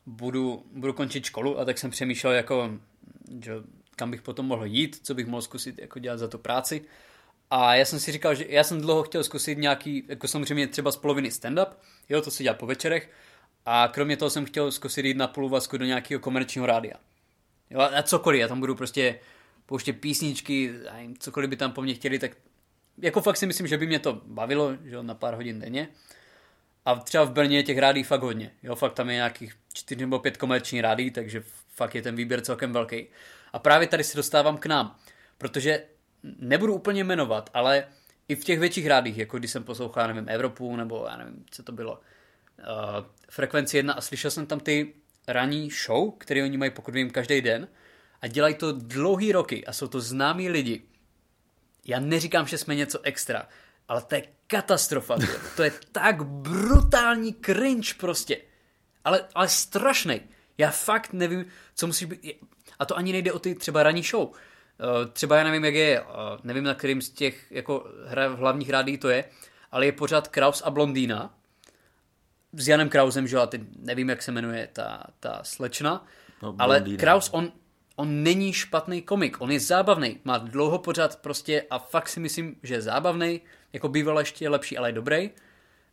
budu, 0.06 0.63
budu 0.71 0.93
končit 0.93 1.26
školu 1.26 1.60
a 1.60 1.65
tak 1.65 1.78
jsem 1.78 1.91
přemýšlel 1.91 2.34
jako, 2.34 2.71
že 3.41 3.54
kam 3.95 4.12
bych 4.12 4.21
potom 4.21 4.45
mohl 4.45 4.65
jít, 4.65 4.99
co 5.04 5.13
bych 5.13 5.28
mohl 5.28 5.41
zkusit 5.41 5.80
jako 5.80 5.99
dělat 5.99 6.17
za 6.17 6.28
tu 6.28 6.38
práci. 6.38 6.82
A 7.49 7.76
já 7.76 7.86
jsem 7.86 7.99
si 7.99 8.12
říkal, 8.12 8.36
že 8.36 8.45
já 8.49 8.63
jsem 8.63 8.82
dlouho 8.82 9.04
chtěl 9.04 9.23
zkusit 9.23 9.58
nějaký, 9.58 10.04
jako 10.08 10.28
samozřejmě 10.28 10.67
třeba 10.67 10.91
z 10.91 10.97
poloviny 10.97 11.30
stand-up, 11.30 11.67
jo, 12.10 12.21
to 12.21 12.32
se 12.32 12.43
dělá 12.43 12.56
po 12.56 12.65
večerech, 12.65 13.10
a 13.65 13.88
kromě 13.93 14.17
toho 14.17 14.30
jsem 14.30 14.45
chtěl 14.45 14.71
zkusit 14.71 15.06
jít 15.06 15.17
na 15.17 15.28
půlvazku 15.28 15.78
do 15.78 15.86
nějakého 15.86 16.19
komerčního 16.19 16.65
rádia. 16.65 16.95
Jo, 17.69 17.80
a 17.80 18.04
cokoliv, 18.04 18.41
já 18.41 18.47
tam 18.47 18.60
budu 18.60 18.76
prostě 18.76 19.19
pouštět 19.65 19.93
písničky, 19.93 20.73
cokoliv 21.19 21.49
by 21.49 21.56
tam 21.56 21.71
po 21.71 21.82
mně 21.82 21.93
chtěli, 21.93 22.19
tak 22.19 22.32
jako 22.97 23.21
fakt 23.21 23.38
si 23.38 23.45
myslím, 23.45 23.67
že 23.67 23.78
by 23.78 23.88
mě 23.88 23.99
to 23.99 24.21
bavilo, 24.26 24.78
že 24.84 25.04
na 25.04 25.15
pár 25.15 25.36
hodin 25.36 25.60
denně. 25.60 25.88
A 26.86 26.96
třeba 26.96 27.24
v 27.24 27.32
Brně 27.32 27.58
je 27.58 27.63
těch 27.63 27.78
rádí 27.78 28.04
fakt 28.04 28.22
hodně. 28.22 28.52
Jo, 28.63 28.76
fakt 28.76 28.93
tam 28.93 29.10
je 29.10 29.15
nějakých 29.15 29.56
čtyři 29.74 30.02
nebo 30.02 30.19
pět 30.19 30.38
komerční 30.38 30.82
rádí, 30.82 31.12
takže 31.12 31.43
fakt 31.67 31.96
je 31.96 32.02
ten 32.02 32.15
výběr 32.15 32.41
celkem 32.41 32.74
velký. 32.74 33.08
A 33.54 33.60
právě 33.60 33.88
tady 33.88 34.04
se 34.04 34.17
dostávám 34.17 34.58
k 34.58 34.65
nám, 34.65 34.96
protože 35.38 35.84
nebudu 36.24 36.74
úplně 36.74 37.04
jmenovat, 37.04 37.50
ale 37.54 37.88
i 38.28 38.36
v 38.36 38.43
těch 38.43 38.60
větších 38.60 38.88
rádích, 38.88 39.17
jako 39.17 39.38
když 39.38 39.52
jsem 39.52 39.63
poslouchal, 39.63 40.08
nevím, 40.08 40.30
Evropu, 40.30 40.76
nebo 40.76 41.06
já 41.10 41.17
nevím, 41.17 41.46
co 41.52 41.63
to 41.63 41.72
bylo, 41.72 41.93
uh, 41.93 43.06
Frekvenci 43.30 43.78
1 43.78 43.93
a 43.93 44.02
slyšel 44.02 44.32
jsem 44.32 44.46
tam 44.46 44.60
ty 44.60 44.93
ranní 45.28 45.69
show, 45.86 46.13
které 46.17 46.43
oni 46.43 46.58
mají, 46.58 46.72
pokud 46.72 46.93
vím, 46.93 47.10
každý 47.10 47.41
den 47.41 47.67
a 48.22 48.28
dělají 48.28 48.56
to 48.56 48.72
dlouhý 48.72 49.32
roky 49.32 49.65
a 49.65 49.74
jsou 49.74 49.88
to 49.88 50.02
známí 50.02 50.50
lidi. 50.50 50.82
Já 51.86 52.00
neříkám, 52.00 52.48
že 52.48 52.58
jsme 52.58 52.76
něco 52.76 53.00
extra, 53.04 53.48
ale 53.88 54.02
to 54.02 54.15
je 54.15 54.24
katastrofa. 54.54 55.16
tyjo. 55.18 55.38
To 55.56 55.63
je 55.63 55.72
tak 55.92 56.24
brutální 56.26 57.36
cringe 57.46 57.94
prostě. 58.00 58.38
Ale, 59.06 59.26
ale 59.36 59.48
strašný. 59.50 60.22
Já 60.58 60.72
fakt 60.72 61.13
nevím, 61.13 61.46
co 61.76 61.88
musí 61.88 62.06
být. 62.06 62.34
A 62.80 62.86
to 62.86 62.98
ani 62.98 63.12
nejde 63.12 63.32
o 63.32 63.39
ty 63.39 63.56
třeba 63.56 63.84
ranní 63.84 64.04
show. 64.04 64.30
Eh, 64.80 65.08
Třeba 65.13 65.38
já 65.38 65.44
nevím, 65.44 65.66
jak 65.66 65.76
je, 65.76 66.00
eh, 66.02 66.06
nevím 66.44 66.63
na 66.63 66.74
kterým 66.74 67.02
z 67.02 67.10
těch 67.10 67.52
jako 67.52 67.88
hra, 68.08 68.28
hlavních 68.28 68.70
rádí 68.70 68.98
to 68.98 69.10
je, 69.10 69.26
ale 69.72 69.86
je 69.86 69.92
pořád 69.92 70.28
Kraus 70.28 70.62
a 70.62 70.70
Blondýna 70.70 71.34
s 72.54 72.68
Janem 72.68 72.89
Krausem, 72.89 73.28
že 73.28 73.36
jo, 73.36 73.42
a 73.42 73.48
teď 73.48 73.62
nevím, 73.80 74.10
jak 74.10 74.22
se 74.22 74.32
jmenuje 74.32 74.70
ta, 74.74 75.04
ta 75.20 75.39
slečna, 75.44 76.06
No, 76.42 76.56
ale. 76.60 76.84
Kraus, 77.00 77.30
on, 77.34 77.52
on 77.96 78.24
není 78.24 78.54
špatný 78.54 79.02
komik, 79.02 79.42
on 79.42 79.52
je 79.52 79.60
zábavný, 79.60 80.20
má 80.24 80.38
dlouho 80.38 80.80
pořád 80.80 81.16
prostě 81.16 81.66
a 81.70 81.80
fakt 81.80 82.10
si 82.10 82.20
myslím, 82.20 82.56
že 82.64 82.74
je 82.74 82.82
zábavný, 82.82 83.42
jako 83.74 83.90
býval 83.90 84.20
ještě 84.20 84.50
lepší, 84.50 84.78
ale 84.78 84.90
je 84.90 84.94
dobrý, 84.94 85.30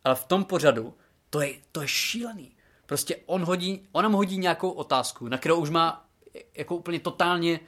ale 0.04 0.14
v 0.14 0.24
tom 0.24 0.44
pořadu 0.44 0.94
to 1.30 1.40
je, 1.40 1.54
to 1.72 1.82
je 1.82 1.88
šílený. 1.88 2.52
Prostě 2.86 3.16
on 3.26 3.44
hodí, 3.44 3.88
on 3.92 4.02
nám 4.02 4.12
hodí 4.12 4.38
nějakou 4.38 4.70
otázku, 4.70 5.28
na 5.28 5.38
kterou 5.38 5.60
už 5.60 5.70
má 5.70 6.06
jako 6.54 6.76
úplně 6.76 7.00
totálně 7.00 7.60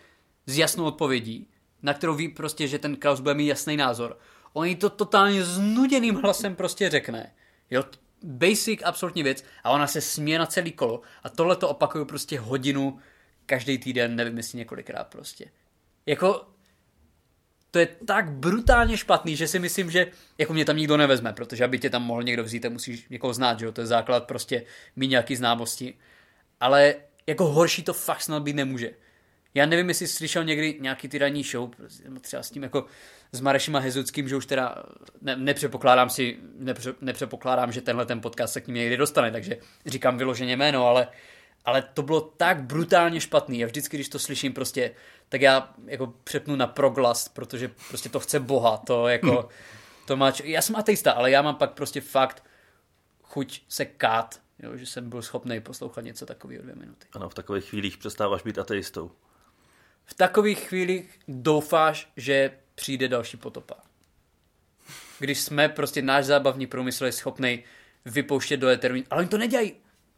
s 0.46 0.58
jasnou 0.58 0.84
odpovědí, 0.84 1.48
na 1.82 1.94
kterou 1.94 2.14
ví 2.14 2.28
prostě, 2.28 2.68
že 2.68 2.78
ten 2.78 2.96
Kraus 2.96 3.20
bude 3.20 3.34
mít 3.34 3.46
jasný 3.46 3.76
názor. 3.76 4.18
On 4.52 4.66
jí 4.66 4.76
to 4.76 4.90
totálně 4.90 5.44
znuděným 5.44 6.14
hlasem 6.14 6.56
prostě 6.56 6.90
řekne. 6.90 7.34
Jo, 7.70 7.84
basic 8.22 8.80
absolutní 8.84 9.22
věc 9.22 9.44
a 9.64 9.70
ona 9.70 9.86
se 9.86 10.00
směje 10.00 10.38
na 10.38 10.46
celý 10.46 10.72
kolo 10.72 11.00
a 11.22 11.28
tohle 11.28 11.56
to 11.56 11.68
opakuju 11.68 12.04
prostě 12.04 12.40
hodinu 12.40 12.98
každý 13.52 13.78
týden, 13.78 14.16
nevím 14.16 14.36
jestli 14.36 14.58
několikrát 14.58 15.04
prostě. 15.04 15.44
Jako 16.06 16.46
to 17.70 17.78
je 17.78 17.86
tak 18.06 18.30
brutálně 18.30 18.96
špatný, 18.96 19.36
že 19.36 19.48
si 19.48 19.58
myslím, 19.58 19.90
že 19.90 20.06
jako 20.38 20.52
mě 20.52 20.64
tam 20.64 20.76
nikdo 20.76 20.96
nevezme, 20.96 21.32
protože 21.32 21.64
aby 21.64 21.78
tě 21.78 21.90
tam 21.90 22.02
mohl 22.02 22.22
někdo 22.22 22.44
vzít, 22.44 22.60
tak 22.60 22.72
musíš 22.72 23.08
někoho 23.08 23.34
znát, 23.34 23.58
že 23.58 23.64
jo, 23.64 23.72
to 23.72 23.80
je 23.80 23.86
základ 23.86 24.26
prostě 24.26 24.64
mít 24.96 25.08
nějaký 25.08 25.36
známosti. 25.36 25.94
Ale 26.60 26.94
jako 27.26 27.44
horší 27.44 27.82
to 27.82 27.92
fakt 27.92 28.22
snad 28.22 28.42
být 28.42 28.56
nemůže. 28.56 28.90
Já 29.54 29.66
nevím, 29.66 29.88
jestli 29.88 30.06
jsi 30.06 30.16
slyšel 30.16 30.44
někdy 30.44 30.78
nějaký 30.80 31.08
ty 31.08 31.18
ranní 31.18 31.42
show, 31.42 31.70
třeba 32.20 32.42
s 32.42 32.50
tím 32.50 32.62
jako 32.62 32.86
s 33.32 33.40
Marešem 33.40 33.76
a 33.76 33.78
Hezuckým, 33.78 34.28
že 34.28 34.36
už 34.36 34.46
teda 34.46 34.82
ne, 35.20 35.36
nepředpokládám 35.36 36.10
si, 36.10 36.36
nepře, 36.58 36.94
nepředpokládám, 37.00 37.72
že 37.72 37.80
tenhle 37.80 38.06
ten 38.06 38.20
podcast 38.20 38.52
se 38.52 38.60
k 38.60 38.66
ním 38.66 38.76
někdy 38.76 38.96
dostane, 38.96 39.30
takže 39.30 39.56
říkám 39.86 40.18
vyloženě 40.18 40.56
jméno, 40.56 40.86
ale, 40.86 41.08
ale 41.64 41.82
to 41.82 42.02
bylo 42.02 42.20
tak 42.20 42.62
brutálně 42.62 43.20
špatný 43.20 43.64
a 43.64 43.66
vždycky, 43.66 43.96
když 43.96 44.08
to 44.08 44.18
slyším 44.18 44.52
prostě, 44.52 44.94
tak 45.28 45.40
já 45.40 45.74
jako 45.86 46.06
přepnu 46.24 46.56
na 46.56 46.66
proglas, 46.66 47.28
protože 47.28 47.70
prostě 47.88 48.08
to 48.08 48.20
chce 48.20 48.40
Boha, 48.40 48.76
to 48.76 49.08
jako, 49.08 49.48
to 50.06 50.16
má, 50.16 50.30
č- 50.30 50.46
já 50.46 50.62
jsem 50.62 50.76
ateista, 50.76 51.12
ale 51.12 51.30
já 51.30 51.42
mám 51.42 51.54
pak 51.54 51.72
prostě 51.72 52.00
fakt 52.00 52.44
chuť 53.22 53.62
se 53.68 53.84
kát, 53.84 54.40
jo, 54.58 54.76
že 54.76 54.86
jsem 54.86 55.10
byl 55.10 55.22
schopný 55.22 55.60
poslouchat 55.60 56.00
něco 56.04 56.26
takového 56.26 56.62
dvě 56.62 56.74
minuty. 56.74 57.06
Ano, 57.12 57.28
v 57.28 57.34
takových 57.34 57.64
chvílích 57.64 57.98
přestáváš 57.98 58.42
být 58.42 58.58
ateistou. 58.58 59.10
V 60.04 60.14
takových 60.14 60.68
chvílích 60.68 61.18
doufáš, 61.28 62.12
že 62.16 62.50
přijde 62.74 63.08
další 63.08 63.36
potopa. 63.36 63.74
Když 65.18 65.40
jsme 65.40 65.68
prostě 65.68 66.02
náš 66.02 66.24
zábavní 66.24 66.66
průmysl 66.66 67.04
je 67.04 67.12
schopný 67.12 67.64
vypouštět 68.04 68.60
do 68.60 68.68
éteru, 68.68 68.94
ale 69.10 69.20
oni 69.20 69.28
to 69.28 69.38
nedělají 69.38 69.72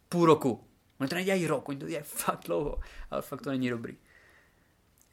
půl 0.09 0.25
roku, 0.25 0.67
oni 0.99 1.09
to 1.09 1.15
nedělají 1.15 1.47
rok, 1.47 1.69
oni 1.69 1.79
to 1.79 1.85
dělají 1.85 2.03
fakt 2.07 2.45
dlouho, 2.45 2.77
ale 3.11 3.21
fakt 3.21 3.41
to 3.41 3.49
není 3.49 3.69
dobrý. 3.69 3.97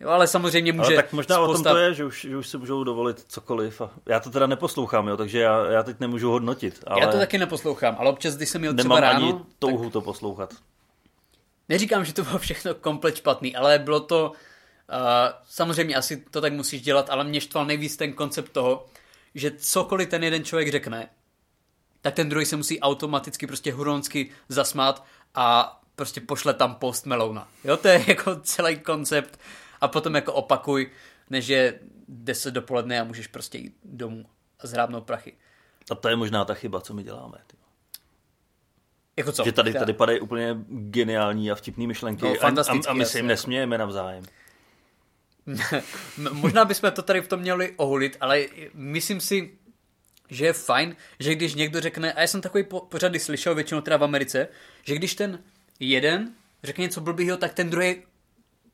Jo, 0.01 0.09
ale 0.09 0.27
samozřejmě 0.27 0.73
může 0.73 0.87
Ale 0.87 0.97
tak 0.97 1.13
možná 1.13 1.39
o 1.41 1.47
tom 1.47 1.55
spousta... 1.55 1.71
to 1.71 1.79
je, 1.79 1.95
že 1.95 2.05
už, 2.05 2.21
že 2.21 2.37
už 2.37 2.49
si 2.49 2.59
můžou 2.59 2.85
dovolit 2.85 3.25
cokoliv. 3.29 3.81
A 3.81 3.91
já 4.09 4.21
to 4.21 4.31
teda 4.31 4.47
neposlouchám, 4.47 5.09
jo, 5.09 5.17
takže 5.17 5.41
já, 5.41 5.67
já 5.67 5.83
teď 5.83 6.01
nemůžu 6.01 6.31
hodnotit. 6.31 6.85
Ale 6.87 7.01
Já 7.01 7.11
to 7.11 7.19
taky 7.19 7.39
neposlouchám, 7.39 7.97
ale 7.99 8.11
občas, 8.11 8.37
když 8.37 8.49
jsem 8.49 8.61
měl 8.61 8.75
třeba 8.75 9.01
nemám 9.01 9.13
ráno, 9.13 9.27
ani 9.27 9.45
touhu 9.59 9.91
to 9.91 10.01
poslouchat. 10.01 10.55
neříkám, 11.69 12.05
že 12.05 12.13
to 12.15 12.23
bylo 12.23 12.39
všechno 12.39 12.75
komplet 12.75 13.17
špatný, 13.17 13.57
ale 13.57 13.79
bylo 13.79 14.01
to, 14.01 14.33
uh, 14.33 14.99
samozřejmě 15.49 15.97
asi 15.97 16.17
to 16.31 16.41
tak 16.41 16.53
musíš 16.53 16.83
dělat, 16.83 17.11
ale 17.11 17.25
mě 17.25 17.41
štval 17.41 17.67
nejvíc 17.67 17.97
ten 17.97 18.13
koncept 18.13 18.53
toho, 18.53 18.87
že 19.35 19.51
cokoliv 19.51 20.09
ten 20.09 20.25
jeden 20.25 20.45
člověk 20.45 20.71
řekne, 20.71 21.09
tak 22.03 22.15
ten 22.15 22.29
druhý 22.29 22.47
se 22.47 22.57
musí 22.57 22.81
automaticky 22.81 23.47
prostě 23.47 23.73
huronsky 23.73 24.31
zasmát 24.49 25.05
a 25.35 25.79
prostě 25.97 26.21
pošle 26.21 26.55
tam 26.55 26.75
post 26.75 27.07
Melouna. 27.07 27.49
Jo, 27.65 27.77
to 27.77 27.89
je 27.89 28.05
jako 28.09 28.37
celý 28.41 28.79
koncept 28.79 29.41
a 29.81 29.89
potom 29.89 30.15
jako 30.15 30.33
opakuj, 30.33 30.91
než 31.31 31.49
je 31.49 31.79
10 32.09 32.51
dopoledne 32.51 33.01
a 33.01 33.05
můžeš 33.05 33.27
prostě 33.27 33.59
jít 33.59 33.77
domů 33.85 34.27
a 34.61 34.67
zhrábnout 34.67 35.05
prachy. 35.05 35.33
A 35.91 35.95
to 35.95 36.09
je 36.09 36.17
možná 36.17 36.45
ta 36.45 36.55
chyba, 36.55 36.81
co 36.81 36.95
my 36.95 37.03
děláme. 37.03 37.39
Ty. 37.47 37.57
Jako 39.17 39.33
co? 39.33 39.45
Že 39.45 39.53
tady, 39.53 39.73
tady 39.73 39.93
padají 39.93 40.21
úplně 40.21 40.57
geniální 40.69 41.51
a 41.51 41.55
vtipné 41.55 41.87
myšlenky 41.87 42.25
No, 42.25 42.31
a, 42.43 42.49
a, 42.49 42.89
a 42.89 42.93
my 42.93 43.05
se 43.05 43.19
jim 43.19 43.27
nesmějeme 43.27 43.79
navzájem. 43.79 44.25
Možná 46.33 46.65
bychom 46.65 46.91
to 46.91 47.03
tady 47.03 47.21
v 47.21 47.29
tom 47.29 47.41
měli 47.41 47.75
ohulit, 47.77 48.17
ale 48.21 48.47
myslím 48.75 49.21
si, 49.21 49.59
že 50.33 50.47
je 50.47 50.53
fajn, 50.53 50.97
že 51.19 51.35
když 51.35 51.55
někdo 51.55 51.81
řekne, 51.81 52.13
a 52.13 52.21
já 52.21 52.27
jsem 52.27 52.41
takový 52.41 52.65
po, 52.65 52.81
pořady 52.81 53.19
slyšel 53.19 53.55
většinou 53.55 53.81
teda 53.81 53.97
v 53.97 54.05
Americe, 54.05 54.49
že 54.85 54.95
když 54.95 55.15
ten 55.15 55.43
jeden 55.81 56.33
řekne 56.65 56.83
něco 56.83 57.01
blbýho, 57.01 57.37
tak 57.37 57.55
ten 57.55 57.71
druhý 57.71 58.03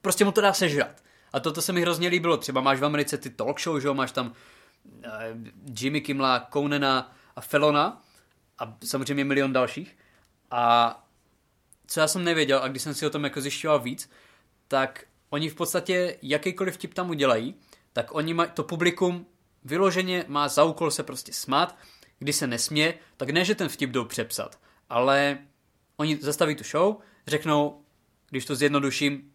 prostě 0.03 0.25
mu 0.25 0.33
to 0.33 0.41
dá 0.41 0.53
sežrat. 0.53 1.03
A 1.33 1.41
toto 1.41 1.63
se 1.63 1.73
mi 1.73 1.81
hrozně 1.81 2.09
líbilo. 2.09 2.37
Třeba 2.37 2.61
máš 2.61 2.81
v 2.81 2.85
Americe 2.85 3.19
ty 3.19 3.31
talk 3.31 3.61
show, 3.61 3.81
že 3.81 3.89
jo, 3.89 3.95
máš 3.95 4.13
tam 4.13 4.33
eh, 5.05 5.09
Jimmy 5.81 6.01
Kimmela, 6.01 6.49
Conana 6.53 7.17
a 7.37 7.41
Felona 7.41 8.03
a 8.59 8.77
samozřejmě 8.85 9.25
milion 9.25 9.53
dalších. 9.53 9.97
A 10.51 11.05
co 11.87 12.01
já 12.01 12.09
jsem 12.09 12.25
nevěděl, 12.25 12.59
a 12.63 12.69
když 12.69 12.83
jsem 12.83 12.95
si 12.95 13.07
o 13.07 13.11
tom 13.11 13.25
jako 13.25 13.41
zjišťoval 13.41 13.81
víc, 13.81 14.11
tak 14.69 15.05
oni 15.31 15.49
v 15.49 15.55
podstatě 15.55 16.19
jakýkoliv 16.23 16.75
vtip 16.75 16.95
tam 16.95 17.11
udělají, 17.11 17.55
tak 17.93 18.15
oni 18.15 18.35
mají, 18.35 18.51
to 18.55 18.63
publikum 18.63 19.27
vyloženě 19.65 20.25
má 20.29 20.49
za 20.49 20.65
úkol 20.65 20.91
se 20.91 21.03
prostě 21.03 21.33
smát, 21.33 21.79
když 22.19 22.37
se 22.37 22.47
nesmě, 22.47 22.95
tak 23.17 23.31
ne, 23.31 23.45
že 23.45 23.55
ten 23.55 23.69
vtip 23.69 23.91
jdou 23.91 24.05
přepsat, 24.05 24.59
ale 24.91 25.39
oni 25.97 26.17
zastaví 26.21 26.55
tu 26.55 26.65
show, 26.65 26.97
řeknou, 27.27 27.83
když 28.31 28.45
to 28.45 28.55
zjednoduším, 28.57 29.33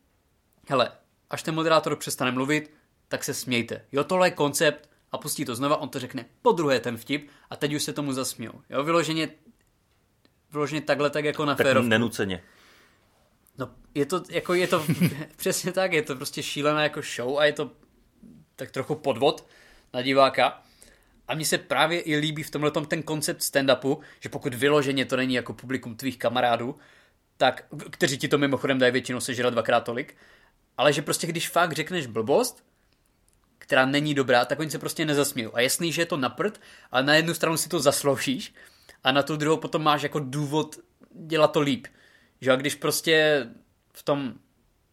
hele, 0.69 0.91
až 1.30 1.43
ten 1.43 1.55
moderátor 1.55 1.95
přestane 1.95 2.32
mluvit, 2.32 2.74
tak 3.07 3.24
se 3.24 3.34
smějte. 3.34 3.86
Jo, 3.91 4.03
tohle 4.03 4.28
je 4.28 4.32
koncept 4.32 4.89
a 5.11 5.17
pustí 5.17 5.45
to 5.45 5.55
znova, 5.55 5.78
on 5.78 5.89
to 5.89 5.99
řekne 5.99 6.26
po 6.41 6.51
druhé 6.51 6.80
ten 6.80 6.97
vtip 6.97 7.30
a 7.49 7.55
teď 7.55 7.74
už 7.74 7.84
se 7.84 7.93
tomu 7.93 8.13
zasmějou. 8.13 8.61
Jo, 8.69 8.84
vyloženě, 8.84 9.30
vyloženě 10.51 10.82
takhle 10.82 11.09
tak 11.09 11.26
jako 11.26 11.45
na 11.45 11.55
Tak 11.55 11.65
férovku. 11.67 11.89
nenuceně. 11.89 12.43
No, 13.57 13.69
je 13.95 14.05
to, 14.05 14.24
jako 14.30 14.53
je 14.53 14.67
to 14.67 14.86
přesně 15.36 15.71
tak, 15.71 15.93
je 15.93 16.01
to 16.01 16.15
prostě 16.15 16.43
šílená 16.43 16.84
jako 16.84 17.01
show 17.15 17.38
a 17.39 17.45
je 17.45 17.53
to 17.53 17.71
tak 18.55 18.71
trochu 18.71 18.95
podvod 18.95 19.47
na 19.94 20.02
diváka. 20.02 20.62
A 21.28 21.36
mně 21.36 21.46
se 21.46 21.58
právě 21.58 22.02
i 22.02 22.16
líbí 22.16 22.44
v 22.44 22.52
tomhle 22.52 22.72
ten 22.72 23.04
koncept 23.04 23.41
stand-upu, 23.41 24.00
že 24.20 24.30
pokud 24.30 24.54
vyloženě 24.54 25.06
to 25.06 25.16
není 25.16 25.34
jako 25.34 25.54
publikum 25.54 25.96
tvých 25.96 26.18
kamarádů, 26.18 26.76
tak, 27.38 27.66
kteří 27.89 28.18
ti 28.18 28.28
to 28.28 28.38
mimochodem 28.38 28.80
dají 28.80 28.91
většinou 28.91 29.20
sežrat 29.20 29.54
dvakrát 29.54 29.80
tolik, 29.80 30.16
ale 30.78 30.94
že 30.94 31.02
prostě 31.02 31.28
když 31.28 31.50
fakt 31.50 31.72
řekneš 31.74 32.06
blbost, 32.06 32.64
která 33.58 33.86
není 33.86 34.14
dobrá, 34.14 34.46
tak 34.46 34.60
oni 34.60 34.70
se 34.70 34.80
prostě 34.80 35.06
nezasmějou. 35.06 35.56
A 35.56 35.62
jasný, 35.62 35.91
že 35.91 36.02
je 36.02 36.06
to 36.06 36.18
na 36.18 36.30
prd, 36.30 36.62
ale 36.91 37.04
na 37.04 37.16
jednu 37.16 37.34
stranu 37.34 37.58
si 37.58 37.70
to 37.70 37.80
zasloužíš 37.80 38.54
a 39.04 39.12
na 39.12 39.24
tu 39.24 39.36
druhou 39.36 39.58
potom 39.58 39.84
máš 39.84 40.04
jako 40.04 40.20
důvod 40.20 40.76
dělat 41.12 41.48
to 41.48 41.60
líp. 41.60 41.88
Že 42.41 42.52
a 42.52 42.56
když 42.56 42.76
prostě 42.76 43.46
v 43.94 44.04
tom, 44.04 44.34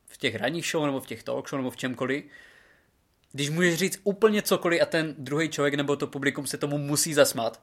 v 0.06 0.18
těch 0.18 0.34
ranních 0.34 0.66
show 0.66 0.86
nebo 0.86 1.00
v 1.00 1.06
těch 1.06 1.22
talk 1.22 1.48
show 1.48 1.58
nebo 1.58 1.70
v 1.70 1.76
čemkoliv, 1.76 2.24
když 3.32 3.50
můžeš 3.50 3.74
říct 3.74 4.00
úplně 4.04 4.42
cokoliv 4.42 4.82
a 4.82 4.86
ten 4.86 5.14
druhý 5.18 5.48
člověk 5.48 5.74
nebo 5.74 5.96
to 5.96 6.06
publikum 6.06 6.46
se 6.46 6.58
tomu 6.58 6.78
musí 6.78 7.14
zasmát, 7.14 7.60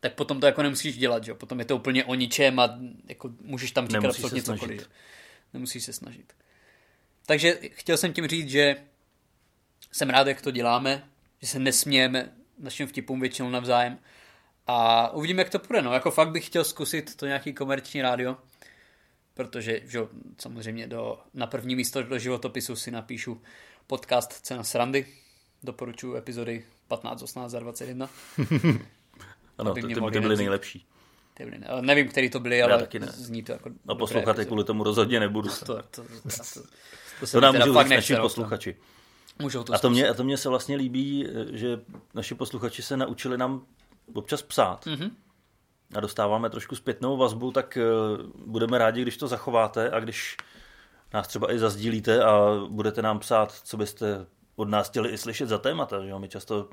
tak 0.00 0.14
potom 0.14 0.40
to 0.40 0.46
jako 0.46 0.62
nemusíš 0.62 0.98
dělat, 0.98 1.24
že? 1.24 1.30
jo? 1.30 1.34
Potom 1.34 1.58
je 1.58 1.64
to 1.64 1.76
úplně 1.76 2.04
o 2.04 2.14
ničem 2.14 2.60
a 2.60 2.78
jako 3.08 3.30
můžeš 3.40 3.72
tam 3.72 3.86
říkat 3.88 4.00
Nemusíš 4.00 4.24
absolutně 4.24 4.42
cokoliv. 4.42 4.90
Nemusíš 5.54 5.84
se 5.84 5.92
snažit. 5.92 6.32
Takže 7.26 7.58
chtěl 7.70 7.96
jsem 7.96 8.12
tím 8.12 8.26
říct, 8.26 8.48
že 8.48 8.76
jsem 9.92 10.10
rád, 10.10 10.26
jak 10.26 10.42
to 10.42 10.50
děláme, 10.50 11.08
že 11.40 11.46
se 11.46 11.58
nesmějeme 11.58 12.32
našim 12.58 12.86
vtipům 12.86 13.20
většinou 13.20 13.50
navzájem 13.50 13.98
a 14.66 15.10
uvidíme, 15.10 15.42
jak 15.42 15.50
to 15.50 15.58
půjde. 15.58 15.82
No, 15.82 15.94
jako 15.94 16.10
fakt 16.10 16.30
bych 16.30 16.46
chtěl 16.46 16.64
zkusit 16.64 17.16
to 17.16 17.26
nějaký 17.26 17.52
komerční 17.52 18.02
rádio, 18.02 18.36
protože 19.34 19.80
že, 19.84 19.98
jo, 19.98 20.08
samozřejmě 20.38 20.86
do, 20.86 21.20
na 21.34 21.46
první 21.46 21.76
místo 21.76 22.02
do 22.02 22.18
životopisu 22.18 22.76
si 22.76 22.90
napíšu 22.90 23.42
podcast 23.86 24.32
Cena 24.32 24.62
srandy. 24.62 25.06
Doporučuji 25.62 26.16
epizody 26.16 26.64
15, 26.88 27.22
18 27.22 27.54
a 27.54 27.58
21. 27.58 28.08
Ano, 29.58 29.74
ty, 29.74 29.82
ty, 29.82 29.94
ty 29.94 30.20
byly 30.20 30.36
nejlepší. 30.36 30.86
Ty 31.34 31.44
byly, 31.44 31.58
ale 31.66 31.82
nevím, 31.82 32.08
který 32.08 32.30
to 32.30 32.40
byly, 32.40 32.62
ale 32.62 32.78
taky 32.78 32.98
ne. 32.98 33.06
zní 33.06 33.42
to 33.42 33.52
jako 33.52 33.68
dobré 33.68 33.98
poslouchat 33.98 34.38
je 34.38 34.44
kvůli 34.44 34.64
tomu 34.64 34.84
rozhodně 34.84 35.20
nebudu. 35.20 35.48
To, 35.66 35.66
to, 35.66 35.82
to, 35.82 36.02
to, 36.22 36.60
to, 37.20 37.26
To 37.26 37.40
nám 37.40 37.54
můžou 37.54 37.82
říct 37.82 37.90
naši 37.90 38.14
no, 38.14 38.20
posluchači. 38.20 38.76
Můžou 39.38 39.62
to 39.62 39.74
A 39.74 39.78
to 39.78 39.90
mě, 39.90 40.08
a 40.08 40.14
to 40.14 40.24
mě 40.24 40.36
se 40.36 40.48
vlastně 40.48 40.76
líbí, 40.76 41.28
že 41.52 41.80
naši 42.14 42.34
posluchači 42.34 42.82
se 42.82 42.96
naučili 42.96 43.38
nám 43.38 43.66
občas 44.14 44.42
psát. 44.42 44.86
Mhm. 44.86 45.10
A 45.94 46.00
dostáváme 46.00 46.50
trošku 46.50 46.76
zpětnou 46.76 47.16
vazbu, 47.16 47.52
tak 47.52 47.76
eh, 47.76 47.82
budeme 48.46 48.78
rádi, 48.78 49.02
když 49.02 49.16
to 49.16 49.28
zachováte 49.28 49.90
a 49.90 50.00
když 50.00 50.36
nás 51.14 51.28
třeba 51.28 51.52
i 51.52 51.58
zazdílíte 51.58 52.24
a 52.24 52.60
budete 52.68 53.02
nám 53.02 53.18
psát, 53.18 53.52
co 53.52 53.76
byste 53.76 54.26
od 54.56 54.68
nás 54.68 54.88
chtěli 54.88 55.10
i 55.10 55.18
slyšet 55.18 55.48
za 55.48 55.58
témata. 55.58 56.02
Že? 56.02 56.08
jo? 56.08 56.18
My 56.18 56.28
často 56.28 56.68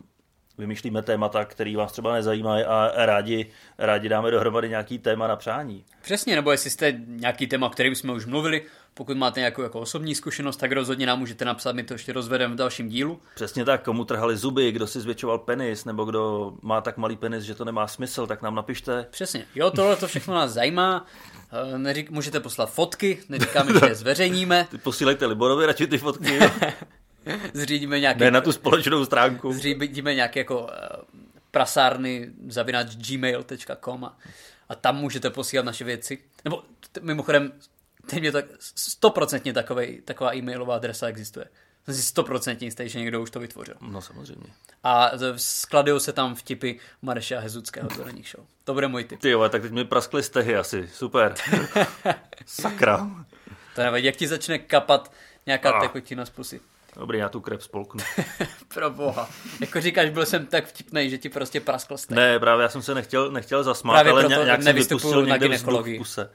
vymýšlíme 0.58 1.02
témata, 1.02 1.46
které 1.46 1.78
vás 1.78 1.92
třeba 1.92 2.14
nezajímají 2.14 2.64
a 2.64 2.92
rádi, 3.06 3.52
rádi 3.78 4.10
dáme 4.10 4.32
dohromady 4.32 4.70
nějaký 4.70 5.00
téma 5.00 5.28
na 5.28 5.36
přání. 5.36 5.86
Přesně, 6.02 6.36
nebo 6.36 6.52
jestli 6.52 6.70
jste 6.70 6.94
nějaký 7.08 7.48
téma, 7.48 7.68
o 7.68 7.70
kterým 7.70 7.96
jsme 7.96 8.14
už 8.14 8.26
mluvili, 8.26 8.66
pokud 9.00 9.18
máte 9.18 9.39
nějakou 9.39 9.62
jako 9.62 9.80
osobní 9.80 10.16
zkušenost, 10.16 10.58
tak 10.58 10.72
rozhodně 10.72 11.06
nám 11.06 11.20
můžete 11.20 11.45
napsat, 11.45 11.76
my 11.76 11.84
to 11.84 11.93
ještě 11.93 12.14
rozvedeme 12.14 12.54
v 12.54 12.58
dalším 12.58 12.89
dílu. 12.89 13.20
Přesně 13.36 13.66
tak, 13.66 13.84
komu 13.84 14.06
trhali 14.06 14.38
zuby, 14.38 14.72
kdo 14.72 14.88
si 14.88 15.00
zvětšoval 15.02 15.38
penis, 15.38 15.86
nebo 15.86 16.06
kdo 16.06 16.54
má 16.62 16.82
tak 16.82 16.97
malý 16.97 17.16
penis, 17.16 17.43
že 17.43 17.56
to 17.56 17.66
nemá 17.66 17.88
smysl, 17.88 18.28
tak 18.28 18.41
nám 18.41 18.56
napište. 18.56 19.06
Přesně, 19.12 19.45
jo, 19.56 19.72
tohle 19.72 19.95
to 19.95 20.08
všechno 20.08 20.34
nás 20.36 20.52
zajímá. 20.52 21.06
Eh, 21.74 21.78
Neřík, 21.78 22.10
můžete 22.12 22.39
poslat 22.39 22.74
fotky, 22.74 23.20
neříkáme, 23.30 23.72
že 23.80 23.86
je 23.86 23.95
zveřejníme, 23.95 24.68
Ty 24.72 24.78
posílejte 24.78 25.26
Liborovi 25.26 25.66
radši 25.66 25.88
ty 25.88 25.97
fotky, 25.97 26.39
zřídíme 27.54 28.00
nějaký, 28.00 28.20
ne 28.20 28.32
na 28.32 28.41
tu 28.41 28.52
společnou 28.52 29.06
stránku. 29.06 29.54
zřídíme 29.54 30.16
nějaké 30.16 30.39
jako 30.39 30.68
eh, 30.72 30.88
prasárny 31.52 32.30
zavinač 32.47 32.95
gmail.com 32.95 34.06
a, 34.06 34.18
a 34.70 34.76
tam 34.76 34.95
můžete 34.97 35.30
posílat 35.30 35.66
naše 35.66 35.84
věci. 35.84 36.18
Nebo 36.45 36.64
t- 36.91 37.00
mimochodem, 37.04 37.52
téměř 38.10 38.34
tak, 38.34 38.45
stoprocentně 38.76 39.53
taková 40.05 40.36
e-mailová 40.36 40.76
adresa 40.76 41.07
existuje. 41.07 41.45
Jsem 41.86 41.93
si 41.95 42.01
stoprocentně 42.01 42.68
jistý, 42.68 42.89
že 42.89 42.99
někdo 42.99 43.22
už 43.22 43.30
to 43.32 43.39
vytvořil. 43.39 43.76
No 43.82 44.01
samozřejmě. 44.01 44.47
A 44.84 45.12
skladují 45.36 45.99
se 46.01 46.14
tam 46.14 46.36
vtipy 46.36 46.74
Mareše 47.01 47.38
a 47.38 47.39
Hezuckého 47.39 47.89
do 47.97 48.03
ranních 48.03 48.28
show. 48.30 48.45
To 48.64 48.74
bude 48.74 48.88
můj 48.88 49.03
tip. 49.03 49.20
Ty 49.20 49.30
jo, 49.30 49.49
tak 49.49 49.62
teď 49.62 49.72
mi 49.72 49.86
praskly 49.86 50.24
stehy 50.24 50.55
asi, 50.57 50.89
super. 50.93 51.36
Sakra. 52.45 53.10
To 53.76 53.82
nevadí, 53.82 54.05
jak 54.05 54.16
ti 54.16 54.28
začne 54.28 54.60
kapat 54.60 55.12
nějaká 55.45 55.72
Ah. 55.72 55.82
tekutina 55.82 56.26
z 56.26 56.30
pusy. 56.30 56.60
Dobrý, 56.95 57.18
já 57.20 57.30
tu 57.30 57.41
krev 57.41 57.64
spolknu. 57.64 58.03
Pro 58.74 58.89
boha. 58.89 59.30
Jako 59.62 59.82
říkáš, 59.82 60.10
byl 60.10 60.26
jsem 60.26 60.45
tak 60.45 60.66
vtipnej, 60.68 61.10
že 61.10 61.18
ti 61.18 61.30
prostě 61.30 61.60
praskl 61.60 61.97
stek. 61.97 62.16
Ne, 62.18 62.39
právě 62.39 62.64
já 62.64 62.70
jsem 62.70 62.82
se 62.82 62.95
nechtěl, 62.95 63.32
nechtěl 63.32 63.64
zasmát, 63.64 63.93
Právě 63.95 64.12
ale 64.12 64.22
proto 64.22 64.39
ně- 64.39 64.45
nějak 64.45 64.64
jsem 64.64 64.76
vypustil 64.76 65.26
někde 65.26 65.47
vzduch 65.49 65.86
v 65.88 65.97
puse. 65.97 66.30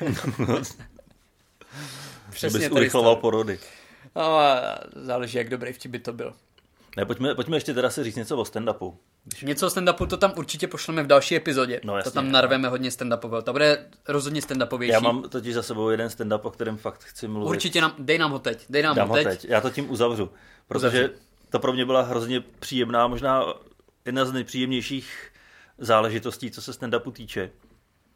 Přesně 2.30 2.58
Abys 2.58 2.70
urychloval 2.70 3.16
porody. 3.16 3.58
No 4.16 4.22
a 4.38 4.78
záleží, 4.94 5.38
jak 5.38 5.48
dobrý 5.48 5.72
vtip 5.72 5.90
by 5.90 5.98
to 5.98 6.12
byl. 6.12 6.32
Ne, 6.96 7.04
pojďme, 7.04 7.34
pojďme 7.34 7.56
ještě 7.56 7.74
teda 7.74 7.90
si 7.90 8.04
říct 8.04 8.16
něco 8.16 8.36
o 8.36 8.42
stand-upu. 8.42 8.94
Něco 9.42 9.66
o 9.66 9.70
stand-upu 9.70 10.06
to 10.06 10.16
tam 10.16 10.32
určitě 10.36 10.66
pošleme 10.68 11.02
v 11.02 11.06
další 11.06 11.36
epizodě. 11.36 11.80
No, 11.84 11.92
to 11.92 11.96
jasně. 11.96 12.12
tam 12.12 12.30
narveme 12.30 12.68
hodně 12.68 12.90
stand-upového. 12.90 13.42
To 13.42 13.52
bude 13.52 13.86
rozhodně 14.08 14.40
stand-upovější. 14.40 14.92
Já 14.92 15.00
mám 15.00 15.22
totiž 15.22 15.54
za 15.54 15.62
sebou 15.62 15.88
jeden 15.88 16.08
stand-up, 16.08 16.40
o 16.42 16.50
kterém 16.50 16.76
fakt 16.76 17.04
chci 17.04 17.28
mluvit. 17.28 17.50
Určitě 17.50 17.80
nám, 17.80 17.94
dej 17.98 18.18
nám 18.18 18.30
ho 18.30 18.38
teď. 18.38 18.66
Dej 18.70 18.82
nám 18.82 18.96
Dám 18.96 19.08
ho 19.08 19.14
teď. 19.14 19.24
teď. 19.26 19.44
Já 19.48 19.60
to 19.60 19.70
tím 19.70 19.90
uzavřu. 19.90 20.30
Protože 20.68 20.88
Uzavři. 20.88 21.14
to 21.50 21.58
pro 21.58 21.72
mě 21.72 21.84
byla 21.84 22.02
hrozně 22.02 22.40
příjemná, 22.40 23.06
možná 23.06 23.44
jedna 24.04 24.24
z 24.24 24.32
nejpříjemnějších 24.32 25.32
záležitostí, 25.78 26.50
co 26.50 26.62
se 26.62 26.72
stand-upu 26.72 27.12
týče. 27.12 27.50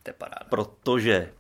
To 0.03 0.11
je 0.11 0.15
paráda. 0.15 0.47
Protože 0.51 1.33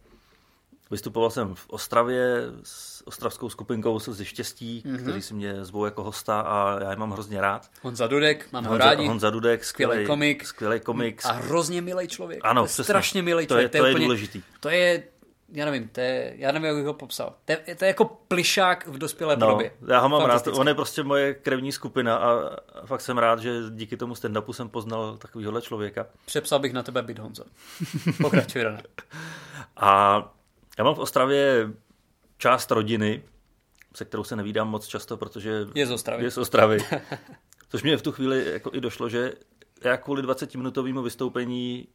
vystupoval 0.91 1.31
jsem 1.31 1.55
v 1.55 1.65
Ostravě 1.69 2.43
s 2.63 3.07
ostravskou 3.07 3.49
skupinkou 3.49 3.99
ze 3.99 4.25
Štěstí, 4.25 4.83
Mhm. 4.87 4.97
mm-hmm. 4.97 5.03
kteří 5.03 5.23
si 5.23 5.35
mě 5.35 5.65
zvou 5.65 5.85
jako 5.85 6.03
hosta 6.03 6.41
a 6.41 6.81
já 6.83 6.91
je 6.91 6.97
mám 6.97 7.11
hrozně 7.11 7.41
rád. 7.41 7.71
Honza 7.83 8.07
Dudek, 8.07 8.49
mám 8.53 8.65
ho 8.65 8.71
Honza, 8.71 8.85
rádi. 8.85 9.07
Honza 9.07 9.31
Dudek, 9.31 9.65
Skvělý 9.65 9.91
skvělý 9.93 10.07
komik. 10.07 10.47
Skvělý 10.47 10.81
komik. 10.81 11.23
A 11.25 11.33
hrozně 11.33 11.83
milý 11.83 12.09
člověk. 12.09 12.41
Ano, 12.43 12.61
to 12.63 12.65
je 12.65 12.69
přesně. 12.69 12.85
strašně 12.85 13.23
milý 13.23 13.47
To 13.47 13.59
je- 13.59 13.69
člověk. 13.69 13.83
to 13.83 13.87
je 13.99 14.05
důležitý. 14.05 14.43
To 14.61 14.69
je 14.69 15.03
já 15.53 15.65
nevím, 15.65 15.89
to 15.89 16.01
je, 16.01 16.35
já 16.37 16.53
nevím, 16.53 16.67
jak 16.67 16.77
bych 16.77 16.87
ho 16.87 16.95
popsal. 16.95 17.35
To 17.45 17.53
je, 17.53 17.75
to 17.77 17.85
je 17.85 17.87
jako 17.89 18.05
plišák 18.05 18.87
v 18.87 18.99
dospělé 18.99 19.37
No, 19.37 19.47
podobě. 19.47 19.73
já 19.89 19.99
ho 19.99 20.09
mám 20.09 20.25
rád, 20.25 20.47
on 20.47 20.69
je 20.69 20.75
prostě 20.75 21.03
moje 21.03 21.35
krevní 21.35 21.73
skupina 21.73 22.17
a 22.17 22.51
fakt 22.87 23.01
jsem 23.01 23.19
rád, 23.19 23.39
že 23.41 23.53
díky 23.71 23.97
tomu 23.97 24.15
stand-upu 24.15 24.53
jsem 24.53 24.69
poznal 24.69 25.17
takovýhle 25.17 25.63
člověka. 25.63 26.07
Přepsal 26.27 26.59
bych 26.59 26.73
na 26.73 26.83
tebe 26.83 27.03
byt 27.03 27.19
Honzo. 27.19 27.45
Pokračuj. 28.23 28.63
A 29.77 30.23
já 30.81 30.85
mám 30.85 30.95
v 30.95 30.99
Ostravě 30.99 31.71
část 32.39 32.71
rodiny, 32.71 33.23
se 33.95 34.05
kterou 34.05 34.25
se 34.25 34.37
nevídám 34.37 34.69
moc 34.69 34.87
často, 34.87 35.17
protože 35.17 35.67
Je 35.75 35.87
z 35.87 35.91
Ostravy. 35.91 36.25
je 36.25 36.31
z 36.31 36.39
Ostravy. 36.39 36.79
Což 37.69 37.83
mě 37.83 37.97
v 37.97 38.03
tu 38.03 38.13
chvíli 38.13 38.53
jako 38.53 38.71
i 38.75 38.81
došlo, 38.81 39.09
že 39.09 39.33
já 39.85 39.97
kvůli 39.97 40.23
20-minutovému 40.23 41.03
vystoupení 41.03 41.89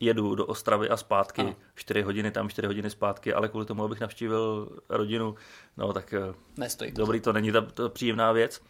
jedu 0.00 0.34
do 0.34 0.46
Ostravy 0.46 0.88
a 0.88 0.96
zpátky. 0.96 1.40
Ano. 1.42 1.56
4 1.74 2.02
hodiny 2.02 2.30
tam, 2.30 2.48
4 2.48 2.66
hodiny 2.66 2.90
zpátky, 2.90 3.34
ale 3.34 3.48
kvůli 3.48 3.66
tomu, 3.66 3.84
abych 3.84 4.00
navštívil 4.00 4.68
rodinu, 4.88 5.34
no 5.76 5.92
tak 5.92 6.12
eh, 6.14 6.34
Nestojí. 6.56 6.92
to. 6.92 7.00
dobrý 7.00 7.20
to 7.20 7.32
není 7.32 7.52
ta, 7.52 7.60
ta 7.60 7.88
příjemná 7.88 8.32
věc. 8.32 8.60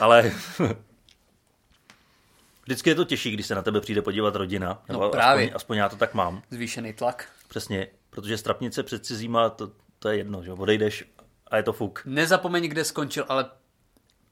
Ale 0.00 0.32
vždycky 2.64 2.90
je 2.90 2.94
to 2.94 3.04
těžší, 3.04 3.30
když 3.30 3.46
se 3.46 3.54
na 3.54 3.62
tebe 3.62 3.80
přijde 3.80 4.02
podívat 4.02 4.34
rodina. 4.36 4.82
No 4.88 4.92
nebo 4.92 5.08
právě. 5.08 5.44
Aspoň, 5.46 5.56
aspoň 5.56 5.76
já 5.76 5.88
to 5.88 5.96
tak 5.96 6.14
mám. 6.14 6.42
Zvýšený 6.50 6.92
tlak. 6.92 7.28
Přesně, 7.48 7.86
protože 8.20 8.38
strapnice 8.38 8.82
před 8.82 9.06
cizíma, 9.06 9.50
to, 9.50 9.70
to 9.98 10.08
je 10.08 10.16
jedno, 10.16 10.42
že 10.42 10.52
odejdeš 10.52 11.04
a 11.50 11.56
je 11.56 11.62
to 11.62 11.72
fuk. 11.72 12.02
Nezapomeň, 12.04 12.68
kde 12.68 12.84
skončil, 12.84 13.24
ale 13.28 13.46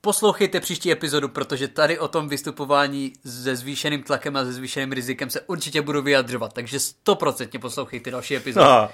poslouchejte 0.01 0.61
příští 0.61 0.93
epizodu, 0.93 1.29
protože 1.29 1.69
tady 1.69 1.99
o 1.99 2.09
tom 2.09 2.29
vystupování 2.29 3.13
se 3.27 3.57
zvýšeným 3.57 4.03
tlakem 4.03 4.37
a 4.37 4.45
se 4.45 4.53
zvýšeným 4.53 4.93
rizikem 4.93 5.31
se 5.31 5.41
určitě 5.41 5.83
budu 5.83 6.03
vyjadřovat, 6.03 6.53
takže 6.53 6.81
stoprocentně 6.81 7.59
poslouchejte 7.59 8.11
další 8.11 8.37
epizodu. 8.37 8.67
No, 8.67 8.89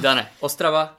Dane, 0.00 0.30
Ostrava, 0.40 0.98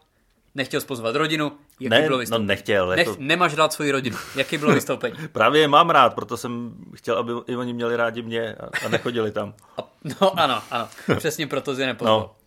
nechtěl 0.56 0.82
pozvat 0.82 1.16
rodinu, 1.16 1.52
jaký 1.80 1.90
ne, 1.90 2.02
bylo 2.02 2.18
no 2.18 2.20
vystoupení? 2.20 2.48
nechtěl. 2.48 2.88
Nech, 2.88 3.08
Jako, 3.08 3.16
Nemáš 3.20 3.54
rád 3.54 3.74
svoji 3.74 3.92
rodinu, 3.92 4.18
jaký 4.36 4.58
bylo 4.58 4.74
vystoupení? 4.74 5.16
právě 5.32 5.62
je 5.62 5.68
mám 5.68 5.90
rád, 5.90 6.16
proto 6.16 6.38
jsem 6.38 6.76
chtěl, 6.96 7.18
aby 7.18 7.32
i 7.48 7.56
oni 7.56 7.74
měli 7.74 7.96
rádi 7.96 8.22
mě 8.22 8.54
a, 8.56 8.86
a 8.86 8.90
nechodili 8.90 9.32
tam. 9.32 9.54
A, 9.78 9.82
no 10.22 10.40
ano, 10.40 10.62
ano, 10.72 10.88
přesně 11.18 11.48
proto 11.48 11.74
je 11.74 11.86
nepozval. 11.86 12.20
No. 12.20 12.43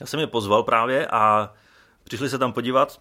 Já 0.00 0.06
jsem 0.06 0.20
je 0.20 0.26
pozval 0.26 0.62
právě 0.62 1.06
a 1.06 1.52
přišli 2.04 2.28
se 2.30 2.38
tam 2.38 2.52
podívat 2.52 3.00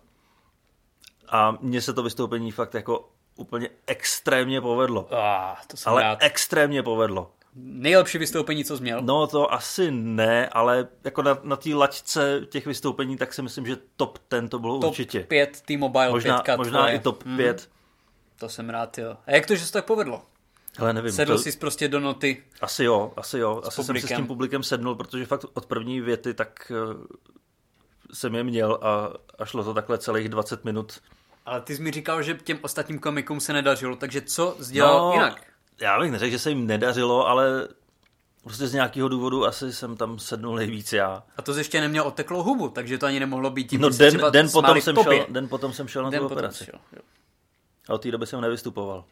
a 1.29 1.57
mně 1.61 1.81
se 1.81 1.93
to 1.93 2.03
vystoupení 2.03 2.51
fakt 2.51 2.73
jako 2.73 3.09
úplně 3.35 3.69
extrémně 3.87 4.61
povedlo. 4.61 5.07
Ah, 5.11 5.55
to 5.67 5.77
jsem 5.77 5.91
Ale 5.91 6.01
rád. 6.01 6.19
extrémně 6.21 6.83
povedlo. 6.83 7.31
Nejlepší 7.55 8.17
vystoupení, 8.17 8.65
co 8.65 8.77
jsi 8.77 8.83
měl? 8.83 9.01
No 9.01 9.27
to 9.27 9.53
asi 9.53 9.91
ne, 9.91 10.49
ale 10.49 10.87
jako 11.03 11.21
na, 11.21 11.37
na 11.43 11.55
té 11.55 11.75
laťce 11.75 12.41
těch 12.49 12.65
vystoupení, 12.65 13.17
tak 13.17 13.33
si 13.33 13.41
myslím, 13.41 13.65
že 13.65 13.77
top 13.97 14.17
ten 14.27 14.49
to 14.49 14.59
bylo 14.59 14.79
Top 14.79 14.89
určitě. 14.89 15.19
5 15.19 15.61
T-Mobile 15.61 16.09
Možná, 16.09 16.41
5 16.41 16.57
možná 16.57 16.79
tvoje. 16.79 16.95
i 16.95 16.99
top 16.99 17.23
5. 17.37 17.69
To 18.39 18.49
jsem 18.49 18.69
rád, 18.69 18.97
jo. 18.97 19.17
A 19.27 19.31
jak 19.31 19.45
to, 19.45 19.55
že 19.55 19.65
se 19.65 19.73
tak 19.73 19.85
povedlo? 19.85 20.21
Ale 20.79 20.93
nevím, 20.93 21.11
Sedl 21.11 21.33
to, 21.33 21.39
jsi 21.43 21.57
prostě 21.57 21.87
do 21.87 21.99
noty. 21.99 22.43
asi 22.61 22.83
jo, 22.83 23.13
asi 23.17 23.37
jo. 23.39 23.61
Asi 23.65 23.75
jsem 23.75 23.83
si 23.83 23.85
s 23.85 23.87
publikem. 24.01 24.17
tím 24.17 24.27
publikem 24.27 24.63
sednul, 24.63 24.95
protože 24.95 25.25
fakt 25.25 25.45
od 25.53 25.65
první 25.65 26.01
věty 26.01 26.33
tak 26.33 26.71
eh, 26.71 27.17
jsem 28.13 28.35
je 28.35 28.43
měl 28.43 28.79
a, 28.81 29.13
a 29.39 29.45
šlo 29.45 29.63
to 29.63 29.73
takhle 29.73 29.97
celých 29.97 30.29
20 30.29 30.65
minut. 30.65 30.99
Ale 31.45 31.61
ty 31.61 31.75
jsi 31.75 31.81
mi 31.81 31.91
říkal, 31.91 32.23
že 32.23 32.33
těm 32.33 32.59
ostatním 32.61 32.99
komikům 32.99 33.39
se 33.39 33.53
nedařilo, 33.53 33.95
takže 33.95 34.21
co 34.21 34.57
dělal 34.69 35.13
jinak? 35.13 35.41
Já 35.81 35.99
bych 35.99 36.11
neřekl, 36.11 36.31
že 36.31 36.39
se 36.39 36.49
jim 36.49 36.67
nedařilo, 36.67 37.27
ale 37.27 37.67
prostě 38.43 38.67
z 38.67 38.73
nějakého 38.73 39.09
důvodu 39.09 39.45
asi 39.45 39.73
jsem 39.73 39.97
tam 39.97 40.19
sednul 40.19 40.55
nejvíc 40.55 40.93
já. 40.93 41.23
A 41.37 41.41
to 41.41 41.53
jsi 41.53 41.59
ještě 41.59 41.81
neměl 41.81 42.03
oteklou 42.07 42.43
hubu, 42.43 42.69
takže 42.69 42.97
to 42.97 43.05
ani 43.05 43.19
nemohlo 43.19 43.49
být 43.49 43.69
tím, 43.69 43.81
No 43.81 43.89
den, 43.89 44.21
den, 44.31 44.49
potom 44.51 44.81
jsem 44.81 44.95
šel, 44.95 45.25
den 45.29 45.47
potom 45.47 45.73
jsem 45.73 45.87
šel 45.87 46.03
na 46.03 46.09
Den 46.09 46.19
tu 46.19 46.25
operaci. 46.25 46.65
šel, 46.65 46.79
jo. 46.95 47.01
A 47.89 47.93
od 47.93 48.01
té 48.01 48.11
doby 48.11 48.27
jsem 48.27 48.41
nevystupoval. 48.41 49.05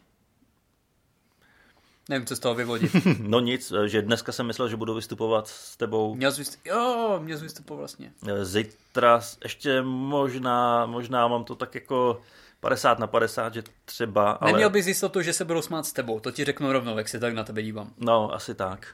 Nevím, 2.08 2.26
co 2.26 2.36
z 2.36 2.38
toho 2.38 2.54
vyvodit. 2.54 2.92
No 3.18 3.40
nic, 3.40 3.72
že 3.86 4.02
dneska 4.02 4.32
jsem 4.32 4.46
myslel, 4.46 4.68
že 4.68 4.76
budu 4.76 4.94
vystupovat 4.94 5.48
s 5.48 5.76
tebou. 5.76 6.14
měl 6.14 6.32
jsi 6.32 6.40
vystup... 6.40 6.60
Jo, 6.66 7.20
měl 7.22 7.38
jsi 7.38 7.44
vystupovat 7.44 7.78
vlastně. 7.78 8.12
Zítra 8.42 9.20
ještě 9.42 9.82
možná, 9.82 10.86
možná 10.86 11.28
mám 11.28 11.44
to 11.44 11.54
tak 11.54 11.74
jako 11.74 12.20
50 12.60 12.98
na 12.98 13.06
50, 13.06 13.54
že 13.54 13.62
třeba, 13.84 14.30
ale 14.30 14.52
Neměl 14.52 14.70
bys 14.70 14.86
jistotu, 14.86 15.22
že 15.22 15.32
se 15.32 15.44
budou 15.44 15.62
smát 15.62 15.86
s 15.86 15.92
tebou, 15.92 16.20
to 16.20 16.30
ti 16.30 16.44
řeknu 16.44 16.72
rovnou, 16.72 16.98
jak 16.98 17.08
se 17.08 17.20
tak 17.20 17.34
na 17.34 17.44
tebe 17.44 17.62
dívám. 17.62 17.90
no 17.98 18.34
asi 18.34 18.54
tak. 18.54 18.86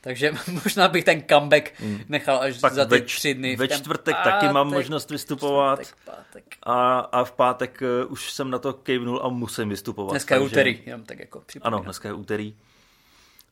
Takže 0.00 0.32
možná 0.64 0.88
bych 0.88 1.04
ten 1.04 1.22
comeback 1.30 1.72
nechal 2.08 2.38
až 2.40 2.52
Hmm. 2.52 2.60
Pak 2.60 2.72
za 2.72 2.84
ty 2.84 2.90
ve, 2.90 3.00
tři 3.00 3.34
dny. 3.34 3.56
ve 3.56 3.68
čtvrtek 3.68 4.16
taky 4.24 4.46
mám 4.46 4.66
pátek, 4.70 4.78
možnost 4.78 5.10
vystupovat 5.10 5.80
čtvrtek, 5.80 6.04
pátek. 6.04 6.44
a, 6.62 6.98
a 6.98 7.24
v 7.24 7.32
pátek 7.32 7.82
eh, 7.82 8.04
už 8.04 8.32
jsem 8.32 8.50
na 8.50 8.58
to 8.58 8.72
kejvnul 8.72 9.20
a 9.24 9.28
musím 9.28 9.68
vystupovat. 9.68 10.10
Dneska 10.12 10.34
je 10.34 10.40
takže- 10.40 10.52
úterý, 10.52 10.82
jenom 10.86 11.02
tak 11.04 11.18
jako 11.18 11.40
připomínám. 11.40 11.74
Ano, 11.74 11.84
dneska 11.84 12.08
je 12.08 12.14
úterý. 12.14 12.56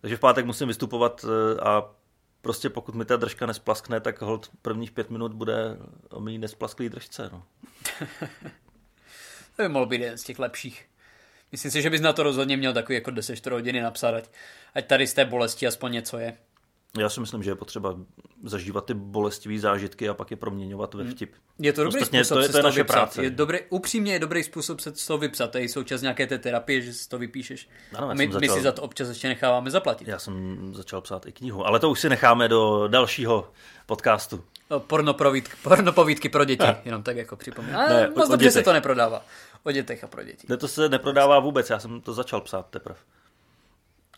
Takže 0.01 0.17
v 0.17 0.21
pátek 0.21 0.45
musím 0.47 0.69
vystupovat 0.69 1.25
eh, 1.25 1.61
a 1.61 1.91
prostě 2.41 2.71
pokud 2.71 2.95
mi 2.95 3.05
ta 3.05 3.17
držka 3.17 3.47
nesplaskne, 3.47 4.01
tak 4.01 4.21
hold 4.23 4.51
prvních 4.63 4.91
pět 4.93 5.11
minut 5.11 5.33
bude 5.33 5.77
o 6.11 6.21
mý 6.21 6.39
nesplasklý 6.39 6.89
držce. 6.89 7.31
No. 7.33 7.43
To 9.57 9.63
by 9.63 9.69
mohl 9.69 9.87
být 9.87 10.01
jeden 10.01 10.19
z 10.19 10.23
těch 10.23 10.39
lepších. 10.39 10.87
Myslím 11.53 11.71
si, 11.71 11.83
že 11.83 11.91
bys 11.91 12.01
na 12.01 12.13
to 12.13 12.23
rozhodně 12.23 12.57
měl 12.57 12.73
takový 12.73 12.95
jako 12.95 13.11
10 13.11 13.47
hodiny 13.47 13.81
napsat, 13.81 14.15
ať, 14.15 14.25
ať 14.75 14.87
tady 14.87 15.07
z 15.07 15.15
té 15.15 15.25
bolesti 15.25 15.67
aspoň 15.67 15.93
něco 15.93 16.19
je. 16.19 16.37
Já 16.99 17.09
si 17.09 17.21
myslím, 17.21 17.43
že 17.43 17.51
je 17.51 17.55
potřeba 17.55 17.97
zažívat 18.45 18.85
ty 18.87 18.95
bolestivé 18.95 19.59
zážitky 19.59 20.09
a 20.09 20.15
pak 20.15 20.31
je 20.31 20.37
proměňovat 20.37 20.95
ve 20.95 21.05
vtip. 21.05 21.33
Je 21.59 21.73
to 21.73 21.85
dobrý 21.85 22.01
Ostatně 22.01 22.25
způsob 22.25 22.37
to 22.37 22.41
je- 22.43 22.47
se 22.47 22.53
to 22.53 22.59
je 22.59 22.63
naše 22.63 22.81
vypsat. 22.83 22.95
práce. 22.95 23.23
Je 23.25 23.31
dobrý, 23.31 23.59
upřímně 23.71 24.13
je 24.13 24.19
dobrý 24.19 24.43
způsob 24.43 24.81
se 24.81 24.93
z 24.95 25.07
toho 25.07 25.19
vypsat. 25.19 25.51
To 25.51 25.59
je 25.59 25.69
součást 25.69 26.03
nějaké 26.03 26.27
té 26.27 26.39
terapie, 26.39 26.81
že 26.83 26.93
si 26.93 27.09
to 27.09 27.19
vypíšeš. 27.19 27.69
Ano, 27.95 28.11
a 28.11 28.15
my, 28.15 28.25
jsem 28.25 28.41
my 28.41 28.47
začal- 28.47 28.57
si 28.57 28.63
za 28.63 28.73
to 28.73 28.83
občas 28.83 29.09
ještě 29.09 29.29
necháváme 29.29 29.71
zaplatit. 29.71 30.09
Já 30.09 30.19
jsem 30.19 30.59
začal 30.75 31.01
psát 31.01 31.27
i 31.27 31.33
knihu, 31.33 31.67
ale 31.67 31.81
to 31.81 31.91
už 31.91 32.01
si 32.01 32.09
necháme 32.09 32.49
do 32.49 32.89
dalšího 32.89 33.51
podcastu. 33.87 34.45
No, 34.71 34.81
Pornopovídky, 34.81 35.57
pornopovídky 35.63 36.29
pro 36.29 36.45
děti, 36.45 36.67
jenom 36.85 37.03
tak 37.03 37.17
jako 37.17 37.37
připomínám. 37.37 37.91
Moc 38.17 38.29
dobře 38.29 38.51
se 38.51 38.63
to 38.63 38.73
neprodává. 38.73 39.25
O 39.63 39.71
dětech 39.73 40.05
a 40.05 40.07
pro 40.07 40.25
děti. 40.25 40.47
Ne, 40.51 40.57
to 40.57 40.69
se 40.69 40.89
neprodává 40.89 41.39
vůbec, 41.39 41.71
já 41.71 41.79
jsem 41.79 42.01
to 42.01 42.15
začal 42.15 42.41
psát 42.41 42.71
teprve. 42.71 42.99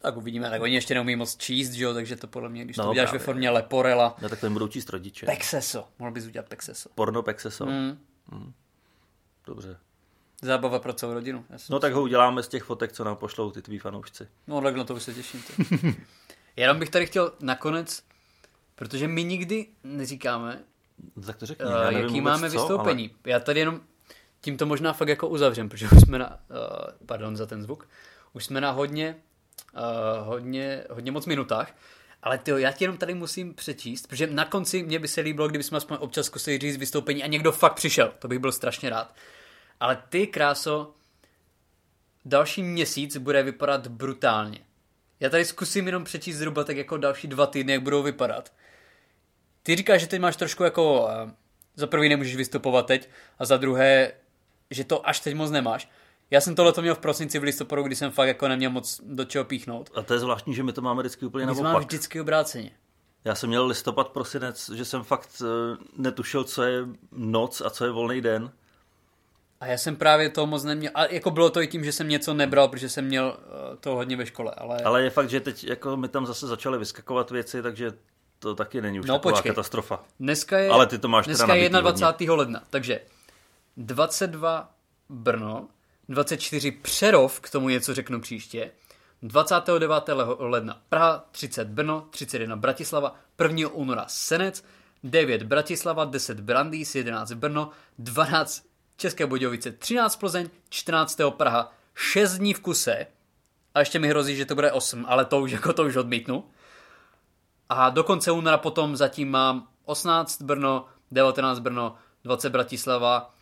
Tak 0.03 0.17
uvidíme, 0.17 0.51
tak 0.51 0.63
oni 0.63 0.75
ještě 0.75 0.95
neumí 0.95 1.17
moc 1.17 1.37
číst, 1.37 1.71
že 1.73 1.85
jo, 1.85 1.95
takže 1.95 2.17
to 2.17 2.27
podle 2.27 2.49
mě, 2.49 2.65
když 2.65 2.77
to 2.77 2.83
No, 2.83 2.91
uděláš 2.91 3.09
právě. 3.11 3.19
ve 3.19 3.25
formě 3.25 3.51
leporela. 3.51 4.17
Ne, 4.23 4.29
tak 4.29 4.41
to 4.41 4.47
jim 4.47 4.53
budou 4.53 4.69
číst 4.69 4.89
rodiče. 4.91 5.27
Pexeso, 5.27 5.89
mohl 5.99 6.13
bys 6.13 6.27
udělat 6.27 6.49
Pexeso. 6.49 6.89
Porno 6.95 7.23
Pexeso. 7.23 7.67
Mm. 7.67 7.99
Dobře. 9.47 9.77
Zábava 10.43 10.79
pro 10.79 10.93
celou 10.93 11.15
rodinu. 11.15 11.45
Já 11.51 11.59
No 11.71 11.79
tak 11.79 11.93
ho 11.93 12.03
uděláme 12.03 12.43
z 12.43 12.49
těch 12.49 12.63
fotek, 12.63 12.93
co 12.93 13.05
nám 13.05 13.17
pošlou 13.17 13.51
ty 13.51 13.63
tví 13.63 13.79
fanoušci. 13.79 14.29
No 14.47 14.61
tak 14.61 14.77
na 14.77 14.85
to 14.85 14.95
už 14.95 15.03
se 15.03 15.15
těším. 15.15 15.43
Jenom 16.57 16.79
bych 16.79 16.91
tady 16.91 17.07
chtěl 17.07 17.33
nakonec, 17.41 18.03
protože 18.75 19.09
my 19.09 19.25
nikdy 19.25 19.67
neříkáme, 19.85 20.63
No, 21.17 21.23
tak 21.23 21.37
to 21.37 21.47
řekni, 21.47 21.65
uh, 21.67 21.73
jaký 22.01 22.21
máme 22.21 22.51
co, 22.51 22.59
vystoupení. 22.59 23.11
Já 23.25 23.41
tady 23.41 23.61
jenom 23.61 23.81
tím 24.41 24.57
to 24.57 24.67
možná 24.67 24.93
fakt 24.93 25.09
jako 25.09 25.29
uzavřem, 25.29 25.69
protože 25.69 25.89
už 25.97 26.01
jsme 26.01 26.19
na, 26.19 26.31
uh, 26.31 27.07
pardon 27.07 27.37
za 27.37 27.47
ten 27.47 27.63
zvuk, 27.63 27.89
už 28.33 28.45
jsme 28.45 28.61
na 28.61 28.71
hodně, 28.71 29.17
uh, 29.75 30.27
hodně, 30.27 30.85
hodně 30.91 31.13
moc 31.13 31.27
minutách, 31.27 31.75
ale 32.23 32.39
tyjo, 32.39 32.57
já 32.57 32.73
ti 32.73 32.85
jenom 32.85 32.97
tady 32.97 33.15
musím 33.15 33.55
přečíst, 33.55 34.07
protože 34.07 34.27
na 34.27 34.45
konci 34.45 34.83
mě 34.83 34.99
by 34.99 35.09
se 35.09 35.21
líbilo, 35.21 35.49
kdyby 35.49 35.65
jsme 35.65 35.77
aspoň 35.77 35.97
občas 36.01 36.27
zkusili 36.27 36.59
říct 36.59 36.77
vystoupení 36.77 37.23
a 37.23 37.27
někdo 37.27 37.53
fakt 37.53 37.75
přišel, 37.75 38.13
to 38.19 38.29
bych 38.29 38.39
byl 38.39 38.53
strašně 38.53 38.91
rád. 38.91 39.15
Ale 39.81 40.03
ty, 40.09 40.27
kráso, 40.27 40.95
další 42.25 42.63
měsíc 42.63 43.17
bude 43.17 43.43
vypadat 43.43 43.87
brutálně. 43.87 44.59
Já 45.21 45.31
tady 45.31 45.45
zkusím 45.45 45.87
jenom 45.87 46.05
přečíst 46.05 46.37
zhruba 46.37 46.65
tak 46.65 46.77
jako 46.77 46.97
další 46.97 47.29
dva 47.29 47.47
týdny, 47.47 47.73
jak 47.73 47.83
budou 47.83 48.03
vypadat. 48.03 48.53
Ty 49.63 49.77
říkáš, 49.77 50.01
že 50.01 50.07
teď 50.07 50.21
máš 50.21 50.37
trošku 50.37 50.65
jako, 50.65 51.03
uh, 51.03 51.31
za 51.77 51.87
prvý 51.87 52.09
nemůžeš 52.09 52.37
vystupovat 52.37 52.87
teď 52.87 53.09
a 53.39 53.45
za 53.45 53.57
druhé, 53.57 54.13
že 54.71 54.85
to 54.85 55.09
až 55.09 55.21
teď 55.21 55.35
moc 55.35 55.51
nemáš. 55.51 55.89
Já 56.31 56.41
jsem 56.41 56.55
tohle 56.55 56.73
měl 56.81 56.95
v 56.95 56.99
prosinci 56.99 57.39
v 57.39 57.43
listopadu, 57.43 57.83
kdy 57.83 57.97
jsem 57.97 58.11
fakt 58.11 58.29
jako 58.29 58.49
neměl 58.49 58.71
moc 58.71 59.01
do 59.05 59.25
čeho 59.25 59.45
píchnout. 59.45 59.91
A 59.95 60.03
to 60.03 60.15
je 60.15 60.21
zvláštní, 60.21 60.55
že 60.55 60.63
my 60.63 60.73
to 60.73 60.81
máme 60.81 61.03
vždycky 61.03 61.27
úplně 61.27 61.47
My 61.47 61.55
naopak. 61.63 61.83
vždycky 61.83 62.21
obráceně. 62.21 62.71
Já 63.25 63.35
jsem 63.35 63.49
měl 63.49 63.67
listopad, 63.67 64.09
prosinec, 64.09 64.71
že 64.71 64.85
jsem 64.85 65.03
fakt 65.03 65.43
eh, 65.43 65.77
netušil, 65.97 66.45
co 66.45 66.63
je 66.63 66.87
noc 67.13 67.61
a 67.61 67.71
co 67.71 67.85
je 67.85 67.91
volný 67.91 68.21
den. 68.21 68.51
A 69.61 69.67
já 69.67 69.79
jsem 69.79 69.97
právě 69.97 70.31
to 70.31 70.47
moc 70.47 70.65
neměl. 70.65 70.91
A 70.95 71.05
jako 71.05 71.31
bylo 71.31 71.51
to 71.51 71.63
i 71.63 71.67
tím, 71.67 71.85
že 71.85 71.93
jsem 71.93 72.09
něco 72.09 72.35
nebral, 72.35 72.69
protože 72.69 72.89
jsem 72.89 73.05
měl 73.05 73.37
uh, 73.39 73.77
to 73.81 73.91
hodně 73.95 74.17
ve 74.17 74.27
škole. 74.27 74.53
Ale, 74.57 74.77
ale... 74.79 75.03
Je 75.03 75.11
fakt, 75.11 75.31
že 75.31 75.41
teď 75.41 75.65
jako 75.65 75.97
mi 75.97 76.09
tam 76.09 76.27
zase 76.27 76.47
začaly 76.47 76.79
vyskakovat 76.79 77.31
věci, 77.31 77.63
takže 77.63 77.93
to 78.39 78.55
taky 78.55 78.81
není 78.81 79.01
už 79.01 79.07
No, 79.07 79.15
taková 79.15 79.33
počkej. 79.33 79.51
katastrofa. 79.53 80.05
Dneska 80.21 80.59
je, 80.59 80.71
Ale 80.71 80.87
ty 80.87 80.99
to 80.99 81.09
máš 81.09 81.27
dneska 81.27 81.55
je 81.55 81.71
nabitý 81.71 82.01
21. 82.01 82.35
ledna, 82.35 82.63
takže 82.71 83.01
22 83.77 84.75
Brno, 85.09 85.69
24 86.09 86.71
Přerov, 86.71 87.41
k 87.41 87.51
tomu 87.51 87.69
něco 87.69 87.95
řeknu 87.95 88.21
příště, 88.21 88.71
29. 89.23 90.15
leho- 90.15 90.37
ledna 90.41 90.83
Praha, 90.89 91.25
30 91.31 91.69
Brno, 91.69 92.07
31 92.11 92.57
Bratislava, 92.57 93.15
1. 93.37 93.69
února 93.69 94.05
Senec, 94.09 94.65
9 95.05 95.43
Bratislava, 95.43 96.05
10 96.05 96.41
Brandýs, 96.41 96.95
11 96.95 97.33
Brno, 97.33 97.71
12 97.99 98.65
České 98.97 99.27
Budějovice, 99.27 99.73
13 99.73 100.17
Plzeň, 100.17 100.49
14 100.69 101.21
Praha, 101.31 101.73
6 101.95 102.39
dní 102.39 102.55
v 102.55 102.61
kuse 102.61 103.07
a 103.75 103.79
ještě 103.79 103.99
mi 103.99 104.09
hrozí, 104.09 104.37
že 104.37 104.45
to 104.47 104.55
bude 104.55 104.73
8, 104.73 105.05
ale 105.09 105.25
to 105.25 105.41
už 105.41 105.51
jako 105.51 105.73
to 105.73 105.85
už 105.85 105.97
odmítnu. 105.97 106.45
A 107.69 107.91
do 107.91 108.05
konce 108.05 108.31
února 108.31 108.59
potom 108.59 108.97
zatím 108.97 109.31
mám 109.31 109.69
18 109.85 110.43
Brno, 110.43 110.87
19 111.11 111.59
Brno, 111.59 111.95
20 112.25 112.51
Bratislava 112.51 113.35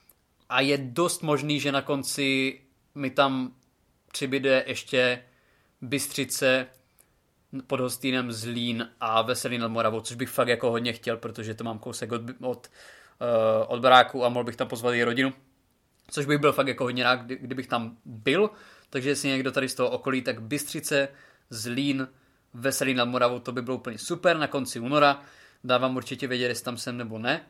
a 0.48 0.60
je 0.60 0.78
dost 0.78 1.22
možný, 1.22 1.60
že 1.60 1.72
na 1.72 1.82
konci 1.82 2.60
mi 2.94 3.10
tam 3.10 3.54
přibyde 4.12 4.64
ještě 4.66 5.22
Bystřice 5.80 6.66
pod 7.66 7.80
Hostýnem 7.80 8.32
Zlín 8.32 8.90
a 9.00 9.22
Veselý 9.22 9.58
nad 9.58 9.68
Moravou, 9.68 10.00
což 10.00 10.16
bych 10.16 10.28
fakt 10.28 10.48
jako 10.48 10.70
hodně 10.70 10.92
chtěl, 10.92 11.16
protože 11.16 11.54
to 11.54 11.64
mám 11.64 11.78
kousek 11.78 12.12
od, 12.12 12.22
od, 12.40 12.70
uh, 13.20 13.64
od 13.66 13.80
baráku 13.80 14.24
a 14.24 14.28
mohl 14.28 14.44
bych 14.44 14.56
tam 14.56 14.68
pozvat 14.68 14.94
i 14.94 15.04
rodinu. 15.04 15.32
Což 16.10 16.26
bych 16.26 16.38
byl 16.38 16.52
fakt 16.52 16.68
jako 16.68 16.84
hodně 16.84 17.04
rád, 17.04 17.16
kdy, 17.16 17.36
kdybych 17.36 17.66
tam 17.66 17.96
byl. 18.04 18.50
Takže 18.90 19.08
jestli 19.08 19.28
někdo 19.28 19.52
tady 19.52 19.68
z 19.68 19.74
toho 19.74 19.90
okolí, 19.90 20.22
tak 20.22 20.42
Bystřice, 20.42 21.08
Zlín, 21.50 22.08
Veselý 22.54 22.94
nad 22.94 23.04
Moravou, 23.04 23.38
to 23.38 23.52
by 23.52 23.62
bylo 23.62 23.76
úplně 23.76 23.98
super 23.98 24.36
na 24.36 24.46
konci 24.46 24.80
února. 24.80 25.22
Dávám 25.64 25.96
určitě 25.96 26.26
vědět, 26.26 26.48
jestli 26.48 26.64
tam 26.64 26.76
jsem 26.76 26.96
nebo 26.96 27.18
ne. 27.18 27.46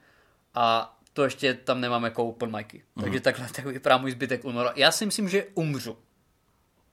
A 0.54 0.97
to 1.18 1.24
ještě 1.24 1.54
tam 1.54 1.80
nemám 1.80 2.04
jako 2.04 2.24
open 2.28 2.56
micy. 2.56 2.82
Mm. 2.96 3.02
Takže 3.02 3.20
takhle 3.20 3.46
tak 3.54 3.64
vypadá 3.66 3.96
můj 3.98 4.10
zbytek 4.10 4.44
února. 4.44 4.72
Já 4.76 4.90
si 4.92 5.06
myslím, 5.06 5.28
že 5.28 5.46
umřu. 5.54 5.96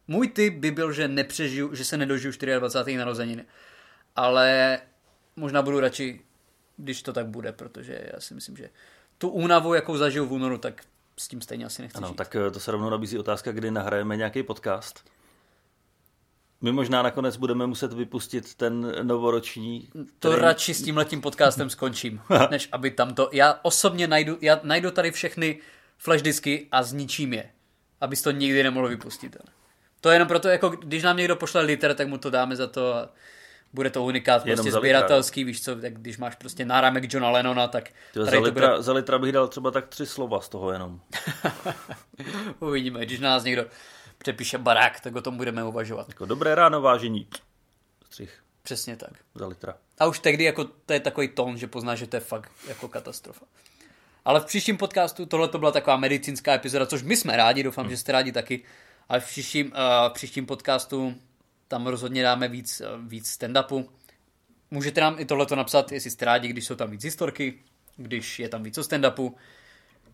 Můj 0.08 0.28
typ 0.28 0.54
by 0.54 0.72
byl, 0.72 0.94
že 0.94 1.08
nepřežiju, 1.08 1.76
že 1.76 1.86
se 1.86 1.98
nedožiju 1.98 2.34
24. 2.60 2.98
narozeniny. 2.98 3.46
Ale 4.16 4.80
možná 5.36 5.62
budu 5.62 5.80
radši, 5.80 6.22
když 6.78 7.02
to 7.02 7.14
tak 7.14 7.28
bude, 7.28 7.52
protože 7.52 8.00
já 8.14 8.20
si 8.20 8.34
myslím, 8.34 8.58
že 8.58 8.70
tu 9.18 9.30
únavu, 9.30 9.74
jakou 9.74 9.98
zažiju 9.98 10.26
v 10.26 10.34
únoru, 10.34 10.58
tak 10.58 10.82
s 11.18 11.28
tím 11.28 11.42
stejně 11.42 11.66
asi 11.66 11.82
nechci 11.82 11.98
Ano, 11.98 12.08
žít. 12.08 12.16
tak 12.16 12.36
eh, 12.36 12.52
to 12.52 12.60
se 12.60 12.72
rovnou 12.72 12.90
nabízí 12.90 13.20
otázka, 13.20 13.52
kdy 13.52 13.72
nahrajeme 13.72 14.18
nějaký 14.18 14.44
podcast. 14.44 15.10
My 16.66 16.72
možná 16.72 17.02
nakonec 17.02 17.38
budeme 17.38 17.68
muset 17.68 17.94
vypustit 17.94 18.56
ten 18.56 18.96
novoroční. 19.02 19.90
To 20.20 20.30
který- 20.30 20.42
radši 20.42 20.74
s 20.74 20.84
tím 20.84 20.98
letím 20.98 21.22
podcastem 21.22 21.70
skončím, 21.70 22.22
než 22.52 22.70
aby 22.72 22.92
tam 22.92 23.14
to... 23.14 23.30
Já 23.32 23.60
osobně 23.62 24.08
najdu, 24.08 24.38
já 24.42 24.60
najdu 24.64 24.92
tady 24.92 25.12
všechny 25.12 25.60
flash 25.98 26.22
disky 26.22 26.68
a 26.72 26.84
zničím 26.84 27.34
je, 27.34 27.50
abys 28.02 28.22
to 28.22 28.32
nikdy 28.32 28.64
nemohl 28.64 28.88
vypustit. 28.88 29.38
To 30.02 30.10
je 30.10 30.16
jenom 30.16 30.28
proto, 30.28 30.48
jako 30.48 30.70
když 30.70 31.04
nám 31.04 31.18
někdo 31.18 31.36
pošle 31.36 31.62
liter, 31.62 31.94
tak 31.94 32.08
mu 32.08 32.18
to 32.18 32.30
dáme 32.30 32.56
za 32.56 32.68
to 32.68 32.94
a 32.94 33.10
bude 33.74 33.90
to 33.90 34.04
unikát, 34.04 34.46
Jenom 34.46 34.56
prostě 34.56 34.70
litra. 34.70 34.80
sběratelský, 34.80 35.44
víš 35.44 35.64
co, 35.64 35.76
tak 35.76 35.94
když 35.94 36.18
máš 36.18 36.36
prostě 36.36 36.66
náramek 36.66 37.14
Johna 37.14 37.30
Lennona, 37.30 37.68
tak 37.68 37.90
tady 38.14 38.26
za, 38.26 38.32
to 38.32 38.42
litra, 38.42 38.68
bude, 38.68 38.84
za 38.84 38.94
litra 38.94 39.20
bych 39.20 39.32
dal 39.32 39.48
třeba 39.48 39.72
tak 39.72 39.88
tři 39.88 40.06
slova 40.06 40.42
z 40.42 40.50
toho 40.50 40.72
jenom. 40.72 41.00
uvidíme, 42.60 43.06
když 43.06 43.20
nás 43.20 43.44
někdo 43.44 43.66
přepíše 44.26 44.58
barák, 44.58 45.00
tak 45.00 45.16
o 45.16 45.22
tom 45.22 45.38
budeme 45.38 45.64
uvažovat. 45.64 46.10
Jako 46.10 46.26
dobré 46.26 46.56
ráno, 46.56 46.82
vážení. 46.82 47.28
Střih 48.06 48.44
Přesně 48.64 48.96
tak. 48.96 49.12
za 49.36 49.48
litra. 49.48 49.78
A 50.00 50.06
už 50.06 50.20
tehdy 50.20 50.44
jako 50.44 50.64
to 50.64 50.94
je 50.94 51.00
takový 51.00 51.28
tón, 51.28 51.58
že 51.58 51.68
poznáš, 51.68 52.00
že 52.00 52.08
to 52.08 52.16
je 52.16 52.20
fakt 52.20 52.52
jako 52.68 52.88
katastrofa. 52.88 53.46
Ale 54.26 54.40
v 54.40 54.46
příštím 54.46 54.78
podcastu 54.78 55.26
tohle 55.26 55.48
to 55.48 55.60
byla 55.60 55.72
taková 55.72 55.98
medicínská 55.98 56.54
epizoda, 56.54 56.86
což 56.86 57.04
my 57.04 57.18
jsme 57.18 57.38
rádi, 57.38 57.64
doufám, 57.64 57.90
že 57.90 57.98
jste 57.98 58.12
rádi 58.12 58.32
taky. 58.32 58.64
Ale 59.10 59.20
v 59.20 59.26
příštím, 59.26 59.68
uh, 59.68 60.10
v 60.10 60.14
příštím 60.14 60.46
podcastu 60.46 61.16
tam 61.68 61.88
rozhodně 61.88 62.24
dáme 62.24 62.48
víc, 62.48 62.82
uh, 62.82 63.08
víc 63.08 63.38
stand-upu. 63.38 63.90
Můžete 64.72 65.02
nám 65.02 65.20
i 65.20 65.26
tohleto 65.26 65.56
napsat, 65.56 65.92
jestli 65.92 66.12
jste 66.12 66.26
rádi, 66.26 66.48
když 66.48 66.66
jsou 66.66 66.76
tam 66.76 66.92
víc 66.92 67.04
historky, 67.04 67.60
když 67.98 68.40
je 68.40 68.50
tam 68.50 68.64
víc 68.64 68.78
o 68.78 68.82
stand-upu. 68.82 69.34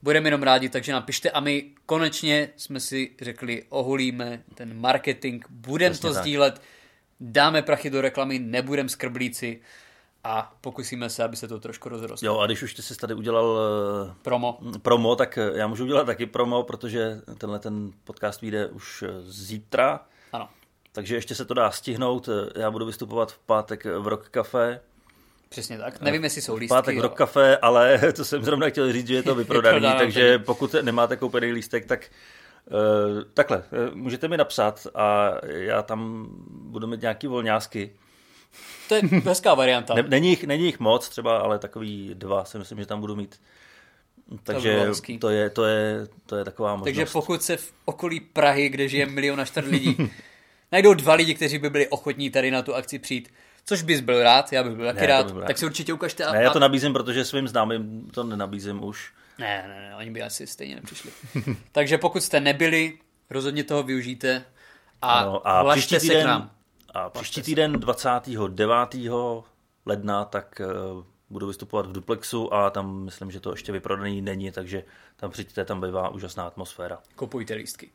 Budeme 0.03 0.27
jenom 0.27 0.43
rádi, 0.43 0.69
takže 0.69 0.93
napište 0.93 1.31
a 1.31 1.39
my 1.39 1.71
konečně 1.85 2.49
jsme 2.57 2.79
si 2.79 3.11
řekli, 3.21 3.63
ohulíme 3.69 4.43
ten 4.55 4.79
marketing, 4.79 5.45
budeme 5.49 5.97
to 5.97 6.13
tak. 6.13 6.21
sdílet, 6.23 6.61
dáme 7.19 7.61
prachy 7.61 7.89
do 7.89 8.01
reklamy, 8.01 8.39
nebudem 8.39 8.89
skrblíci 8.89 9.61
a 10.23 10.53
pokusíme 10.61 11.09
se, 11.09 11.23
aby 11.23 11.35
se 11.35 11.47
to 11.47 11.59
trošku 11.59 11.89
rozrostlo. 11.89 12.25
Jo, 12.25 12.39
a 12.39 12.45
když 12.45 12.63
už 12.63 12.73
ty 12.73 12.81
jsi 12.81 12.95
tady 12.95 13.13
udělal 13.13 13.59
eh, 14.09 14.13
Promo. 14.21 14.59
promo, 14.81 15.15
tak 15.15 15.37
eh, 15.37 15.51
já 15.55 15.67
můžu 15.67 15.83
udělat 15.83 16.03
taky 16.05 16.25
promo, 16.25 16.63
protože 16.63 17.21
tenhle 17.37 17.59
ten 17.59 17.91
podcast 18.03 18.41
vyjde 18.41 18.67
už 18.67 19.03
eh, 19.07 19.07
zítra, 19.21 19.99
Ano. 20.33 20.49
takže 20.91 21.15
ještě 21.15 21.35
se 21.35 21.45
to 21.45 21.53
dá 21.53 21.71
stihnout. 21.71 22.29
Já 22.55 22.71
budu 22.71 22.85
vystupovat 22.85 23.31
v 23.31 23.39
pátek 23.39 23.85
v 23.85 24.07
Rock 24.07 24.29
Café. 24.29 24.79
Přesně 25.51 25.77
tak. 25.77 26.01
Nevím, 26.01 26.23
jestli 26.23 26.41
jsou 26.41 26.55
lístky. 26.55 26.73
pátek. 26.73 26.97
Rock 26.97 27.13
Café, 27.13 27.57
ale 27.57 27.99
to 28.15 28.25
jsem 28.25 28.43
zrovna 28.43 28.69
chtěl 28.69 28.93
říct, 28.93 29.07
že 29.07 29.13
je 29.13 29.23
to 29.23 29.35
vyprodaný, 29.41 29.87
takže 29.97 30.39
pokud 30.39 30.75
nemáte 30.81 31.17
koupený 31.17 31.51
lístek, 31.51 31.85
tak 31.85 32.09
Uh, 32.65 33.23
takhle, 33.33 33.63
eh, 33.71 33.95
můžete 33.95 34.27
mi 34.27 34.37
napsat 34.37 34.87
a 34.95 35.31
já 35.43 35.81
tam 35.81 36.27
budu 36.51 36.87
mít 36.87 37.01
nějaký 37.01 37.27
volňásky. 37.27 37.91
To 38.89 38.95
je 38.95 39.01
hezká 39.25 39.53
varianta. 39.53 39.93
Ne, 39.95 40.03
není, 40.03 40.29
jich, 40.29 40.43
není 40.43 40.65
jich 40.65 40.79
moc 40.79 41.09
třeba, 41.09 41.37
ale 41.37 41.59
takový 41.59 42.11
dva 42.13 42.45
si 42.45 42.57
myslím, 42.57 42.79
že 42.79 42.85
tam 42.85 43.01
budu 43.01 43.15
mít. 43.15 43.41
Takže 44.43 44.79
hezký. 44.79 45.17
to 45.17 45.29
je, 45.29 45.49
to, 45.49 45.65
je, 45.65 46.07
to 46.25 46.35
je 46.35 46.45
taková 46.45 46.75
možnost. 46.75 46.85
Takže 46.85 47.05
pokud 47.13 47.43
se 47.43 47.57
v 47.57 47.73
okolí 47.85 48.19
Prahy, 48.19 48.69
kde 48.69 48.87
žije 48.87 49.05
milion 49.05 49.41
a 49.41 49.45
čtvrt 49.45 49.67
lidí, 49.67 49.97
najdou 50.71 50.93
dva 50.93 51.13
lidi, 51.13 51.35
kteří 51.35 51.57
by 51.57 51.69
byli 51.69 51.87
ochotní 51.87 52.29
tady 52.29 52.51
na 52.51 52.61
tu 52.61 52.75
akci 52.75 52.99
přijít, 52.99 53.29
což 53.71 53.81
bys 53.81 54.01
byl 54.01 54.23
rád, 54.23 54.53
já 54.53 54.63
bych 54.63 54.73
byl 54.75 54.85
taky 54.85 54.99
Ne, 55.01 55.07
rád, 55.07 55.31
byl 55.31 55.43
tak 55.47 55.57
si 55.57 55.65
určitě 55.65 55.93
ukažte. 55.93 56.25
A, 56.25 56.33
Ne, 56.33 56.43
já 56.43 56.49
to 56.49 56.59
nabízím, 56.59 56.93
protože 56.93 57.25
svým 57.25 57.47
známým 57.47 58.09
to 58.13 58.23
nenabízím 58.23 58.83
už. 58.83 59.13
ne, 59.37 59.65
ne, 59.67 59.81
ne, 59.81 59.95
oni 59.95 60.11
by 60.11 60.21
asi 60.21 60.47
stejně 60.47 60.75
nepřišli. 60.75 61.11
Takže 61.71 61.97
pokud 61.97 62.23
jste 62.23 62.39
nebyli, 62.39 62.97
rozhodně 63.29 63.63
toho 63.63 63.83
využijte 63.83 64.45
a, 65.01 65.19
Ano, 65.19 65.47
a 65.47 65.71
příští 65.71 65.95
se 65.95 66.01
týden, 66.01 66.23
k 66.23 66.27
nám. 66.27 66.51
A 66.93 67.09
příští 67.09 67.41
týden 67.41 67.73
29. 67.73 68.95
ledna, 69.85 70.25
tak 70.25 70.61
uh, 70.95 71.03
budu 71.29 71.47
vystupovat 71.47 71.85
v 71.85 71.91
Duplexu 71.91 72.53
a 72.53 72.69
tam 72.69 73.03
myslím, 73.03 73.31
že 73.31 73.39
to 73.39 73.51
ještě 73.51 73.71
vyprodaný 73.71 74.21
není, 74.21 74.51
takže 74.51 74.83
tam 75.15 75.31
přijďte, 75.31 75.65
tam 75.65 75.81
bývá 75.81 76.09
úžasná 76.09 76.47
atmosféra. 76.47 76.99
Kupujte 77.15 77.53
lístky. 77.53 77.89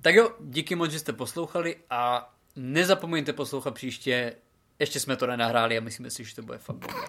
Tak 0.00 0.14
jo, 0.14 0.30
díky 0.40 0.74
moc, 0.74 0.90
že 0.90 0.98
jste 0.98 1.12
poslouchali 1.12 1.76
a 1.90 2.32
nezapomeňte 2.56 3.32
poslouchat 3.32 3.74
příště. 3.74 4.36
Ještě 4.82 5.00
jsme 5.00 5.16
to 5.16 5.26
nenahráli 5.26 5.78
a 5.78 5.80
myslíme 5.80 6.10
si, 6.10 6.24
že 6.24 6.34
to 6.34 6.42
bude 6.42 6.58
fakt 6.58 6.76
bomba. 6.76 7.06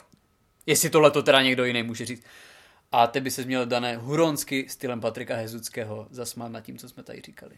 Jestli 0.65 0.89
tohle 0.89 1.11
to 1.11 1.23
teda 1.23 1.41
někdo 1.41 1.65
jiný 1.65 1.83
může 1.83 2.05
říct. 2.05 2.23
A 2.91 3.07
ty 3.07 3.21
by 3.21 3.31
se 3.31 3.43
měl 3.43 3.65
dané 3.65 3.97
huronsky 3.97 4.65
stylem 4.69 5.01
Patrika 5.01 5.35
Hezuckého 5.35 6.07
zasmát 6.11 6.51
nad 6.51 6.61
tím, 6.61 6.77
co 6.77 6.89
jsme 6.89 7.03
tady 7.03 7.21
říkali. 7.25 7.51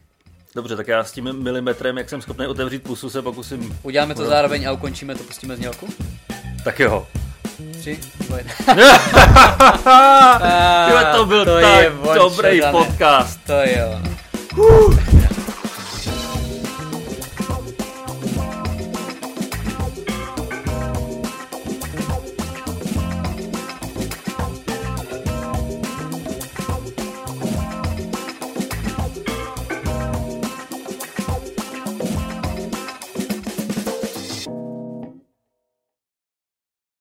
Dobře, 0.55 0.76
tak 0.76 0.88
já 0.88 1.03
s 1.03 1.11
tím 1.11 1.43
milimetrem, 1.43 1.97
jak 1.97 2.09
jsem 2.09 2.22
schopný 2.22 2.47
otevřít 2.47 2.84
pusu, 2.84 3.09
se 3.09 3.22
pokusím. 3.22 3.80
Uděláme 3.84 4.16
to 4.16 4.26
zároveň 4.26 4.68
a 4.68 4.72
ukončíme 4.72 5.16
to, 5.16 5.24
pustíme 5.24 5.55
znělku. 5.55 5.88
Tak 6.63 6.80
jo. 6.80 7.07
Tři, 7.80 7.99
dva, 8.28 8.38
to 11.16 11.26
byl 11.26 11.45
to 11.45 11.61
tak 11.61 11.93
dobrý 12.16 12.61
podcast. 12.72 13.39
To 13.45 13.53
jo. 13.53 14.01